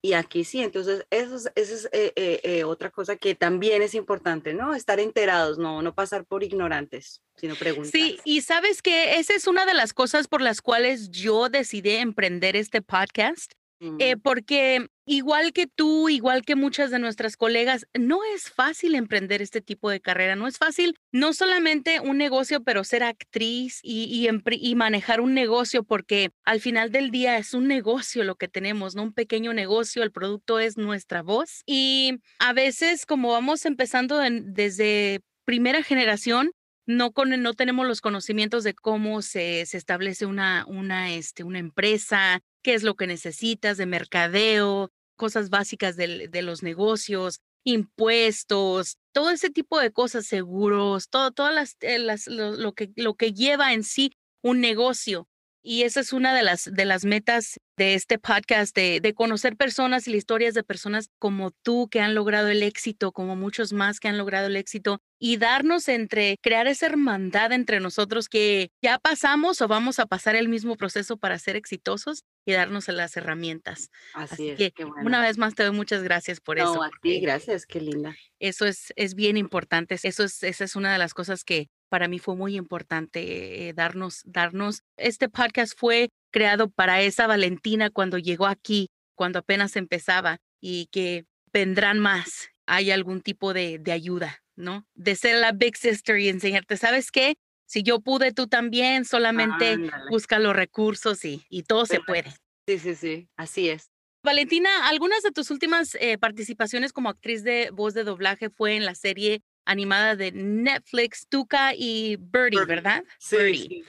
y 0.01 0.13
aquí 0.13 0.43
sí, 0.43 0.61
entonces 0.61 1.05
eso 1.09 1.35
es, 1.35 1.51
eso 1.55 1.73
es 1.73 1.85
eh, 1.91 2.13
eh, 2.15 2.39
eh, 2.43 2.63
otra 2.63 2.91
cosa 2.91 3.15
que 3.15 3.35
también 3.35 3.81
es 3.81 3.95
importante, 3.95 4.53
¿no? 4.53 4.75
Estar 4.75 4.99
enterados, 4.99 5.57
no, 5.57 5.81
no 5.81 5.95
pasar 5.95 6.25
por 6.25 6.43
ignorantes, 6.43 7.21
sino 7.35 7.55
preguntar. 7.55 7.91
Sí, 7.91 8.19
y 8.23 8.41
sabes 8.41 8.81
que 8.81 9.19
esa 9.19 9.33
es 9.33 9.47
una 9.47 9.65
de 9.65 9.73
las 9.73 9.93
cosas 9.93 10.27
por 10.27 10.41
las 10.41 10.61
cuales 10.61 11.09
yo 11.09 11.49
decidí 11.49 11.91
emprender 11.91 12.55
este 12.55 12.81
podcast, 12.81 13.53
eh, 13.79 14.15
mm. 14.15 14.19
porque 14.21 14.87
igual 15.07 15.53
que 15.53 15.65
tú, 15.65 16.09
igual 16.09 16.43
que 16.43 16.55
muchas 16.55 16.91
de 16.91 16.99
nuestras 16.99 17.37
colegas, 17.37 17.87
no 17.97 18.19
es 18.35 18.51
fácil 18.51 18.93
emprender 18.93 19.41
este 19.41 19.61
tipo 19.61 19.89
de 19.89 20.01
carrera, 20.01 20.35
no 20.35 20.47
es 20.47 20.57
fácil 20.57 20.99
no 21.11 21.33
solamente 21.33 21.99
un 22.01 22.17
negocio, 22.17 22.61
pero 22.63 22.83
ser 22.83 23.03
actriz 23.03 23.79
y, 23.81 24.27
y, 24.27 24.75
manejar 24.75 25.21
un 25.21 25.33
negocio, 25.33 25.83
porque 25.83 26.31
al 26.43 26.59
final 26.59 26.91
del 26.91 27.09
día 27.09 27.37
es 27.37 27.53
un 27.53 27.67
negocio 27.67 28.23
lo 28.23 28.35
que 28.35 28.49
tenemos, 28.49 28.95
no 28.95 29.03
un 29.03 29.13
pequeño 29.13 29.53
negocio, 29.53 30.03
el 30.03 30.11
producto 30.11 30.59
es 30.59 30.77
nuestra 30.77 31.23
voz. 31.23 31.63
Y 31.65 32.19
a 32.39 32.51
veces 32.53 33.05
como 33.05 33.31
vamos 33.31 33.65
empezando 33.65 34.19
desde 34.19 35.21
primera 35.45 35.81
generación, 35.83 36.51
no, 36.87 37.11
con, 37.11 37.29
no 37.41 37.53
tenemos 37.53 37.85
los 37.85 38.01
conocimientos 38.01 38.63
de 38.63 38.73
cómo 38.73 39.21
se, 39.21 39.65
se 39.65 39.77
establece 39.77 40.25
una, 40.25 40.65
una, 40.67 41.11
este, 41.11 41.43
una 41.43 41.59
empresa, 41.59 42.41
qué 42.63 42.73
es 42.73 42.83
lo 42.83 42.95
que 42.95 43.07
necesitas 43.07 43.77
de 43.77 43.85
mercadeo, 43.85 44.89
cosas 45.17 45.49
básicas 45.49 45.97
de, 45.97 46.41
los 46.41 46.63
negocios, 46.63 47.41
impuestos, 47.65 48.97
todo 49.11 49.31
ese 49.31 49.49
tipo 49.49 49.79
de 49.79 49.91
cosas, 49.91 50.25
seguros, 50.25 51.09
todo, 51.09 51.31
todas 51.31 51.53
las, 51.53 51.75
eh, 51.81 51.99
las 51.99 52.27
lo, 52.27 52.73
que, 52.73 52.91
lo 52.95 53.15
que 53.15 53.33
lleva 53.33 53.73
en 53.73 53.83
sí 53.83 54.13
un 54.41 54.61
negocio. 54.61 55.27
Y 55.63 55.83
esa 55.83 55.99
es 55.99 56.13
una 56.13 56.33
de 56.33 56.43
las, 56.43 56.69
de 56.71 56.85
las 56.85 57.03
metas 57.03 57.59
de 57.75 57.93
este 57.93 58.19
podcast, 58.19 58.73
de, 58.73 59.01
de, 59.01 59.13
conocer 59.13 59.57
personas 59.57 60.07
y 60.07 60.11
las 60.11 60.19
historias 60.19 60.53
de 60.53 60.63
personas 60.63 61.09
como 61.19 61.51
tú 61.51 61.89
que 61.91 61.99
han 61.99 62.15
logrado 62.15 62.47
el 62.47 62.63
éxito, 62.63 63.11
como 63.11 63.35
muchos 63.35 63.73
más 63.73 63.99
que 63.99 64.07
han 64.07 64.17
logrado 64.17 64.47
el 64.47 64.55
éxito, 64.55 65.01
y 65.19 65.35
darnos 65.35 65.89
entre, 65.89 66.37
crear 66.41 66.67
esa 66.67 66.85
hermandad 66.85 67.51
entre 67.51 67.81
nosotros 67.81 68.29
que 68.29 68.69
ya 68.81 68.97
pasamos 68.97 69.61
o 69.61 69.67
vamos 69.67 69.99
a 69.99 70.05
pasar 70.05 70.37
el 70.37 70.47
mismo 70.47 70.77
proceso 70.77 71.17
para 71.17 71.37
ser 71.37 71.57
exitosos 71.57 72.23
y 72.47 72.53
darnos 72.53 72.87
las 72.87 73.17
herramientas. 73.17 73.91
Así, 74.13 74.51
es. 74.51 74.57
Que 74.73 74.85
una 74.85 75.21
vez 75.21 75.37
más 75.37 75.53
te 75.53 75.63
doy 75.63 75.75
muchas 75.75 76.01
gracias 76.01 76.39
por 76.39 76.57
eso. 76.57 76.81
A 76.81 76.89
ti, 77.01 77.19
gracias, 77.19 77.65
qué 77.65 77.81
linda. 77.81 78.15
Eso 78.39 78.65
es, 78.65 78.93
es 78.95 79.15
bien 79.15 79.35
importante. 79.35 79.97
Eso 80.01 80.23
es, 80.23 80.41
esa 80.43 80.63
es 80.63 80.77
una 80.77 80.93
de 80.93 80.97
las 80.97 81.13
cosas 81.13 81.43
que 81.43 81.67
para 81.89 82.07
mí 82.07 82.19
fue 82.19 82.37
muy 82.37 82.55
importante 82.55 83.67
eh, 83.67 83.73
darnos, 83.73 84.21
darnos. 84.23 84.83
Este 84.95 85.27
podcast 85.27 85.77
fue 85.77 86.09
creado 86.31 86.69
para 86.69 87.01
esa 87.01 87.27
Valentina 87.27 87.89
cuando 87.89 88.17
llegó 88.17 88.45
aquí, 88.45 88.91
cuando 89.13 89.39
apenas 89.39 89.75
empezaba 89.75 90.37
y 90.61 90.87
que 90.87 91.25
vendrán 91.51 91.99
más. 91.99 92.47
Hay 92.65 92.91
algún 92.91 93.19
tipo 93.21 93.53
de, 93.53 93.77
de 93.77 93.91
ayuda, 93.91 94.41
¿no? 94.55 94.85
De 94.95 95.17
ser 95.17 95.35
la 95.35 95.51
big 95.51 95.75
sister 95.75 96.17
y 96.17 96.29
enseñarte, 96.29 96.77
¿sabes 96.77 97.11
qué? 97.11 97.35
Si 97.67 97.83
yo 97.83 97.99
pude, 97.99 98.31
tú 98.31 98.47
también, 98.47 99.05
solamente 99.05 99.77
busca 100.09 100.39
los 100.39 100.55
recursos 100.55 101.23
y, 101.25 101.45
y 101.49 101.63
todo 101.63 101.85
se 101.85 101.99
puede. 101.99 102.31
Sí, 102.67 102.79
sí, 102.79 102.95
sí, 102.95 103.27
así 103.37 103.69
es. 103.69 103.91
Valentina, 104.23 104.69
algunas 104.87 105.21
de 105.21 105.31
tus 105.31 105.51
últimas 105.51 105.95
eh, 106.01 106.17
participaciones 106.17 106.91
como 106.91 107.09
actriz 107.09 107.43
de 107.43 107.69
voz 107.71 107.93
de 107.93 108.03
doblaje 108.03 108.49
fue 108.49 108.75
en 108.75 108.85
la 108.85 108.95
serie 108.95 109.41
animada 109.65 110.15
de 110.15 110.31
Netflix, 110.31 111.27
Tuca 111.29 111.73
y 111.75 112.17
Birdie, 112.19 112.65
¿verdad? 112.65 113.03
Sí, 113.19 113.83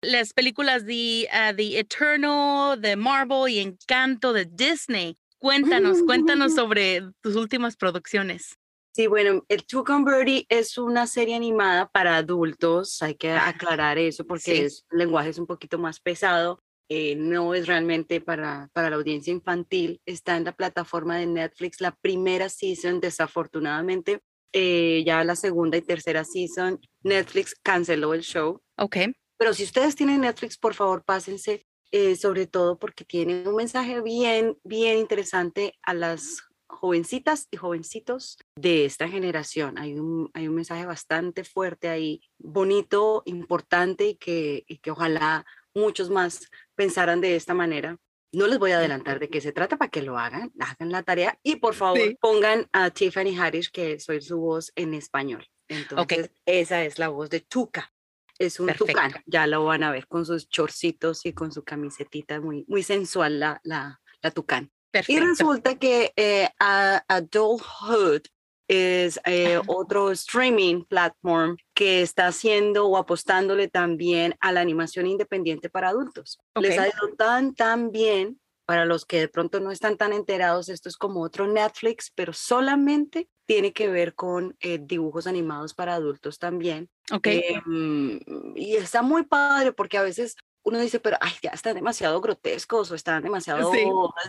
Las 0.00 0.32
películas 0.32 0.86
de 0.86 1.28
uh, 1.30 1.54
The 1.54 1.78
Eternal, 1.78 2.80
de 2.80 2.96
Marvel 2.96 3.52
y 3.52 3.58
Encanto 3.58 4.32
de 4.32 4.46
Disney. 4.46 5.16
Cuéntanos, 5.38 6.02
cuéntanos 6.02 6.54
sobre 6.56 7.02
tus 7.20 7.36
últimas 7.36 7.76
producciones. 7.76 8.56
Sí, 8.94 9.08
bueno, 9.08 9.44
el 9.48 9.66
Two 9.66 9.84
Birdie 9.84 10.46
es 10.48 10.78
una 10.78 11.08
serie 11.08 11.34
animada 11.34 11.88
para 11.88 12.16
adultos, 12.16 13.02
hay 13.02 13.16
que 13.16 13.32
ah, 13.32 13.48
aclarar 13.48 13.98
eso 13.98 14.24
porque 14.24 14.66
el 14.66 14.70
lenguaje 14.92 15.30
es 15.30 15.38
un 15.38 15.48
poquito 15.48 15.80
más 15.80 15.98
pesado, 15.98 16.60
eh, 16.88 17.16
no 17.16 17.54
es 17.54 17.66
realmente 17.66 18.20
para, 18.20 18.70
para 18.72 18.90
la 18.90 18.96
audiencia 18.96 19.32
infantil, 19.32 20.00
está 20.06 20.36
en 20.36 20.44
la 20.44 20.52
plataforma 20.52 21.16
de 21.16 21.26
Netflix, 21.26 21.80
la 21.80 21.96
primera 21.96 22.48
season, 22.48 23.00
desafortunadamente, 23.00 24.20
eh, 24.52 25.02
ya 25.04 25.24
la 25.24 25.34
segunda 25.34 25.76
y 25.76 25.82
tercera 25.82 26.22
season, 26.22 26.78
Netflix 27.02 27.56
canceló 27.64 28.14
el 28.14 28.22
show. 28.22 28.62
Ok. 28.78 28.98
Pero 29.36 29.54
si 29.54 29.64
ustedes 29.64 29.96
tienen 29.96 30.20
Netflix, 30.20 30.56
por 30.56 30.74
favor, 30.74 31.02
pásense, 31.04 31.66
eh, 31.90 32.14
sobre 32.14 32.46
todo 32.46 32.78
porque 32.78 33.04
tiene 33.04 33.48
un 33.48 33.56
mensaje 33.56 34.00
bien, 34.02 34.56
bien 34.62 34.98
interesante 34.98 35.74
a 35.82 35.94
las 35.94 36.44
jovencitas 36.84 37.48
y 37.50 37.56
jovencitos 37.56 38.36
de 38.56 38.84
esta 38.84 39.08
generación. 39.08 39.78
Hay 39.78 39.94
un, 39.94 40.30
hay 40.34 40.48
un 40.48 40.54
mensaje 40.54 40.84
bastante 40.84 41.42
fuerte 41.42 41.88
ahí, 41.88 42.20
bonito, 42.36 43.22
importante 43.24 44.08
y 44.08 44.16
que, 44.16 44.64
y 44.68 44.76
que 44.76 44.90
ojalá 44.90 45.46
muchos 45.74 46.10
más 46.10 46.50
pensaran 46.74 47.22
de 47.22 47.36
esta 47.36 47.54
manera. 47.54 47.96
No 48.32 48.46
les 48.46 48.58
voy 48.58 48.72
a 48.72 48.76
adelantar 48.76 49.18
de 49.18 49.30
qué 49.30 49.40
se 49.40 49.52
trata 49.52 49.78
para 49.78 49.90
que 49.90 50.02
lo 50.02 50.18
hagan, 50.18 50.52
hagan 50.60 50.92
la 50.92 51.02
tarea 51.02 51.38
y 51.42 51.56
por 51.56 51.72
favor 51.72 52.18
pongan 52.20 52.68
a 52.72 52.90
Tiffany 52.90 53.34
Harris, 53.34 53.70
que 53.70 53.98
soy 53.98 54.20
su 54.20 54.36
voz 54.36 54.70
en 54.76 54.92
español. 54.92 55.48
Entonces, 55.68 56.32
esa 56.44 56.84
es 56.84 56.98
la 56.98 57.08
voz 57.08 57.30
de 57.30 57.40
Tuca. 57.40 57.94
Es 58.38 58.60
un 58.60 58.70
tucán, 58.74 59.14
ya 59.24 59.46
lo 59.46 59.64
van 59.64 59.84
a 59.84 59.90
ver 59.90 60.06
con 60.06 60.26
sus 60.26 60.50
chorcitos 60.50 61.24
y 61.24 61.32
con 61.32 61.50
su 61.50 61.64
camisetita 61.64 62.42
muy, 62.42 62.66
muy 62.68 62.82
sensual 62.82 63.40
la, 63.40 63.58
la, 63.64 64.02
la 64.20 64.30
tucán. 64.32 64.70
Y 65.08 65.18
resulta 65.18 65.78
que 65.78 66.12
eh, 66.16 66.48
Adulthood 66.58 68.22
es 68.68 69.20
eh, 69.26 69.60
otro 69.66 70.10
streaming 70.10 70.84
platform 70.84 71.56
que 71.74 72.02
está 72.02 72.28
haciendo 72.28 72.86
o 72.86 72.96
apostándole 72.96 73.68
también 73.68 74.34
a 74.40 74.52
la 74.52 74.60
animación 74.60 75.06
independiente 75.06 75.68
para 75.68 75.88
adultos. 75.88 76.38
Les 76.54 76.78
ha 76.78 76.86
ido 76.88 77.14
tan, 77.16 77.54
tan 77.54 77.90
bien. 77.90 78.40
Para 78.66 78.86
los 78.86 79.04
que 79.04 79.20
de 79.20 79.28
pronto 79.28 79.60
no 79.60 79.70
están 79.70 79.98
tan 79.98 80.14
enterados, 80.14 80.70
esto 80.70 80.88
es 80.88 80.96
como 80.96 81.20
otro 81.20 81.46
Netflix, 81.46 82.10
pero 82.14 82.32
solamente 82.32 83.28
tiene 83.44 83.74
que 83.74 83.88
ver 83.88 84.14
con 84.14 84.56
eh, 84.60 84.78
dibujos 84.80 85.26
animados 85.26 85.74
para 85.74 85.94
adultos 85.94 86.38
también. 86.38 86.88
Ok. 87.12 87.26
Em, 87.26 88.20
y 88.54 88.76
está 88.76 89.02
muy 89.02 89.24
padre 89.24 89.72
porque 89.72 89.98
a 89.98 90.02
veces 90.02 90.36
uno 90.64 90.80
dice, 90.80 90.98
pero 90.98 91.16
ay, 91.20 91.32
ya 91.42 91.50
están 91.50 91.74
demasiado 91.74 92.20
grotescos 92.20 92.90
o 92.90 92.94
están 92.94 93.22
demasiado, 93.22 93.70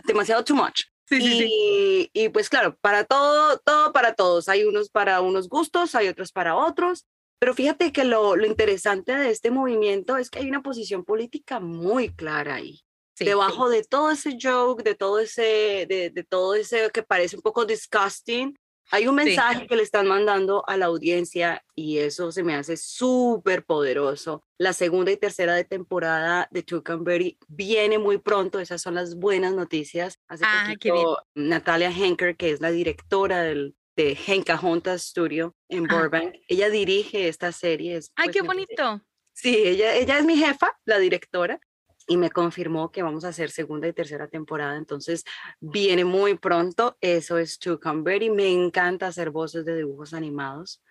demasiado 0.06 0.44
too 0.44 0.56
much. 0.56 0.84
Sí, 1.08 1.22
sí, 1.22 1.50
y, 1.50 2.10
y, 2.14 2.30
pues 2.30 2.50
claro, 2.50 2.78
para 2.82 3.04
todo, 3.04 3.60
todo 3.60 3.94
para 3.94 4.16
todos. 4.16 4.50
Hay 4.50 4.64
unos 4.64 4.90
para 4.90 5.22
unos 5.22 5.48
gustos, 5.50 5.96
hay 5.96 6.08
otros 6.08 6.32
para 6.32 6.56
otros. 6.56 7.06
Pero 7.40 7.54
fíjate 7.54 7.92
que 7.92 8.04
lo, 8.04 8.36
lo 8.36 8.46
interesante 8.48 9.16
de 9.16 9.30
este 9.30 9.52
movimiento 9.52 10.18
es 10.18 10.30
que 10.30 10.40
hay 10.40 10.50
una 10.50 10.64
posición 10.64 11.04
política 11.04 11.60
muy 11.60 12.10
clara 12.10 12.56
ahí. 12.56 12.82
Debajo 13.18 13.70
de 13.70 13.84
todo 13.84 14.12
ese 14.12 14.38
joke, 14.42 14.84
de 14.84 14.96
todo 14.96 15.20
ese, 15.20 15.86
de, 15.88 16.12
de, 16.14 16.24
todo 16.24 16.54
ese 16.56 16.90
que 16.92 17.02
parece 17.02 17.38
un 17.38 17.42
poco 17.42 17.66
disgusting, 17.66 18.58
hay 18.92 19.08
un 19.08 19.16
mensaje 19.16 19.68
que 19.68 19.76
le 19.76 19.84
están 19.84 20.08
mandando 20.08 20.64
a 20.68 20.78
la 20.78 20.86
audiencia 20.86 21.64
y 21.76 21.98
eso 21.98 22.32
se 22.32 22.44
me 22.44 22.56
hace 22.56 22.78
súper 22.78 23.66
poderoso. 23.66 24.44
La 24.58 24.74
segunda 24.74 25.12
y 25.12 25.18
tercera 25.18 25.56
de 25.56 25.64
temporada 25.64 26.48
de 26.52 26.66
Berry 27.00 27.38
viene 27.48 27.98
muy 27.98 28.18
pronto, 28.18 28.60
esas 28.60 28.82
son 28.82 28.96
las 28.96 29.16
buenas 29.16 29.54
noticias. 29.54 30.20
Hace 30.28 30.44
ah, 30.48 30.68
poquito, 30.70 31.18
Natalia 31.34 31.90
Henker, 31.90 32.36
que 32.38 32.52
es 32.52 32.62
la 32.62 32.72
directora 32.72 33.42
del, 33.42 33.76
de 33.96 34.18
Henka 34.28 34.60
Studio 34.98 35.56
en 35.70 35.86
Burbank, 35.86 36.36
ella 36.48 36.70
dirige 36.70 37.28
esta 37.28 37.52
serie. 37.52 38.00
¡Ay, 38.16 38.30
qué 38.30 38.42
bonito! 38.42 39.02
Sí, 39.34 39.56
ella, 39.56 39.96
ella 39.96 40.18
es 40.18 40.26
mi 40.26 40.38
jefa, 40.38 40.78
la 40.86 40.98
directora, 40.98 41.60
y 42.08 42.18
me 42.18 42.30
confirmó 42.30 42.92
que 42.92 43.04
vamos 43.04 43.26
a 43.26 43.30
hacer 43.30 43.50
segunda 43.50 43.88
y 43.88 43.94
tercera 43.94 44.28
temporada, 44.28 44.78
entonces 44.78 45.24
viene 45.60 46.06
muy 46.06 46.38
pronto, 46.38 46.98
eso 47.02 47.38
es 47.38 47.60
To 47.60 47.80
Come 47.80 48.18
y 48.18 48.30
me 48.30 48.52
encanta 48.52 49.08
hacer 49.08 49.32
voces 49.32 49.66
de 49.66 49.78
dibujos 49.78 50.14
animados. 50.14 50.82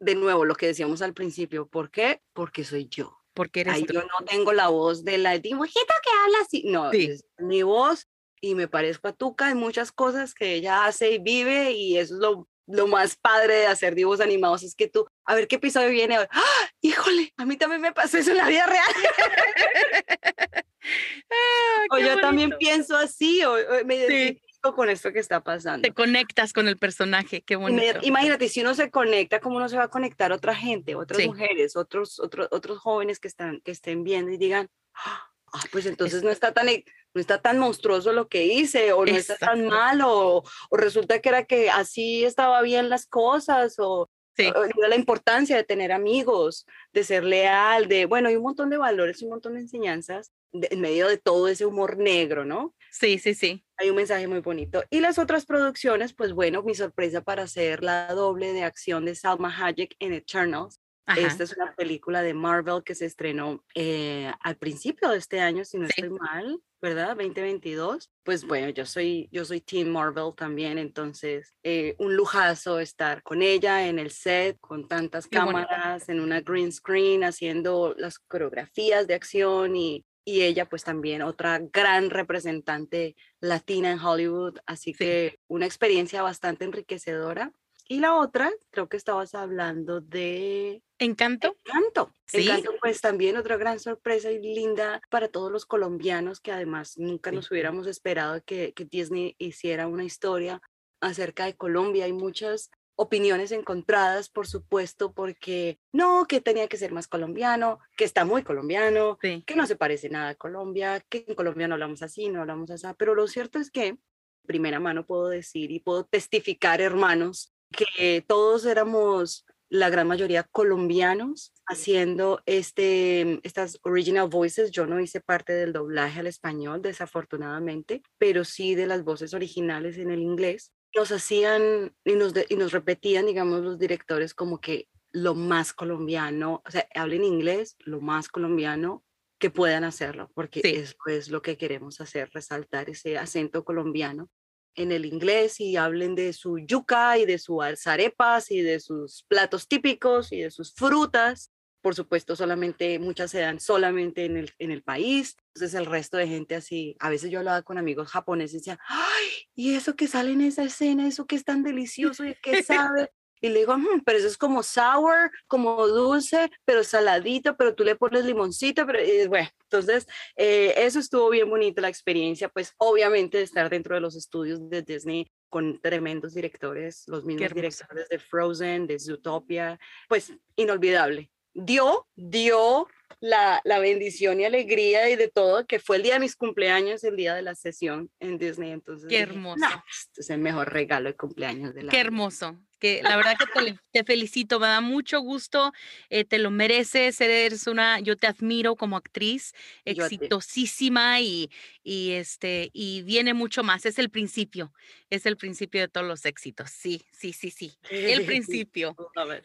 De 0.00 0.14
nuevo, 0.14 0.44
lo 0.44 0.54
que 0.54 0.66
decíamos 0.66 1.02
al 1.02 1.14
principio, 1.14 1.66
¿por 1.66 1.90
qué? 1.90 2.22
Porque 2.32 2.64
soy 2.64 2.88
yo. 2.88 3.18
Porque 3.34 3.60
eres 3.60 3.74
Ahí 3.74 3.86
yo 3.90 4.02
no 4.02 4.26
tengo 4.26 4.52
la 4.52 4.68
voz 4.68 5.04
de 5.04 5.18
la 5.18 5.38
dibujita 5.38 5.94
que 6.02 6.10
habla 6.24 6.38
así, 6.42 6.64
no, 6.66 6.90
es 6.92 7.24
mi 7.38 7.62
voz 7.62 8.08
y 8.40 8.54
me 8.54 8.68
parezco 8.68 9.08
a 9.08 9.12
Tuca 9.12 9.50
en 9.50 9.56
muchas 9.56 9.92
cosas 9.92 10.34
que 10.34 10.54
ella 10.54 10.84
hace 10.84 11.12
y 11.12 11.18
vive 11.18 11.72
y 11.72 11.96
eso 11.96 12.14
es 12.14 12.20
lo 12.20 12.48
lo 12.66 12.86
más 12.86 13.16
padre 13.16 13.54
de 13.54 13.66
hacer 13.66 13.94
dibujos 13.94 14.20
animados 14.20 14.62
es 14.62 14.74
que 14.74 14.88
tú, 14.88 15.06
a 15.24 15.34
ver 15.34 15.48
qué 15.48 15.56
episodio 15.56 15.90
viene 15.90 16.18
hoy. 16.18 16.26
¡Ah! 16.30 16.68
Híjole, 16.80 17.32
a 17.36 17.44
mí 17.44 17.56
también 17.56 17.80
me 17.80 17.92
pasó 17.92 18.18
eso 18.18 18.30
en 18.30 18.38
la 18.38 18.48
vida 18.48 18.66
real. 18.66 18.84
Ah, 20.84 21.84
o 21.92 21.98
yo 21.98 22.20
también 22.20 22.52
pienso 22.58 22.96
así, 22.96 23.44
o, 23.44 23.54
me 23.84 23.94
identifico 23.94 24.74
con 24.74 24.90
esto 24.90 25.12
que 25.12 25.20
está 25.20 25.40
pasando. 25.40 25.82
Te 25.82 25.94
conectas 25.94 26.52
con 26.52 26.66
el 26.66 26.76
personaje, 26.76 27.42
qué 27.42 27.54
bonito. 27.54 28.00
Imagínate, 28.02 28.48
si 28.48 28.62
uno 28.62 28.74
se 28.74 28.90
conecta, 28.90 29.38
¿cómo 29.38 29.56
uno 29.56 29.68
se 29.68 29.76
va 29.76 29.84
a 29.84 29.88
conectar 29.88 30.32
otra 30.32 30.56
gente, 30.56 30.96
otras 30.96 31.24
mujeres, 31.24 31.76
otros, 31.76 32.18
otros, 32.18 32.48
otros 32.50 32.78
jóvenes 32.78 33.20
que, 33.20 33.28
están, 33.28 33.60
que 33.60 33.70
estén 33.70 34.02
viendo 34.02 34.32
y 34.32 34.38
digan, 34.38 34.68
ah, 34.94 35.30
pues 35.70 35.86
entonces 35.86 36.22
no 36.22 36.30
está 36.30 36.52
tan 36.52 36.68
e, 36.68 36.84
no 37.14 37.20
está 37.20 37.40
tan 37.40 37.58
monstruoso 37.58 38.12
lo 38.12 38.28
que 38.28 38.44
hice, 38.44 38.92
o 38.92 39.04
no 39.04 39.16
está 39.16 39.36
tan 39.36 39.66
malo, 39.66 40.44
o, 40.70 40.76
resulta 40.76 41.20
que 41.20 41.28
era 41.28 41.44
que 41.44 41.70
así 41.70 42.24
estaba 42.24 42.62
bien 42.62 42.88
las 42.88 43.06
cosas, 43.06 43.76
o, 43.78 44.08
la 44.36 44.96
importancia 44.96 45.56
de 45.56 45.64
tener 45.64 45.92
amigos, 45.92 46.66
de 46.92 47.04
ser 47.04 47.22
leal, 47.22 47.86
de, 47.86 48.06
bueno, 48.06 48.28
hay 48.28 48.36
un 48.36 48.42
montón 48.42 48.70
de 48.70 48.78
valores, 48.78 49.22
un 49.22 49.30
montón 49.30 49.54
de 49.54 49.60
enseñanzas 49.60 50.32
en 50.52 50.80
medio 50.80 51.08
de 51.08 51.18
todo 51.18 51.48
ese 51.48 51.66
humor 51.66 51.96
negro, 51.96 52.44
¿no? 52.44 52.74
Sí, 52.90 53.18
sí, 53.18 53.34
sí. 53.34 53.64
Hay 53.78 53.90
un 53.90 53.96
mensaje 53.96 54.28
muy 54.28 54.40
bonito. 54.40 54.84
Y 54.90 55.00
las 55.00 55.18
otras 55.18 55.46
producciones, 55.46 56.12
pues 56.12 56.32
bueno, 56.34 56.62
mi 56.62 56.74
sorpresa 56.74 57.22
para 57.22 57.44
hacer 57.44 57.82
la 57.82 58.12
doble 58.12 58.52
de 58.52 58.64
acción 58.64 59.06
de 59.06 59.14
Salma 59.14 59.54
Hayek 59.54 59.96
en 59.98 60.12
Eternals. 60.12 60.81
Esta 61.16 61.44
es 61.44 61.56
una 61.56 61.74
película 61.74 62.22
de 62.22 62.34
Marvel 62.34 62.82
que 62.84 62.94
se 62.94 63.06
estrenó 63.06 63.64
eh, 63.74 64.32
al 64.40 64.56
principio 64.56 65.10
de 65.10 65.18
este 65.18 65.40
año, 65.40 65.64
si 65.64 65.78
no 65.78 65.86
estoy 65.86 66.10
mal, 66.10 66.60
¿verdad? 66.80 67.16
2022. 67.16 68.10
Pues 68.22 68.44
bueno, 68.44 68.68
yo 68.70 68.86
soy, 68.86 69.28
yo 69.32 69.44
soy 69.44 69.60
Team 69.60 69.88
Marvel 69.88 70.32
también, 70.36 70.78
entonces 70.78 71.54
eh, 71.62 71.94
un 71.98 72.16
lujazo 72.16 72.80
estar 72.80 73.22
con 73.22 73.42
ella 73.42 73.86
en 73.86 73.98
el 73.98 74.10
set, 74.10 74.58
con 74.60 74.88
tantas 74.88 75.26
cámaras, 75.26 76.08
en 76.08 76.20
una 76.20 76.40
green 76.40 76.72
screen, 76.72 77.24
haciendo 77.24 77.94
las 77.96 78.18
coreografías 78.18 79.06
de 79.06 79.14
acción 79.14 79.76
y, 79.76 80.04
y 80.24 80.42
ella 80.42 80.68
pues 80.68 80.84
también 80.84 81.22
otra 81.22 81.60
gran 81.72 82.10
representante 82.10 83.16
latina 83.40 83.92
en 83.92 84.00
Hollywood, 84.00 84.58
así 84.66 84.92
que 84.92 85.38
una 85.48 85.66
experiencia 85.66 86.22
bastante 86.22 86.64
enriquecedora. 86.64 87.52
Y 87.92 88.00
la 88.00 88.14
otra, 88.14 88.50
creo 88.70 88.88
que 88.88 88.96
estabas 88.96 89.34
hablando 89.34 90.00
de 90.00 90.82
Encanto. 90.98 91.54
Encanto. 91.66 92.10
¿Sí? 92.24 92.48
Encanto, 92.48 92.72
pues 92.80 93.02
también 93.02 93.36
otra 93.36 93.58
gran 93.58 93.78
sorpresa 93.80 94.30
y 94.30 94.38
linda 94.38 95.02
para 95.10 95.28
todos 95.28 95.52
los 95.52 95.66
colombianos 95.66 96.40
que 96.40 96.52
además 96.52 96.96
nunca 96.96 97.30
nos 97.32 97.50
hubiéramos 97.50 97.86
esperado 97.86 98.42
que, 98.46 98.72
que 98.72 98.86
Disney 98.86 99.36
hiciera 99.36 99.88
una 99.88 100.04
historia 100.04 100.62
acerca 101.02 101.44
de 101.44 101.54
Colombia. 101.54 102.06
Hay 102.06 102.14
muchas 102.14 102.70
opiniones 102.94 103.52
encontradas, 103.52 104.30
por 104.30 104.46
supuesto, 104.46 105.12
porque 105.12 105.78
no, 105.92 106.24
que 106.26 106.40
tenía 106.40 106.68
que 106.68 106.78
ser 106.78 106.92
más 106.92 107.08
colombiano, 107.08 107.78
que 107.98 108.04
está 108.04 108.24
muy 108.24 108.42
colombiano, 108.42 109.18
que 109.18 109.54
no 109.54 109.66
se 109.66 109.76
parece 109.76 110.08
nada 110.08 110.30
a 110.30 110.34
Colombia, 110.34 111.04
que 111.10 111.26
en 111.28 111.34
Colombia 111.34 111.68
no 111.68 111.74
hablamos 111.74 112.00
así, 112.00 112.30
no 112.30 112.40
hablamos 112.40 112.70
así, 112.70 112.86
pero 112.96 113.14
lo 113.14 113.28
cierto 113.28 113.58
es 113.58 113.70
que, 113.70 113.98
primera 114.46 114.80
mano 114.80 115.04
puedo 115.04 115.28
decir 115.28 115.70
y 115.70 115.80
puedo 115.80 116.04
testificar, 116.04 116.80
hermanos, 116.80 117.52
que 117.72 118.24
todos 118.26 118.64
éramos 118.66 119.44
la 119.72 119.88
gran 119.88 120.06
mayoría 120.06 120.42
colombianos 120.42 121.54
haciendo 121.66 122.42
este, 122.44 123.40
estas 123.42 123.78
original 123.84 124.28
voices. 124.28 124.70
Yo 124.70 124.86
no 124.86 125.00
hice 125.00 125.22
parte 125.22 125.54
del 125.54 125.72
doblaje 125.72 126.20
al 126.20 126.26
español, 126.26 126.82
desafortunadamente, 126.82 128.02
pero 128.18 128.44
sí 128.44 128.74
de 128.74 128.86
las 128.86 129.02
voces 129.02 129.32
originales 129.32 129.96
en 129.96 130.10
el 130.10 130.20
inglés. 130.20 130.72
Nos 130.94 131.10
hacían 131.10 131.96
y 132.04 132.12
nos, 132.12 132.34
y 132.50 132.56
nos 132.56 132.72
repetían, 132.72 133.24
digamos, 133.24 133.62
los 133.62 133.78
directores 133.78 134.34
como 134.34 134.60
que 134.60 134.88
lo 135.10 135.34
más 135.34 135.72
colombiano, 135.72 136.62
o 136.66 136.70
sea, 136.70 136.86
hablen 136.94 137.24
inglés, 137.24 137.76
lo 137.78 138.02
más 138.02 138.28
colombiano 138.28 139.02
que 139.38 139.48
puedan 139.48 139.84
hacerlo, 139.84 140.30
porque 140.34 140.60
eso 140.64 140.96
es 141.06 141.30
lo 141.30 141.40
que 141.40 141.56
queremos 141.56 142.00
hacer, 142.02 142.30
resaltar 142.32 142.90
ese 142.90 143.16
acento 143.16 143.64
colombiano 143.64 144.28
en 144.74 144.92
el 144.92 145.04
inglés 145.04 145.60
y 145.60 145.76
hablen 145.76 146.14
de 146.14 146.32
su 146.32 146.58
yuca 146.58 147.18
y 147.18 147.26
de 147.26 147.38
sus 147.38 147.62
arepas 147.86 148.50
y 148.50 148.62
de 148.62 148.80
sus 148.80 149.24
platos 149.28 149.68
típicos 149.68 150.32
y 150.32 150.40
de 150.40 150.50
sus 150.50 150.72
frutas. 150.74 151.52
Por 151.80 151.94
supuesto, 151.94 152.36
solamente 152.36 152.98
muchas 152.98 153.30
se 153.32 153.40
dan 153.40 153.58
solamente 153.58 154.24
en 154.24 154.36
el, 154.36 154.52
en 154.58 154.70
el 154.70 154.82
país. 154.82 155.36
Entonces 155.54 155.74
el 155.74 155.86
resto 155.86 156.16
de 156.16 156.28
gente 156.28 156.54
así, 156.54 156.96
a 157.00 157.10
veces 157.10 157.30
yo 157.30 157.40
hablaba 157.40 157.62
con 157.62 157.76
amigos 157.76 158.08
japoneses 158.08 158.54
y 158.54 158.58
decía, 158.58 158.78
ay, 158.88 159.26
y 159.54 159.74
eso 159.74 159.96
que 159.96 160.06
sale 160.06 160.32
en 160.32 160.42
esa 160.42 160.62
escena, 160.62 161.08
eso 161.08 161.26
que 161.26 161.36
es 161.36 161.44
tan 161.44 161.62
delicioso 161.62 162.24
y 162.24 162.34
que 162.36 162.62
sabe. 162.62 163.10
Y 163.44 163.48
le 163.48 163.58
digo, 163.58 163.76
mm, 163.76 164.02
pero 164.06 164.18
eso 164.18 164.28
es 164.28 164.38
como 164.38 164.62
sour, 164.62 165.32
como 165.48 165.88
dulce, 165.88 166.48
pero 166.64 166.84
saladito, 166.84 167.56
pero 167.56 167.74
tú 167.74 167.82
le 167.82 167.96
pones 167.96 168.24
limoncito, 168.24 168.86
pero 168.86 169.00
bueno, 169.28 169.48
entonces 169.64 170.06
eh, 170.36 170.74
eso 170.76 171.00
estuvo 171.00 171.28
bien 171.28 171.50
bonito 171.50 171.82
la 171.82 171.88
experiencia, 171.88 172.48
pues 172.48 172.72
obviamente 172.78 173.38
de 173.38 173.44
estar 173.44 173.68
dentro 173.68 173.96
de 173.96 174.00
los 174.00 174.14
estudios 174.14 174.70
de 174.70 174.82
Disney 174.82 175.28
con 175.48 175.80
tremendos 175.80 176.34
directores, 176.34 177.02
los 177.08 177.24
mismos 177.24 177.52
directores 177.52 178.08
de 178.08 178.18
Frozen, 178.20 178.86
de 178.86 179.00
Zootopia, 179.00 179.76
pues 180.08 180.32
inolvidable. 180.54 181.31
Dio, 181.54 182.06
dio 182.16 182.88
la, 183.20 183.60
la, 183.64 183.78
bendición 183.78 184.40
y 184.40 184.44
alegría 184.44 185.08
y 185.08 185.16
de 185.16 185.28
todo, 185.28 185.66
que 185.66 185.78
fue 185.78 185.96
el 185.96 186.02
día 186.02 186.14
de 186.14 186.20
mis 186.20 186.34
cumpleaños, 186.34 187.04
el 187.04 187.16
día 187.16 187.34
de 187.34 187.42
la 187.42 187.54
sesión 187.54 188.10
en 188.18 188.38
Disney. 188.38 188.72
Entonces, 188.72 189.08
qué 189.08 189.20
hermoso. 189.20 189.64
este 189.88 190.22
es 190.22 190.30
el 190.30 190.40
mejor 190.40 190.72
regalo 190.72 191.08
de 191.08 191.16
cumpleaños 191.16 191.74
de 191.74 191.84
la 191.84 191.92
Qué 191.92 192.00
hermoso. 192.00 192.58
Que 192.80 193.00
la 193.14 193.16
verdad 193.16 193.36
que 193.38 193.46
te, 193.46 193.78
te 193.92 194.04
felicito, 194.04 194.58
me 194.58 194.66
da 194.66 194.80
mucho 194.80 195.20
gusto, 195.20 195.72
eh, 196.10 196.24
te 196.24 196.38
lo 196.38 196.50
mereces, 196.50 197.20
eres 197.20 197.68
una, 197.68 198.00
yo 198.00 198.16
te 198.16 198.26
admiro 198.26 198.74
como 198.74 198.96
actriz, 198.96 199.52
exitosísima 199.84 201.20
y, 201.20 201.48
y 201.84 202.12
este, 202.12 202.70
y 202.72 203.02
viene 203.02 203.34
mucho 203.34 203.62
más, 203.62 203.86
es 203.86 204.00
el 204.00 204.10
principio, 204.10 204.72
es 205.10 205.26
el 205.26 205.36
principio 205.36 205.80
de 205.80 205.86
todos 205.86 206.08
los 206.08 206.24
éxitos, 206.26 206.70
sí, 206.70 207.04
sí, 207.12 207.32
sí, 207.32 207.52
sí, 207.52 207.72
el 207.90 208.24
principio. 208.24 208.96
A 209.14 209.24
ver. 209.26 209.44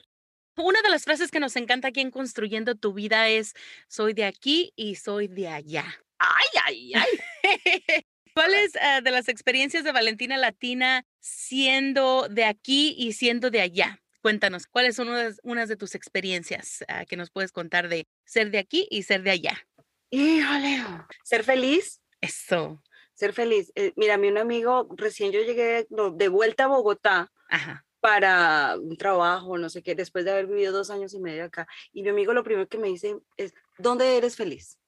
Una 0.58 0.82
de 0.82 0.90
las 0.90 1.04
frases 1.04 1.30
que 1.30 1.40
nos 1.40 1.56
encanta 1.56 1.90
aquí 1.90 2.02
en 2.02 2.10
Construyendo 2.10 2.74
tu 2.74 2.92
vida 2.92 3.30
es, 3.30 3.54
soy 3.88 4.14
de 4.14 4.26
aquí 4.26 4.74
y 4.76 4.96
soy 4.96 5.28
de 5.28 5.48
allá. 5.48 5.86
Ay, 6.18 6.48
ay, 6.66 6.94
ay. 6.96 7.06
¿Cuáles 8.34 8.74
uh, 8.76 9.04
de 9.04 9.12
las 9.12 9.30
experiencias 9.30 9.84
de 9.84 9.92
Valentina 9.92 10.36
Latina 10.36 11.06
siendo 11.20 12.28
de 12.28 12.46
aquí 12.46 12.96
y 12.98 13.14
siendo 13.14 13.52
de 13.52 13.62
allá? 13.62 14.02
Cuéntanos, 14.24 14.66
¿cuáles 14.66 14.96
son 14.96 15.10
unas, 15.10 15.40
unas 15.44 15.70
de 15.70 15.78
tus 15.78 15.94
experiencias 15.94 16.84
uh, 16.90 17.06
que 17.06 17.18
nos 17.18 17.30
puedes 17.30 17.52
contar 17.52 17.88
de 17.88 18.08
ser 18.26 18.50
de 18.50 18.58
aquí 18.58 18.88
y 18.90 19.04
ser 19.04 19.22
de 19.22 19.32
allá? 19.32 19.68
Híjole, 20.10 20.84
ser 21.24 21.44
feliz. 21.44 22.02
Eso. 22.20 22.82
Ser 23.14 23.34
feliz. 23.34 23.72
Eh, 23.76 23.94
mira, 23.96 24.16
a 24.16 24.18
mí 24.18 24.28
un 24.28 24.40
amigo, 24.40 24.88
recién 24.98 25.32
yo 25.32 25.42
llegué 25.42 25.86
de 25.90 26.28
vuelta 26.30 26.64
a 26.64 26.68
Bogotá. 26.68 27.32
Ajá 27.48 27.87
para 28.00 28.78
un 28.78 28.98
trabajo, 28.98 29.58
no 29.58 29.70
sé 29.70 29.82
qué, 29.82 29.96
después 29.96 30.26
de 30.26 30.32
haber 30.32 30.48
vivido 30.48 30.72
dos 30.72 30.90
años 30.90 31.14
y 31.14 31.20
medio 31.20 31.46
acá. 31.46 31.68
Y 31.92 32.04
mi 32.04 32.10
amigo 32.10 32.34
lo 32.34 32.44
primero 32.44 32.68
que 32.68 32.78
me 32.78 32.88
dice 32.88 33.18
es, 33.38 33.54
¿dónde 33.78 34.18
eres 34.18 34.36
feliz? 34.36 34.80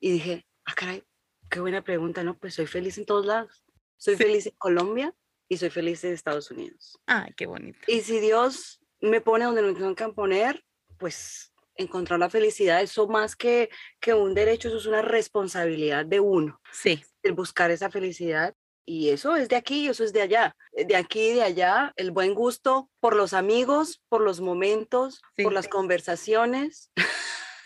Y 0.00 0.12
dije, 0.12 0.46
ah, 0.64 0.74
caray, 0.74 1.02
qué 1.50 1.60
buena 1.60 1.82
pregunta, 1.82 2.22
¿no? 2.22 2.38
Pues 2.38 2.54
soy 2.54 2.66
feliz 2.66 2.98
en 2.98 3.06
todos 3.06 3.26
lados. 3.26 3.64
Soy 3.96 4.16
sí. 4.16 4.22
feliz 4.22 4.46
en 4.46 4.54
Colombia 4.58 5.14
y 5.48 5.56
soy 5.56 5.70
feliz 5.70 6.04
en 6.04 6.12
Estados 6.12 6.50
Unidos. 6.50 6.98
Ay, 7.06 7.32
qué 7.36 7.46
bonito. 7.46 7.78
Y 7.86 8.00
si 8.00 8.20
Dios 8.20 8.80
me 9.00 9.20
pone 9.20 9.44
donde 9.44 9.62
me 9.62 9.74
tengo 9.74 9.94
que 9.94 10.08
poner, 10.08 10.64
pues 10.98 11.52
encontrar 11.76 12.18
la 12.18 12.30
felicidad, 12.30 12.82
eso 12.82 13.06
más 13.06 13.36
que, 13.36 13.68
que 14.00 14.14
un 14.14 14.34
derecho, 14.34 14.68
eso 14.68 14.78
es 14.78 14.86
una 14.86 15.02
responsabilidad 15.02 16.06
de 16.06 16.20
uno. 16.20 16.60
Sí. 16.72 17.02
El 17.22 17.32
buscar 17.32 17.70
esa 17.70 17.90
felicidad 17.90 18.54
y 18.86 19.10
eso 19.10 19.34
es 19.36 19.48
de 19.48 19.56
aquí, 19.56 19.88
eso 19.88 20.04
es 20.04 20.12
de 20.12 20.22
allá, 20.22 20.56
de 20.72 20.96
aquí 20.96 21.30
y 21.30 21.34
de 21.34 21.42
allá, 21.42 21.92
el 21.96 22.12
buen 22.12 22.34
gusto 22.34 22.88
por 23.00 23.16
los 23.16 23.32
amigos, 23.34 24.00
por 24.08 24.20
los 24.20 24.40
momentos, 24.40 25.20
sí. 25.36 25.42
por 25.42 25.52
las 25.52 25.68
conversaciones. 25.68 26.90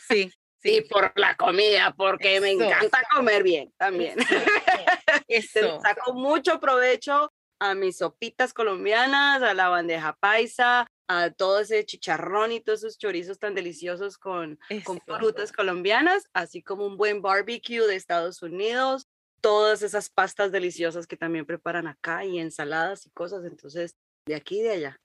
Sí. 0.09 0.33
Sí. 0.63 0.77
Y 0.77 0.81
por 0.83 1.11
la 1.17 1.37
comida, 1.37 1.95
porque 1.97 2.35
eso. 2.35 2.43
me 2.43 2.51
encanta 2.51 3.01
comer 3.17 3.43
bien 3.43 3.73
también. 3.79 4.19
Eso. 5.27 5.81
Saco 5.81 6.13
mucho 6.13 6.61
provecho 6.61 7.33
a 7.61 7.75
mis 7.75 7.97
sopitas 7.97 8.53
colombianas, 8.53 9.43
a 9.43 9.55
la 9.55 9.71
bandeja 9.71 10.19
paisa, 10.21 10.87
a 11.09 11.31
todo 11.31 11.61
ese 11.61 11.85
chicharrón 11.85 12.53
y 12.53 12.61
todos 12.61 12.81
esos 12.81 12.99
chorizos 12.99 13.39
tan 13.39 13.55
deliciosos 13.55 14.17
con, 14.17 14.59
con 14.85 15.01
frutas 15.01 15.51
colombianas, 15.51 16.29
así 16.35 16.63
como 16.63 16.87
un 16.87 16.97
buen 16.97 17.21
barbecue 17.23 17.87
de 17.87 17.97
Estados 17.97 18.43
Unidos, 18.43 19.09
todas 19.41 19.83
esas 19.83 20.09
pastas 20.09 20.53
deliciosas 20.53 21.07
que 21.07 21.17
también 21.17 21.47
preparan 21.47 21.87
acá 21.87 22.25
y 22.25 22.39
ensaladas 22.39 23.07
y 23.07 23.11
cosas. 23.11 23.45
Entonces, 23.45 23.97
de 24.27 24.35
aquí 24.35 24.61
y 24.61 24.63
de 24.63 24.71
allá. 24.71 25.01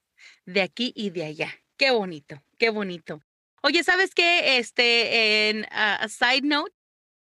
De 0.46 0.62
aquí 0.62 0.94
y 0.96 1.10
de 1.10 1.26
allá. 1.26 1.54
Qué 1.78 1.92
bonito, 1.92 2.42
qué 2.58 2.70
bonito. 2.70 3.22
Oye, 3.62 3.84
¿sabes 3.84 4.14
qué? 4.14 4.58
Este, 4.58 5.50
en 5.50 5.66
a 5.72 6.02
uh, 6.06 6.10
side 6.10 6.48
note, 6.48 6.74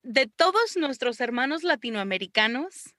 de 0.03 0.27
todos 0.27 0.75
nuestros 0.75 1.21
hermanos 1.21 1.63
latinoamericanos, 1.63 2.93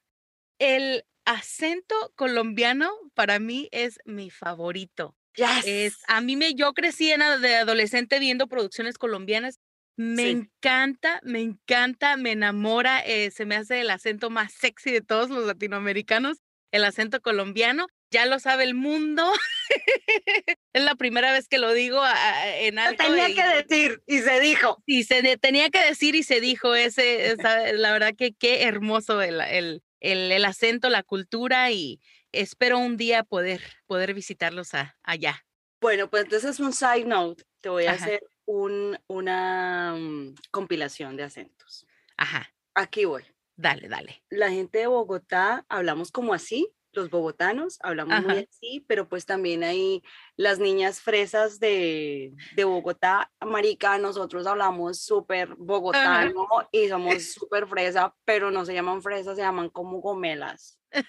el 0.58 1.04
acento 1.24 1.94
colombiano 2.16 2.90
para 3.14 3.38
mí 3.38 3.68
es 3.70 3.98
mi 4.04 4.30
favorito. 4.30 5.16
Yes. 5.34 5.66
Es, 5.66 5.98
a 6.06 6.20
mí 6.20 6.36
me, 6.36 6.54
yo 6.54 6.72
crecí 6.72 7.10
en, 7.10 7.20
de 7.40 7.56
adolescente 7.56 8.18
viendo 8.18 8.46
producciones 8.46 8.98
colombianas 8.98 9.58
me 9.96 10.22
sí. 10.22 10.30
encanta, 10.30 11.20
me 11.22 11.40
encanta, 11.40 12.16
me 12.16 12.32
enamora, 12.32 13.00
eh, 13.00 13.30
se 13.30 13.44
me 13.44 13.56
hace 13.56 13.80
el 13.80 13.90
acento 13.90 14.30
más 14.30 14.52
sexy 14.52 14.90
de 14.90 15.00
todos 15.00 15.30
los 15.30 15.46
latinoamericanos, 15.46 16.38
el 16.72 16.84
acento 16.84 17.20
colombiano. 17.20 17.86
Ya 18.10 18.26
lo 18.26 18.38
sabe 18.38 18.62
el 18.64 18.74
mundo. 18.74 19.32
es 20.72 20.84
la 20.84 20.94
primera 20.94 21.32
vez 21.32 21.48
que 21.48 21.58
lo 21.58 21.72
digo 21.72 22.00
en 22.58 22.78
alto. 22.78 23.02
Tenía 23.04 23.28
y, 23.28 23.34
que 23.34 23.42
decir 23.42 24.02
y 24.06 24.18
se 24.20 24.38
dijo. 24.38 24.82
Y 24.86 25.04
se 25.04 25.36
tenía 25.38 25.70
que 25.70 25.84
decir 25.84 26.14
y 26.14 26.22
se 26.22 26.40
dijo. 26.40 26.76
Ese, 26.76 27.32
esa, 27.32 27.72
la 27.72 27.92
verdad 27.92 28.14
que 28.16 28.32
qué 28.32 28.64
hermoso 28.64 29.20
el, 29.20 29.40
el, 29.40 29.82
el, 29.98 30.30
el, 30.30 30.44
acento, 30.44 30.90
la 30.90 31.02
cultura 31.02 31.72
y 31.72 32.00
espero 32.30 32.78
un 32.78 32.96
día 32.96 33.24
poder, 33.24 33.62
poder 33.86 34.14
visitarlos 34.14 34.74
a, 34.74 34.96
allá. 35.02 35.44
Bueno, 35.80 36.08
pues 36.08 36.24
entonces 36.24 36.60
un 36.60 36.72
side 36.72 37.06
note. 37.06 37.42
Te 37.60 37.68
voy 37.68 37.86
a 37.86 37.92
Ajá. 37.92 38.04
hacer 38.04 38.20
un, 38.46 38.98
una 39.06 39.94
um, 39.94 40.34
compilación 40.50 41.16
de 41.16 41.24
acentos. 41.24 41.86
Ajá. 42.16 42.52
Aquí 42.74 43.04
voy. 43.04 43.24
Dale, 43.56 43.88
dale. 43.88 44.22
La 44.30 44.50
gente 44.50 44.78
de 44.78 44.86
Bogotá 44.86 45.64
hablamos 45.68 46.10
como 46.10 46.34
así, 46.34 46.74
los 46.94 47.10
bogotanos 47.10 47.78
hablamos 47.82 48.14
Ajá. 48.14 48.28
muy 48.28 48.48
así, 48.50 48.84
pero 48.88 49.08
pues 49.08 49.26
también 49.26 49.62
hay 49.64 50.02
las 50.36 50.58
niñas 50.58 51.00
fresas 51.00 51.60
de, 51.60 52.34
de 52.54 52.64
Bogotá, 52.64 53.32
marica, 53.44 53.98
nosotros 53.98 54.46
hablamos 54.46 55.00
súper 55.00 55.54
bogotano 55.56 56.46
Ajá. 56.50 56.68
y 56.72 56.88
somos 56.88 57.32
súper 57.32 57.66
fresa, 57.66 58.14
pero 58.24 58.50
no 58.50 58.64
se 58.64 58.74
llaman 58.74 59.02
fresas, 59.02 59.36
se 59.36 59.42
llaman 59.42 59.68
como 59.70 60.00
gomelas. 60.00 60.78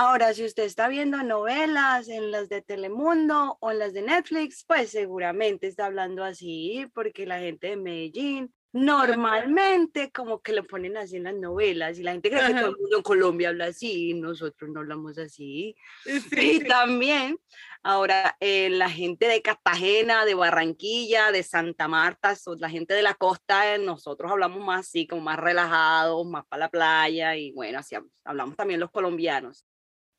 Ahora, 0.00 0.32
si 0.32 0.44
usted 0.44 0.62
está 0.62 0.86
viendo 0.86 1.20
novelas 1.24 2.08
en 2.08 2.30
las 2.30 2.48
de 2.48 2.62
Telemundo 2.62 3.58
o 3.60 3.72
en 3.72 3.80
las 3.80 3.92
de 3.92 4.02
Netflix, 4.02 4.62
pues 4.64 4.90
seguramente 4.90 5.66
está 5.66 5.86
hablando 5.86 6.22
así, 6.22 6.86
porque 6.94 7.26
la 7.26 7.40
gente 7.40 7.70
de 7.70 7.76
Medellín 7.76 8.54
normalmente 8.72 10.12
como 10.12 10.40
que 10.40 10.52
lo 10.52 10.64
ponen 10.64 10.96
así 10.96 11.16
en 11.16 11.24
las 11.24 11.34
novelas 11.34 11.98
y 11.98 12.04
la 12.04 12.12
gente 12.12 12.30
cree 12.30 12.46
que 12.46 12.54
todo 12.54 12.70
el 12.70 12.76
mundo 12.76 12.96
en 12.98 13.02
Colombia 13.02 13.48
habla 13.48 13.64
así 13.64 14.10
y 14.10 14.14
nosotros 14.14 14.70
no 14.70 14.78
hablamos 14.78 15.18
así. 15.18 15.74
Sí. 16.04 16.20
Y 16.38 16.60
también 16.60 17.36
ahora 17.82 18.36
eh, 18.38 18.70
la 18.70 18.90
gente 18.90 19.26
de 19.26 19.42
Cartagena, 19.42 20.24
de 20.24 20.34
Barranquilla, 20.34 21.32
de 21.32 21.42
Santa 21.42 21.88
Marta, 21.88 22.36
la 22.58 22.70
gente 22.70 22.94
de 22.94 23.02
la 23.02 23.14
costa, 23.14 23.74
eh, 23.74 23.78
nosotros 23.78 24.30
hablamos 24.30 24.64
más 24.64 24.86
así, 24.86 25.08
como 25.08 25.22
más 25.22 25.40
relajados, 25.40 26.24
más 26.24 26.46
para 26.46 26.60
la 26.60 26.68
playa 26.68 27.34
y 27.34 27.50
bueno, 27.50 27.80
así 27.80 27.96
hablamos 28.22 28.54
también 28.54 28.78
los 28.78 28.92
colombianos. 28.92 29.67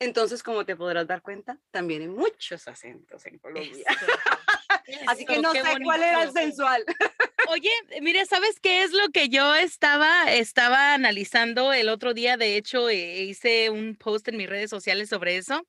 Entonces, 0.00 0.42
como 0.42 0.64
te 0.64 0.74
podrás 0.76 1.06
dar 1.06 1.22
cuenta, 1.22 1.58
también 1.70 2.02
hay 2.02 2.08
muchos 2.08 2.66
acentos 2.66 3.24
en 3.26 3.38
Colombia. 3.38 3.84
Eso, 3.86 4.06
Así 5.06 5.24
que 5.24 5.38
no 5.38 5.52
sé 5.52 5.62
bonito. 5.62 5.84
cuál 5.84 6.02
era 6.02 6.22
el 6.24 6.32
sensual. 6.32 6.84
Oye, 7.48 7.70
mire, 8.00 8.24
¿sabes 8.26 8.58
qué 8.60 8.82
es 8.82 8.92
lo 8.92 9.08
que 9.10 9.28
yo 9.28 9.54
estaba, 9.54 10.32
estaba 10.32 10.94
analizando 10.94 11.72
el 11.72 11.88
otro 11.88 12.14
día? 12.14 12.36
De 12.36 12.56
hecho, 12.56 12.88
eh, 12.88 13.22
hice 13.22 13.70
un 13.70 13.94
post 13.96 14.26
en 14.28 14.36
mis 14.36 14.48
redes 14.48 14.70
sociales 14.70 15.08
sobre 15.08 15.36
eso. 15.36 15.66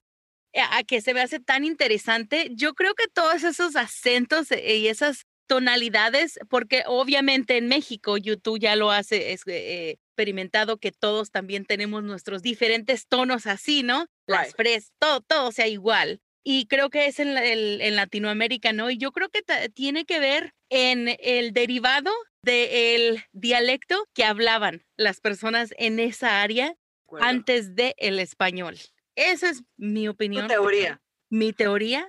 Eh, 0.54 0.62
A 0.62 0.84
que 0.84 1.02
se 1.02 1.14
me 1.14 1.22
hace 1.22 1.40
tan 1.40 1.64
interesante. 1.66 2.50
Yo 2.54 2.74
creo 2.74 2.94
que 2.96 3.08
todos 3.08 3.44
esos 3.44 3.76
acentos 3.76 4.52
eh, 4.52 4.78
y 4.78 4.88
esas 4.88 5.26
tonalidades, 5.48 6.40
porque 6.50 6.84
obviamente 6.88 7.58
en 7.58 7.68
México 7.68 8.18
YouTube 8.18 8.60
ya 8.60 8.76
lo 8.76 8.92
hace, 8.92 9.34
es, 9.34 9.42
eh, 9.48 9.98
experimentado 10.16 10.78
que 10.78 10.92
todos 10.92 11.32
también 11.32 11.66
tenemos 11.66 12.04
nuestros 12.04 12.42
diferentes 12.42 13.08
tonos 13.08 13.48
así, 13.48 13.82
¿no? 13.82 14.08
Las 14.28 14.48
Right. 14.48 14.56
fres, 14.56 14.92
todo, 15.00 15.22
todo 15.22 15.52
sea 15.52 15.68
igual. 15.68 16.20
Y 16.44 16.66
creo 16.68 16.90
que 16.90 17.06
es 17.06 17.20
en, 17.20 17.34
la- 17.34 17.46
el- 17.46 17.82
en 17.82 17.96
Latinoamérica, 17.96 18.74
¿no? 18.74 18.90
Y 18.90 18.98
yo 18.98 19.12
creo 19.12 19.30
que 19.30 19.42
tiene 19.74 20.06
que 20.06 20.20
ver 20.20 20.54
en 20.70 21.16
el 21.20 21.54
derivado 21.54 22.12
del 22.44 23.24
dialecto 23.32 24.06
que 24.14 24.24
hablaban 24.26 24.84
las 24.98 25.22
personas 25.22 25.74
en 25.78 26.00
esa 26.00 26.42
área 26.42 26.76
Acuerdo. 27.06 27.28
antes 27.28 27.76
del 27.76 27.94
el 27.98 28.20
español. 28.20 28.78
Esa 29.16 29.50
es 29.50 29.64
mi 29.78 30.06
Tu 30.06 30.12
opinión, 30.12 30.48
teoría. 30.48 31.02
mi 31.30 31.54
teoría, 31.54 32.08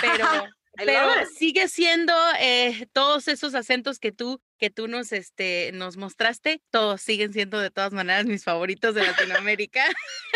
pero, 0.00 0.24
pero 0.74 1.26
sigue 1.36 1.68
siendo 1.68 2.14
eh, 2.40 2.86
todos 2.92 3.28
esos 3.28 3.54
acentos 3.54 3.98
que 3.98 4.12
tú 4.12 4.40
que 4.58 4.70
tú 4.70 4.86
nos 4.88 5.12
este 5.12 5.70
nos 5.72 5.96
mostraste, 5.96 6.62
todos 6.70 7.00
siguen 7.00 7.32
siendo 7.32 7.58
de 7.58 7.70
todas 7.70 7.92
maneras 7.92 8.26
mis 8.26 8.44
favoritos 8.44 8.94
de 8.94 9.02
Latinoamérica. 9.02 9.84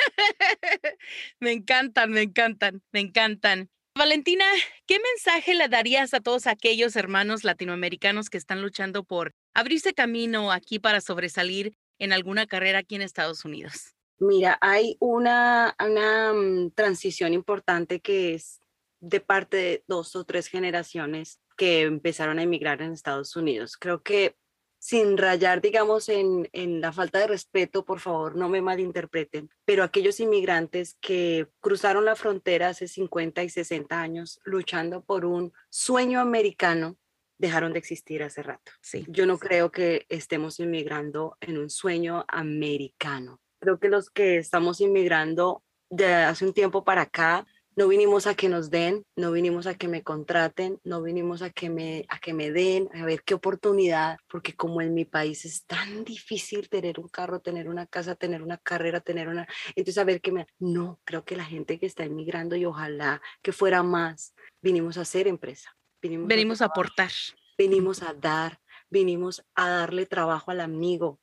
me 1.40 1.52
encantan, 1.52 2.10
me 2.10 2.22
encantan, 2.22 2.82
me 2.92 3.00
encantan. 3.00 3.70
Valentina, 3.96 4.44
¿qué 4.86 4.98
mensaje 4.98 5.54
le 5.54 5.68
darías 5.68 6.12
a 6.12 6.20
todos 6.20 6.46
aquellos 6.46 6.96
hermanos 6.96 7.44
latinoamericanos 7.44 8.28
que 8.28 8.36
están 8.36 8.60
luchando 8.60 9.04
por 9.04 9.32
abrirse 9.54 9.94
camino 9.94 10.52
aquí 10.52 10.78
para 10.78 11.00
sobresalir 11.00 11.72
en 11.98 12.12
alguna 12.12 12.46
carrera 12.46 12.80
aquí 12.80 12.96
en 12.96 13.02
Estados 13.02 13.46
Unidos? 13.46 13.94
Mira, 14.18 14.58
hay 14.60 14.96
una, 15.00 15.74
una 15.78 16.32
mm, 16.34 16.72
transición 16.72 17.32
importante 17.32 18.00
que 18.00 18.34
es 18.34 18.60
de 19.08 19.20
parte 19.20 19.56
de 19.56 19.84
dos 19.86 20.16
o 20.16 20.24
tres 20.24 20.48
generaciones 20.48 21.40
que 21.56 21.82
empezaron 21.82 22.38
a 22.38 22.42
emigrar 22.42 22.82
en 22.82 22.92
Estados 22.92 23.36
Unidos. 23.36 23.76
Creo 23.76 24.02
que 24.02 24.36
sin 24.78 25.16
rayar, 25.16 25.60
digamos, 25.60 26.08
en, 26.08 26.48
en, 26.52 26.80
la 26.80 26.92
falta 26.92 27.18
de 27.18 27.26
respeto, 27.26 27.84
por 27.84 27.98
favor, 27.98 28.36
no 28.36 28.48
me 28.48 28.60
malinterpreten, 28.60 29.48
pero 29.64 29.82
aquellos 29.82 30.20
inmigrantes 30.20 30.96
que 31.00 31.48
cruzaron 31.60 32.04
la 32.04 32.14
frontera 32.14 32.68
hace 32.68 32.86
50 32.86 33.42
y 33.42 33.48
60 33.48 34.00
años 34.00 34.38
luchando 34.44 35.02
por 35.02 35.24
un 35.24 35.52
sueño 35.70 36.20
americano, 36.20 36.98
dejaron 37.38 37.72
de 37.72 37.78
existir 37.78 38.22
hace 38.22 38.42
rato. 38.42 38.72
Sí. 38.80 39.04
Yo 39.08 39.26
no 39.26 39.38
creo 39.38 39.70
que 39.70 40.06
estemos 40.08 40.60
inmigrando 40.60 41.36
en 41.40 41.58
un 41.58 41.70
sueño 41.70 42.24
americano. 42.28 43.40
Creo 43.60 43.78
que 43.78 43.88
los 43.88 44.10
que 44.10 44.38
estamos 44.38 44.80
inmigrando 44.80 45.62
de 45.90 46.06
hace 46.06 46.44
un 46.44 46.52
tiempo 46.52 46.84
para 46.84 47.02
acá, 47.02 47.46
no 47.76 47.88
vinimos 47.88 48.26
a 48.26 48.34
que 48.34 48.48
nos 48.48 48.70
den, 48.70 49.04
no 49.16 49.32
vinimos 49.32 49.66
a 49.66 49.74
que 49.74 49.86
me 49.86 50.02
contraten, 50.02 50.80
no 50.82 51.02
vinimos 51.02 51.42
a 51.42 51.50
que 51.50 51.68
me, 51.68 52.06
a 52.08 52.18
que 52.18 52.32
me 52.32 52.50
den, 52.50 52.88
a 52.94 53.04
ver 53.04 53.22
qué 53.22 53.34
oportunidad, 53.34 54.18
porque 54.28 54.54
como 54.54 54.80
en 54.80 54.94
mi 54.94 55.04
país 55.04 55.44
es 55.44 55.66
tan 55.66 56.02
difícil 56.02 56.70
tener 56.70 56.98
un 56.98 57.08
carro, 57.08 57.40
tener 57.40 57.68
una 57.68 57.86
casa, 57.86 58.14
tener 58.14 58.42
una 58.42 58.56
carrera, 58.56 59.00
tener 59.00 59.28
una... 59.28 59.46
Entonces, 59.74 59.98
a 59.98 60.04
ver 60.04 60.22
qué 60.22 60.32
me... 60.32 60.46
No, 60.58 61.00
creo 61.04 61.24
que 61.24 61.36
la 61.36 61.44
gente 61.44 61.78
que 61.78 61.84
está 61.84 62.04
inmigrando 62.04 62.56
y 62.56 62.64
ojalá 62.64 63.20
que 63.42 63.52
fuera 63.52 63.82
más, 63.82 64.34
vinimos 64.62 64.96
a 64.96 65.02
hacer 65.02 65.28
empresa. 65.28 65.76
Vinimos, 66.00 66.28
venimos 66.28 66.62
a, 66.62 66.64
a 66.64 66.68
aportar. 66.68 67.10
Vinimos 67.58 68.02
a 68.02 68.14
dar, 68.14 68.58
vinimos 68.88 69.44
a 69.54 69.68
darle 69.68 70.06
trabajo 70.06 70.50
al 70.50 70.60
amigo, 70.62 71.20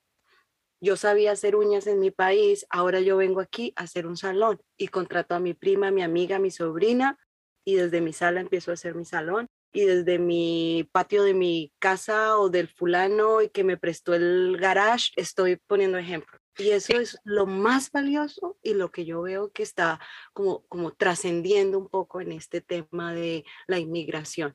yo 0.83 0.97
sabía 0.97 1.31
hacer 1.31 1.55
uñas 1.55 1.87
en 1.87 2.01
mi 2.01 2.11
país, 2.11 2.65
ahora 2.69 2.99
yo 2.99 3.15
vengo 3.15 3.39
aquí 3.39 3.71
a 3.77 3.83
hacer 3.83 4.05
un 4.05 4.17
salón 4.17 4.61
y 4.75 4.89
contrato 4.89 5.33
a 5.33 5.39
mi 5.39 5.53
prima, 5.53 5.91
mi 5.91 6.01
amiga, 6.01 6.39
mi 6.39 6.51
sobrina 6.51 7.17
y 7.63 7.75
desde 7.75 8.01
mi 8.01 8.11
sala 8.11 8.41
empiezo 8.41 8.71
a 8.71 8.73
hacer 8.73 8.93
mi 8.93 9.05
salón 9.05 9.47
y 9.71 9.85
desde 9.85 10.19
mi 10.19 10.89
patio 10.91 11.23
de 11.23 11.33
mi 11.33 11.71
casa 11.79 12.37
o 12.37 12.49
del 12.49 12.67
fulano 12.67 13.41
y 13.41 13.47
que 13.47 13.63
me 13.63 13.77
prestó 13.77 14.13
el 14.13 14.57
garage 14.59 15.11
estoy 15.15 15.55
poniendo 15.55 15.97
ejemplo. 15.97 16.37
Y 16.57 16.71
eso 16.71 16.99
es 16.99 17.17
lo 17.23 17.45
más 17.45 17.89
valioso 17.89 18.57
y 18.61 18.73
lo 18.73 18.91
que 18.91 19.05
yo 19.05 19.21
veo 19.21 19.53
que 19.53 19.63
está 19.63 20.01
como, 20.33 20.65
como 20.67 20.91
trascendiendo 20.91 21.79
un 21.79 21.87
poco 21.87 22.19
en 22.19 22.33
este 22.33 22.59
tema 22.59 23.13
de 23.13 23.45
la 23.67 23.79
inmigración. 23.79 24.53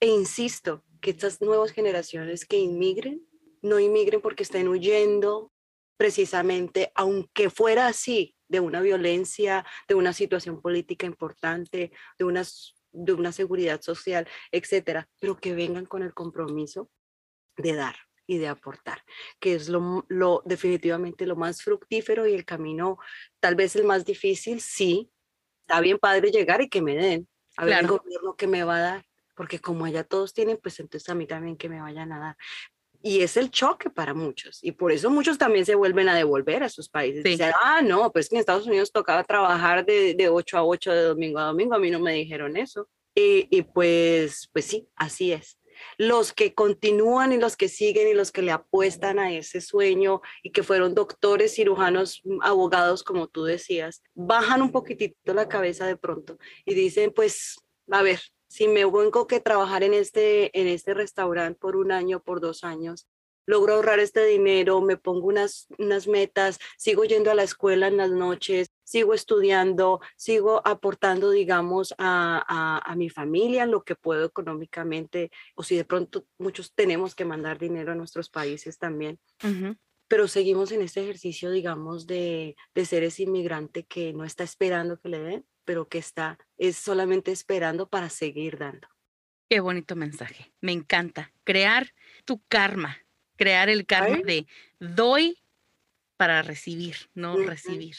E 0.00 0.06
insisto, 0.06 0.82
que 1.02 1.10
estas 1.10 1.42
nuevas 1.42 1.72
generaciones 1.72 2.46
que 2.46 2.56
inmigren, 2.56 3.22
no 3.60 3.78
inmigren 3.78 4.22
porque 4.22 4.44
estén 4.44 4.66
huyendo 4.68 5.52
precisamente, 5.98 6.92
aunque 6.94 7.50
fuera 7.50 7.88
así, 7.88 8.34
de 8.48 8.60
una 8.60 8.80
violencia, 8.80 9.66
de 9.86 9.94
una 9.94 10.14
situación 10.14 10.62
política 10.62 11.04
importante, 11.04 11.92
de 12.18 12.24
una, 12.24 12.42
de 12.92 13.12
una 13.12 13.32
seguridad 13.32 13.82
social, 13.82 14.26
etcétera, 14.50 15.06
pero 15.20 15.36
que 15.36 15.54
vengan 15.54 15.84
con 15.84 16.02
el 16.02 16.14
compromiso 16.14 16.88
de 17.58 17.74
dar 17.74 17.96
y 18.26 18.38
de 18.38 18.48
aportar, 18.48 19.02
que 19.40 19.54
es 19.54 19.68
lo, 19.68 20.06
lo 20.08 20.42
definitivamente 20.46 21.26
lo 21.26 21.34
más 21.34 21.62
fructífero 21.62 22.26
y 22.26 22.34
el 22.34 22.44
camino 22.44 22.98
tal 23.40 23.54
vez 23.54 23.74
el 23.74 23.84
más 23.84 24.04
difícil, 24.04 24.60
sí, 24.60 25.10
está 25.62 25.80
bien 25.80 25.98
padre 25.98 26.30
llegar 26.30 26.62
y 26.62 26.68
que 26.68 26.80
me 26.80 26.94
den, 26.94 27.28
a 27.56 27.64
ver 27.64 27.80
el 27.80 27.86
gobierno 27.88 28.36
que 28.36 28.46
me 28.46 28.64
va 28.64 28.76
a 28.76 28.80
dar, 28.80 29.06
porque 29.34 29.58
como 29.60 29.84
allá 29.84 30.04
todos 30.04 30.32
tienen, 30.32 30.58
pues 30.62 30.78
entonces 30.78 31.08
a 31.08 31.14
mí 31.14 31.26
también 31.26 31.56
que 31.56 31.68
me 31.68 31.80
vayan 31.80 32.12
a 32.12 32.18
dar. 32.18 32.36
Y 33.02 33.20
es 33.20 33.36
el 33.36 33.50
choque 33.50 33.90
para 33.90 34.12
muchos. 34.12 34.58
Y 34.62 34.72
por 34.72 34.90
eso 34.90 35.08
muchos 35.10 35.38
también 35.38 35.64
se 35.64 35.76
vuelven 35.76 36.08
a 36.08 36.16
devolver 36.16 36.64
a 36.64 36.68
sus 36.68 36.88
países. 36.88 37.22
Dicen, 37.22 37.52
ah, 37.62 37.80
no, 37.82 38.10
pues 38.10 38.28
que 38.28 38.36
en 38.36 38.40
Estados 38.40 38.66
Unidos 38.66 38.90
tocaba 38.90 39.22
trabajar 39.22 39.84
de, 39.86 40.14
de 40.14 40.28
8 40.28 40.58
a 40.58 40.64
8, 40.64 40.92
de 40.92 41.02
domingo 41.02 41.38
a 41.38 41.44
domingo. 41.44 41.74
A 41.74 41.78
mí 41.78 41.90
no 41.90 42.00
me 42.00 42.12
dijeron 42.12 42.56
eso. 42.56 42.88
Y, 43.14 43.46
y, 43.50 43.62
pues, 43.62 44.48
pues 44.52 44.64
sí, 44.64 44.88
así 44.96 45.32
es. 45.32 45.58
Los 45.96 46.32
que 46.32 46.54
continúan 46.54 47.32
y 47.32 47.38
los 47.38 47.56
que 47.56 47.68
siguen 47.68 48.08
y 48.08 48.14
los 48.14 48.32
que 48.32 48.42
le 48.42 48.50
apuestan 48.50 49.18
a 49.18 49.32
ese 49.32 49.60
sueño 49.60 50.20
y 50.42 50.50
que 50.50 50.64
fueron 50.64 50.94
doctores, 50.94 51.54
cirujanos, 51.54 52.20
mm, 52.24 52.42
abogados, 52.42 53.04
como 53.04 53.28
tú 53.28 53.44
decías, 53.44 54.02
bajan 54.14 54.62
un 54.62 54.72
poquitito 54.72 55.34
la 55.34 55.48
cabeza 55.48 55.86
de 55.86 55.96
pronto 55.96 56.36
y 56.64 56.74
dicen, 56.74 57.12
pues, 57.14 57.56
a 57.90 58.02
ver, 58.02 58.20
si 58.48 58.66
me 58.66 58.84
vengo 58.84 59.26
que 59.26 59.40
trabajar 59.40 59.82
en 59.82 59.94
este, 59.94 60.58
en 60.58 60.66
este 60.66 60.94
restaurante 60.94 61.58
por 61.58 61.76
un 61.76 61.92
año, 61.92 62.20
por 62.22 62.40
dos 62.40 62.64
años, 62.64 63.06
logro 63.48 63.74
ahorrar 63.74 63.98
este 63.98 64.26
dinero, 64.26 64.82
me 64.82 64.98
pongo 64.98 65.26
unas, 65.26 65.68
unas 65.78 66.06
metas, 66.06 66.58
sigo 66.76 67.04
yendo 67.04 67.30
a 67.30 67.34
la 67.34 67.44
escuela 67.44 67.88
en 67.88 67.96
las 67.96 68.10
noches, 68.10 68.68
sigo 68.84 69.14
estudiando, 69.14 70.00
sigo 70.16 70.60
aportando, 70.66 71.30
digamos, 71.30 71.94
a, 71.96 72.44
a, 72.46 72.78
a, 72.78 72.94
mi 72.94 73.08
familia 73.08 73.64
lo 73.64 73.84
que 73.84 73.94
puedo 73.94 74.26
económicamente, 74.26 75.30
o 75.54 75.62
si 75.62 75.76
de 75.76 75.86
pronto 75.86 76.26
muchos 76.36 76.74
tenemos 76.74 77.14
que 77.14 77.24
mandar 77.24 77.58
dinero 77.58 77.92
a 77.92 77.94
nuestros 77.94 78.28
países 78.28 78.76
también. 78.76 79.18
Uh 79.42 79.46
-huh. 79.46 79.78
Pero 80.08 80.28
seguimos 80.28 80.70
en 80.72 80.82
este 80.82 81.00
ejercicio, 81.00 81.50
digamos, 81.50 82.06
de, 82.06 82.54
de 82.74 82.84
ser 82.84 83.02
ese 83.02 83.22
inmigrante 83.22 83.84
que 83.84 84.12
no 84.12 84.24
está 84.24 84.44
esperando 84.44 84.98
que 85.00 85.08
le 85.08 85.20
den, 85.20 85.46
pero 85.68 85.86
que 85.86 85.98
está 85.98 86.38
es 86.56 86.78
solamente 86.78 87.30
esperando 87.30 87.90
para 87.90 88.08
seguir 88.08 88.56
dando. 88.56 88.88
Qué 89.50 89.60
bonito 89.60 89.96
mensaje. 89.96 90.50
Me 90.62 90.72
encanta. 90.72 91.30
Crear 91.44 91.92
tu 92.24 92.42
karma, 92.48 92.96
crear 93.36 93.68
el 93.68 93.84
karma 93.84 94.16
¿Ay? 94.16 94.22
de 94.22 94.46
doy 94.80 95.38
para 96.16 96.40
recibir, 96.40 97.10
no 97.12 97.34
uh 97.34 97.40
-huh. 97.40 97.46
recibir. 97.48 97.96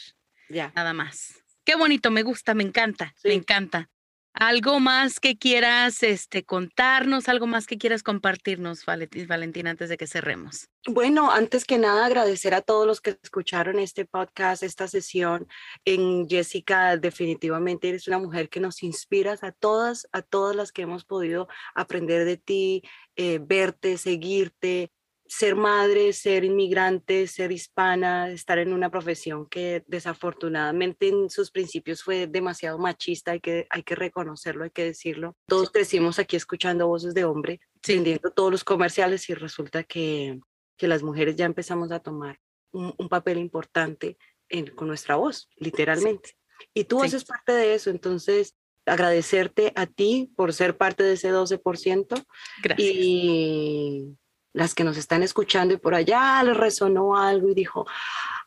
Ya. 0.48 0.72
Nada 0.74 0.92
más. 0.94 1.44
Qué 1.62 1.76
bonito, 1.76 2.10
me 2.10 2.24
gusta, 2.24 2.54
me 2.54 2.64
encanta, 2.64 3.14
Sí. 3.16 3.28
me 3.28 3.34
encanta. 3.34 3.88
¿Algo 4.32 4.78
más 4.80 5.18
que 5.18 5.36
quieras 5.36 6.02
este, 6.02 6.44
contarnos, 6.44 7.28
algo 7.28 7.46
más 7.46 7.66
que 7.66 7.78
quieras 7.78 8.02
compartirnos, 8.02 8.84
Valentina, 8.86 9.70
antes 9.70 9.88
de 9.88 9.96
que 9.96 10.06
cerremos? 10.06 10.68
Bueno, 10.86 11.30
antes 11.30 11.64
que 11.64 11.78
nada, 11.78 12.06
agradecer 12.06 12.54
a 12.54 12.62
todos 12.62 12.86
los 12.86 13.00
que 13.00 13.18
escucharon 13.22 13.78
este 13.78 14.06
podcast, 14.06 14.62
esta 14.62 14.88
sesión. 14.88 15.48
En 15.84 16.28
Jessica, 16.28 16.96
definitivamente 16.96 17.88
eres 17.88 18.08
una 18.08 18.18
mujer 18.18 18.48
que 18.48 18.60
nos 18.60 18.82
inspiras 18.82 19.42
a 19.42 19.52
todas, 19.52 20.08
a 20.12 20.22
todas 20.22 20.54
las 20.54 20.72
que 20.72 20.82
hemos 20.82 21.04
podido 21.04 21.48
aprender 21.74 22.24
de 22.24 22.36
ti, 22.36 22.82
eh, 23.16 23.40
verte, 23.42 23.98
seguirte, 23.98 24.92
ser 25.32 25.54
madre, 25.54 26.12
ser 26.12 26.42
inmigrante, 26.44 27.28
ser 27.28 27.52
hispana, 27.52 28.30
estar 28.32 28.58
en 28.58 28.72
una 28.72 28.90
profesión 28.90 29.46
que 29.46 29.84
desafortunadamente 29.86 31.06
en 31.06 31.30
sus 31.30 31.52
principios 31.52 32.02
fue 32.02 32.26
demasiado 32.26 32.78
machista, 32.78 33.30
hay 33.30 33.40
que, 33.40 33.64
hay 33.70 33.84
que 33.84 33.94
reconocerlo, 33.94 34.64
hay 34.64 34.70
que 34.70 34.84
decirlo. 34.86 35.36
Todos 35.46 35.70
crecimos 35.70 36.18
aquí 36.18 36.34
escuchando 36.34 36.88
voces 36.88 37.14
de 37.14 37.24
hombre, 37.24 37.60
Sí. 37.80 37.94
vendiendo 37.94 38.30
todos 38.32 38.50
los 38.50 38.64
comerciales 38.64 39.30
y 39.30 39.34
resulta 39.34 39.84
que, 39.84 40.40
que 40.76 40.88
las 40.88 41.04
mujeres 41.04 41.36
ya 41.36 41.44
empezamos 41.46 41.92
a 41.92 42.00
tomar 42.00 42.40
un, 42.72 42.92
un 42.98 43.08
papel 43.08 43.38
importante 43.38 44.18
en, 44.48 44.66
con 44.74 44.88
nuestra 44.88 45.14
voz, 45.14 45.48
literalmente. 45.58 46.32
Y 46.74 46.84
tú 46.84 46.98
Sí. 47.02 47.06
haces 47.06 47.24
parte 47.24 47.52
de 47.52 47.74
eso, 47.74 47.90
entonces 47.90 48.56
agradecerte 48.84 49.72
a 49.76 49.86
ti 49.86 50.32
por 50.36 50.52
ser 50.52 50.76
parte 50.76 51.04
de 51.04 51.12
ese 51.12 51.30
12% 51.30 52.20
Gracias. 52.64 52.88
y 52.92 54.16
las 54.52 54.74
que 54.74 54.84
nos 54.84 54.96
están 54.96 55.22
escuchando 55.22 55.74
y 55.74 55.76
por 55.76 55.94
allá 55.94 56.42
les 56.42 56.56
resonó 56.56 57.16
algo 57.16 57.48
y 57.50 57.54
dijo, 57.54 57.86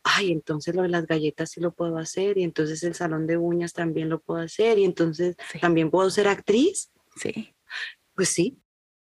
ay, 0.03 0.31
entonces 0.31 0.75
lo 0.75 0.81
de 0.81 0.89
las 0.89 1.05
galletas 1.07 1.51
sí 1.51 1.61
lo 1.61 1.73
puedo 1.73 1.97
hacer 1.97 2.37
y 2.37 2.43
entonces 2.43 2.83
el 2.83 2.93
salón 2.93 3.25
de 3.25 3.37
uñas 3.37 3.73
también 3.73 4.09
lo 4.09 4.19
puedo 4.19 4.41
hacer 4.41 4.77
y 4.79 4.85
entonces 4.85 5.35
Sí. 5.51 5.59
también 5.59 5.89
puedo 5.89 6.09
ser 6.09 6.27
actriz. 6.27 6.91
Sí. 7.15 7.55
Pues 8.15 8.29
sí, 8.29 8.59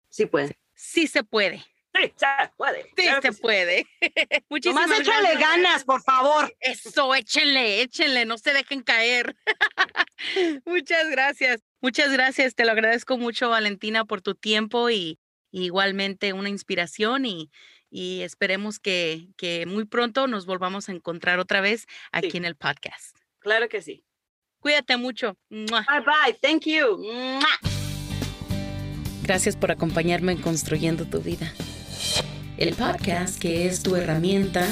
sí 0.08 0.26
puede. 0.26 0.58
Sí 0.74 1.06
se 1.06 1.22
puede. 1.22 1.64
Sí, 1.92 2.12
se 2.16 2.26
puede. 2.56 2.82
Sí 2.84 2.90
claro 2.94 3.22
se 3.22 3.32
sí. 3.32 3.40
puede. 3.42 3.86
Muchísimas 4.48 4.88
Nomás 4.88 5.00
échale 5.00 5.34
ganas, 5.36 5.84
por 5.84 6.02
favor. 6.02 6.54
Eso, 6.60 7.14
échenle, 7.14 7.82
échenle, 7.82 8.24
no 8.24 8.38
se 8.38 8.52
dejen 8.52 8.82
caer. 8.82 9.36
Muchas 10.64 11.08
gracias. 11.10 11.60
Muchas 11.80 12.12
gracias. 12.12 12.54
Te 12.54 12.64
lo 12.64 12.72
agradezco 12.72 13.16
mucho, 13.18 13.48
Valentina, 13.50 14.04
por 14.04 14.22
tu 14.22 14.34
tiempo 14.34 14.90
y 14.90 15.18
igualmente 15.52 16.32
una 16.32 16.48
inspiración 16.48 17.24
y, 17.26 17.50
y 17.90 18.20
esperemos 18.22 18.78
que, 18.78 19.28
que 19.36 19.66
muy 19.66 19.84
pronto 19.84 20.26
nos 20.26 20.46
volvamos 20.46 20.88
a 20.88 20.92
encontrar 20.92 21.38
otra 21.38 21.60
vez 21.60 21.86
aquí 22.12 22.30
Sí. 22.32 22.36
en 22.38 22.44
el 22.44 22.56
podcast. 22.56 23.16
Claro 23.40 23.68
que 23.68 23.82
sí. 23.82 24.04
Cuídate 24.60 24.96
mucho. 24.96 25.36
Bye 25.48 25.66
bye. 25.66 26.34
Thank 26.42 26.64
you. 26.66 27.02
Gracias 29.22 29.56
por 29.56 29.70
acompañarme 29.70 30.32
en 30.32 30.38
Construyendo 30.42 31.04
tu 31.06 31.20
Vida. 31.20 31.52
El 32.56 32.74
podcast 32.74 33.38
que 33.40 33.66
es 33.66 33.82
tu 33.82 33.96
herramienta 33.96 34.66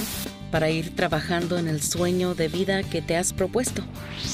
para 0.50 0.70
ir 0.70 0.94
trabajando 0.96 1.58
en 1.58 1.68
el 1.68 1.82
sueño 1.82 2.34
de 2.34 2.48
vida 2.48 2.82
que 2.82 3.00
te 3.02 3.16
has 3.16 3.32
propuesto, 3.32 3.82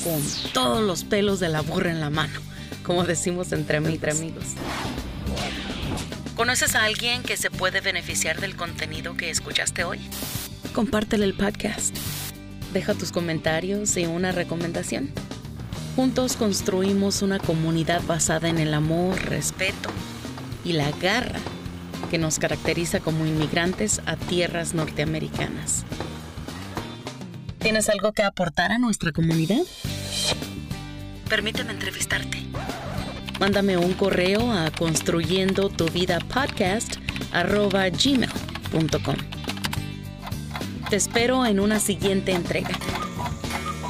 con 0.03 0.21
todos 0.53 0.83
los 0.83 1.05
pelos 1.05 1.41
de 1.41 1.49
la 1.49 1.61
burra 1.61 1.91
en 1.91 2.01
la 2.01 2.11
mano, 2.11 2.41
como 2.85 3.05
decimos 3.05 3.53
entre 3.53 3.77
amigos. 3.79 4.55
¿Conoces 6.37 6.75
a 6.75 6.83
alguien 6.83 7.23
que 7.23 7.37
se 7.37 7.49
puede 7.49 7.81
beneficiar 7.81 8.41
del 8.41 8.57
contenido 8.57 9.17
que 9.17 9.31
escuchaste 9.31 9.85
hoy? 9.85 10.01
Compártele 10.75 11.25
el 11.27 11.35
podcast. 11.35 11.97
Deja 12.73 12.95
tus 12.95 13.13
comentarios 13.13 13.97
y 13.97 14.07
una 14.07 14.33
recomendación. 14.33 15.13
Juntos 15.95 16.35
construimos 16.37 17.23
una 17.23 17.39
comunidad 17.39 18.03
basada 18.03 18.49
en 18.49 18.59
el 18.59 18.75
amor, 18.75 19.17
respeto 19.27 19.91
y 20.65 20.73
la 20.73 20.91
garra 20.91 21.39
que 22.11 22.19
nos 22.19 22.41
caracteriza 22.41 22.99
como 22.99 23.27
inmigrantes 23.27 24.01
a 24.05 24.17
tierras 24.17 24.75
norteamericanas. 24.75 25.85
¿Tienes 27.61 27.89
algo 27.89 28.13
que 28.13 28.25
aportar 28.25 28.73
a 28.73 28.79
nuestra 28.79 29.13
comunidad? 29.13 29.63
Permíteme 31.29 31.71
entrevistarte. 31.71 32.43
Mándame 33.41 33.77
un 33.77 33.93
correo 33.95 34.53
a 34.53 34.71
construyendo 34.71 35.69
tu 35.69 35.89
vida 35.89 36.19
podcast 36.21 36.97
gmail.com. 37.33 39.17
Te 40.89 40.97
espero 40.97 41.45
en 41.45 41.61
una 41.61 41.81
siguiente 41.81 42.33
entrega. 42.33 42.71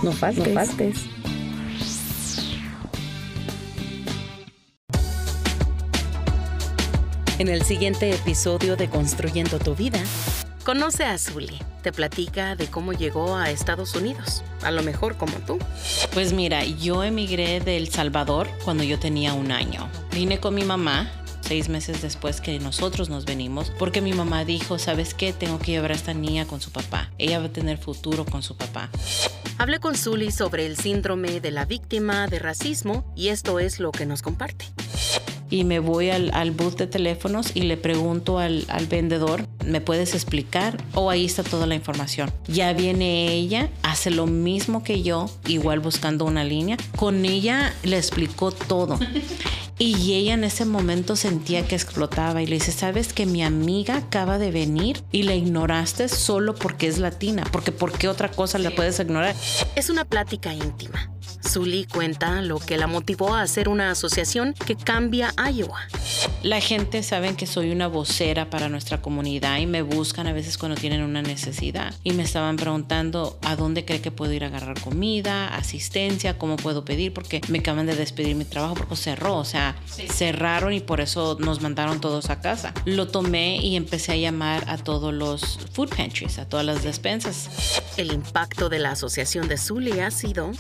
No 0.03 0.13
faltes. 0.13 0.49
No 0.49 0.55
faltes. 0.55 1.15
En 7.39 7.49
el 7.49 7.63
siguiente 7.63 8.15
episodio 8.15 8.77
de 8.77 8.89
Construyendo 8.89 9.59
tu 9.59 9.75
vida, 9.75 10.01
conoce 10.65 11.05
a 11.05 11.19
Zully. 11.19 11.59
Te 11.83 11.93
platica 11.93 12.57
de 12.57 12.67
cómo 12.69 12.95
llegó 12.95 13.37
a 13.37 13.51
Estados 13.51 13.95
Unidos, 13.95 14.43
a 14.63 14.71
lo 14.71 14.83
mejor 14.83 15.17
como 15.17 15.35
tú. 15.47 15.59
Pues 16.13 16.33
mira, 16.33 16.65
yo 16.65 17.05
emigré 17.05 17.61
de 17.61 17.77
El 17.77 17.91
Salvador 17.91 18.49
cuando 18.65 18.83
yo 18.83 18.99
tenía 18.99 19.35
un 19.35 19.53
año. 19.53 19.89
Vine 20.13 20.41
con 20.41 20.55
mi 20.55 20.65
mamá 20.65 21.11
seis 21.43 21.69
meses 21.69 22.01
después 22.01 22.41
que 22.41 22.59
nosotros 22.59 23.11
nos 23.11 23.27
venimos, 23.27 23.71
porque 23.79 24.01
mi 24.01 24.15
mamá 24.15 24.47
dijo, 24.47 24.79
¿sabes 24.79 25.13
qué? 25.13 25.35
Tengo 25.35 25.59
que 25.59 25.73
llevar 25.73 25.93
a 25.93 25.95
esta 25.95 26.15
niña 26.15 26.47
con 26.47 26.63
su 26.63 26.73
papá. 26.73 27.11
Ella 27.19 27.39
va 27.39 27.47
a 27.47 27.53
tener 27.53 27.77
futuro 27.77 28.25
con 28.25 28.43
su 28.43 28.57
papá. 28.57 28.89
Hablé 29.59 29.79
con 29.79 29.95
Zully 29.95 30.31
sobre 30.33 30.65
el 30.65 30.79
síndrome 30.79 31.41
de 31.41 31.51
la 31.51 31.67
víctima 31.67 32.27
de 32.29 32.39
racismo 32.39 33.13
y 33.15 33.29
esto 33.29 33.59
es 33.61 33.79
lo 33.79 33.93
que 33.93 34.07
nos 34.07 34.23
comparte 34.23 34.65
y 35.55 35.63
me 35.63 35.79
voy 35.79 36.11
al, 36.11 36.33
al 36.35 36.51
booth 36.51 36.77
de 36.79 36.89
teléfonos 36.89 37.53
y 37.55 37.63
le 37.63 37.77
pregunto 37.77 38.41
al, 38.41 38.65
al, 38.67 38.87
vendedor, 38.89 39.47
¿me 39.65 39.81
puedes 39.81 40.13
explicar? 40.13 40.83
O 40.95 41.11
ahí 41.11 41.25
está 41.25 41.45
toda 41.45 41.69
la 41.69 41.77
información. 41.77 42.33
Ya 42.49 42.73
viene 42.73 43.33
ella, 43.33 43.71
hace 43.85 44.11
lo 44.11 44.27
mismo 44.27 44.83
que 44.83 45.05
yo, 45.05 45.31
igual 45.47 45.79
buscando 45.79 46.25
una 46.25 46.43
línea. 46.43 46.77
Con 46.97 47.25
ella 47.25 47.73
le 47.85 47.99
explicó 47.99 48.51
todo. 48.51 48.99
Y 49.79 50.15
ella 50.15 50.35
en 50.35 50.45
ese 50.45 50.65
momento 50.65 51.17
sentía 51.17 51.67
que 51.67 51.75
explotaba 51.75 52.43
y 52.43 52.47
le 52.47 52.55
dice, 52.55 52.71
¿sabes 52.71 53.13
que 53.13 53.27
mi 53.27 53.43
amiga 53.43 53.97
acaba 53.97 54.39
de 54.39 54.53
venir 54.53 55.03
y 55.11 55.25
la 55.25 55.35
ignoraste 55.35 56.09
solo 56.09 56.55
porque 56.55 56.87
es 56.87 56.99
latina? 56.99 57.45
Porque 57.51 57.73
¿por 57.73 57.93
qué 57.93 58.09
otra 58.09 58.31
cosa 58.31 58.59
la 58.59 58.71
puedes 58.71 59.01
ignorar? 59.01 59.35
Es 59.75 59.91
una 59.91 60.05
plática 60.05 60.55
íntima. 60.55 61.11
Zully 61.47 61.85
cuenta 61.85 62.41
lo 62.43 62.59
que 62.59 62.79
la 62.79 62.87
motivó 62.87 63.35
a 63.35 63.43
hacer 63.43 63.69
una 63.69 63.91
asociación 63.91 64.55
que 64.55 64.77
cambia 64.77 65.33
Iowa. 65.37 65.81
La 66.43 66.61
gente 66.61 67.03
sabe 67.03 67.35
que 67.37 67.47
soy 67.47 67.71
una 67.71 67.87
vocera 67.87 68.51
para 68.51 68.69
nuestra 68.69 69.01
comunidad 69.01 69.59
y 69.59 69.67
me 69.67 69.83
buscan 69.83 70.27
a 70.27 70.33
veces 70.33 70.59
cuando 70.59 70.77
tienen 70.77 71.03
una 71.03 71.23
necesidad. 71.23 71.95
Y 72.03 72.13
me 72.13 72.23
estaban 72.23 72.57
preguntando 72.57 73.39
a 73.43 73.57
dónde 73.57 73.85
cree 73.85 74.01
que 74.01 74.11
puedo 74.11 74.33
ir 74.33 74.45
a 74.45 74.49
agarrar 74.49 74.81
comida, 74.81 75.55
asistencia, 75.55 76.39
cómo 76.39 76.57
puedo 76.57 76.85
pedir, 76.85 77.13
porque 77.13 77.41
me 77.49 77.61
acaban 77.61 77.87
de 77.87 77.97
despedir 77.97 78.37
mi 78.37 78.45
trabajo 78.45 78.75
porque 78.75 78.97
cerró. 78.97 79.37
O 79.37 79.45
sea, 79.45 79.64
cerraron 79.87 80.73
y 80.73 80.81
por 80.81 81.01
eso 81.01 81.37
nos 81.41 81.61
mandaron 81.63 82.01
todos 82.01 82.31
a 82.31 82.41
casa. 82.41 82.75
Lo 82.85 83.09
tomé 83.09 83.57
y 83.57 83.77
empecé 83.77 84.13
a 84.13 84.17
llamar 84.17 84.65
a 84.69 84.77
todos 84.77 85.15
los 85.15 85.59
food 85.73 85.89
pantries, 85.89 86.39
a 86.39 86.47
todas 86.49 86.67
las 86.67 86.83
despensas. 86.83 87.81
El 87.97 88.13
impacto 88.13 88.69
de 88.69 88.79
la 88.79 88.91
asociación 88.91 89.49
de 89.49 89.57
Zully 89.57 90.01
ha 90.01 90.11
sido 90.11 90.53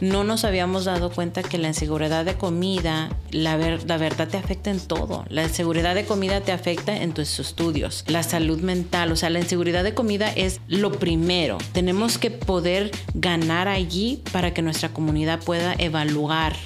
no 0.00 0.24
nos 0.24 0.44
habíamos 0.44 0.86
dado 0.86 1.10
cuenta 1.10 1.42
que 1.42 1.58
la 1.58 1.68
inseguridad 1.68 2.24
de 2.24 2.34
comida, 2.34 3.10
la, 3.30 3.56
la 3.58 3.96
verdad 3.98 4.28
te 4.28 4.38
afecta 4.38 4.70
en 4.70 4.80
todo. 4.80 5.24
La 5.28 5.42
inseguridad 5.42 5.94
de 5.94 6.06
comida 6.06 6.40
te 6.40 6.52
afecta 6.52 6.96
en 6.96 7.12
tus 7.12 7.38
estudios, 7.38 8.04
la 8.06 8.22
salud 8.22 8.60
mental, 8.60 9.12
o 9.12 9.16
sea, 9.16 9.28
la 9.30 9.40
inseguridad 9.40 9.84
de 9.84 9.94
comida 9.94 10.32
es 10.32 10.60
lo 10.68 10.92
primero. 10.92 11.58
Tenemos 11.72 12.16
que 12.16 12.30
poder 12.30 12.90
ganar 13.14 13.68
allí 13.68 14.22
para 14.32 14.54
que 14.54 14.62
nuestra 14.62 14.88
comunidad 14.88 15.40
pueda 15.40 15.74
evaluar. 15.78 16.56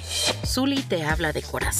Zully 0.45 0.81
te 0.83 1.03
habla 1.03 1.33
de 1.33 1.41
corazón. 1.41 1.74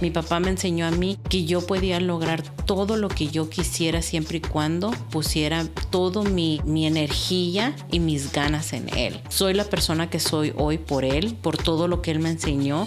Mi 0.00 0.10
papá 0.10 0.40
me 0.40 0.50
enseñó 0.50 0.86
a 0.86 0.90
mí 0.90 1.18
que 1.28 1.44
yo 1.44 1.66
podía 1.66 2.00
lograr 2.00 2.42
todo 2.42 2.96
lo 2.96 3.08
que 3.08 3.28
yo 3.28 3.48
quisiera 3.48 4.02
siempre 4.02 4.38
y 4.38 4.40
cuando 4.40 4.90
pusiera 5.10 5.64
todo 5.90 6.24
mi, 6.24 6.60
mi 6.64 6.86
energía 6.86 7.74
y 7.90 8.00
mis 8.00 8.32
ganas 8.32 8.72
en 8.72 8.88
él. 8.96 9.20
Soy 9.28 9.54
la 9.54 9.64
persona 9.64 10.10
que 10.10 10.20
soy 10.20 10.52
hoy 10.56 10.78
por 10.78 11.04
él, 11.04 11.36
por 11.40 11.56
todo 11.56 11.88
lo 11.88 12.02
que 12.02 12.10
él 12.10 12.20
me 12.20 12.30
enseñó. 12.30 12.86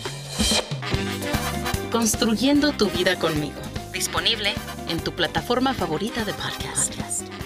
Construyendo 1.91 2.73
tu 2.73 2.89
vida 2.89 3.17
conmigo. 3.17 3.55
Disponible 3.93 4.53
en 4.89 4.99
tu 4.99 5.13
plataforma 5.13 5.73
favorita 5.73 6.23
de 6.25 6.33
podcast. 6.33 7.36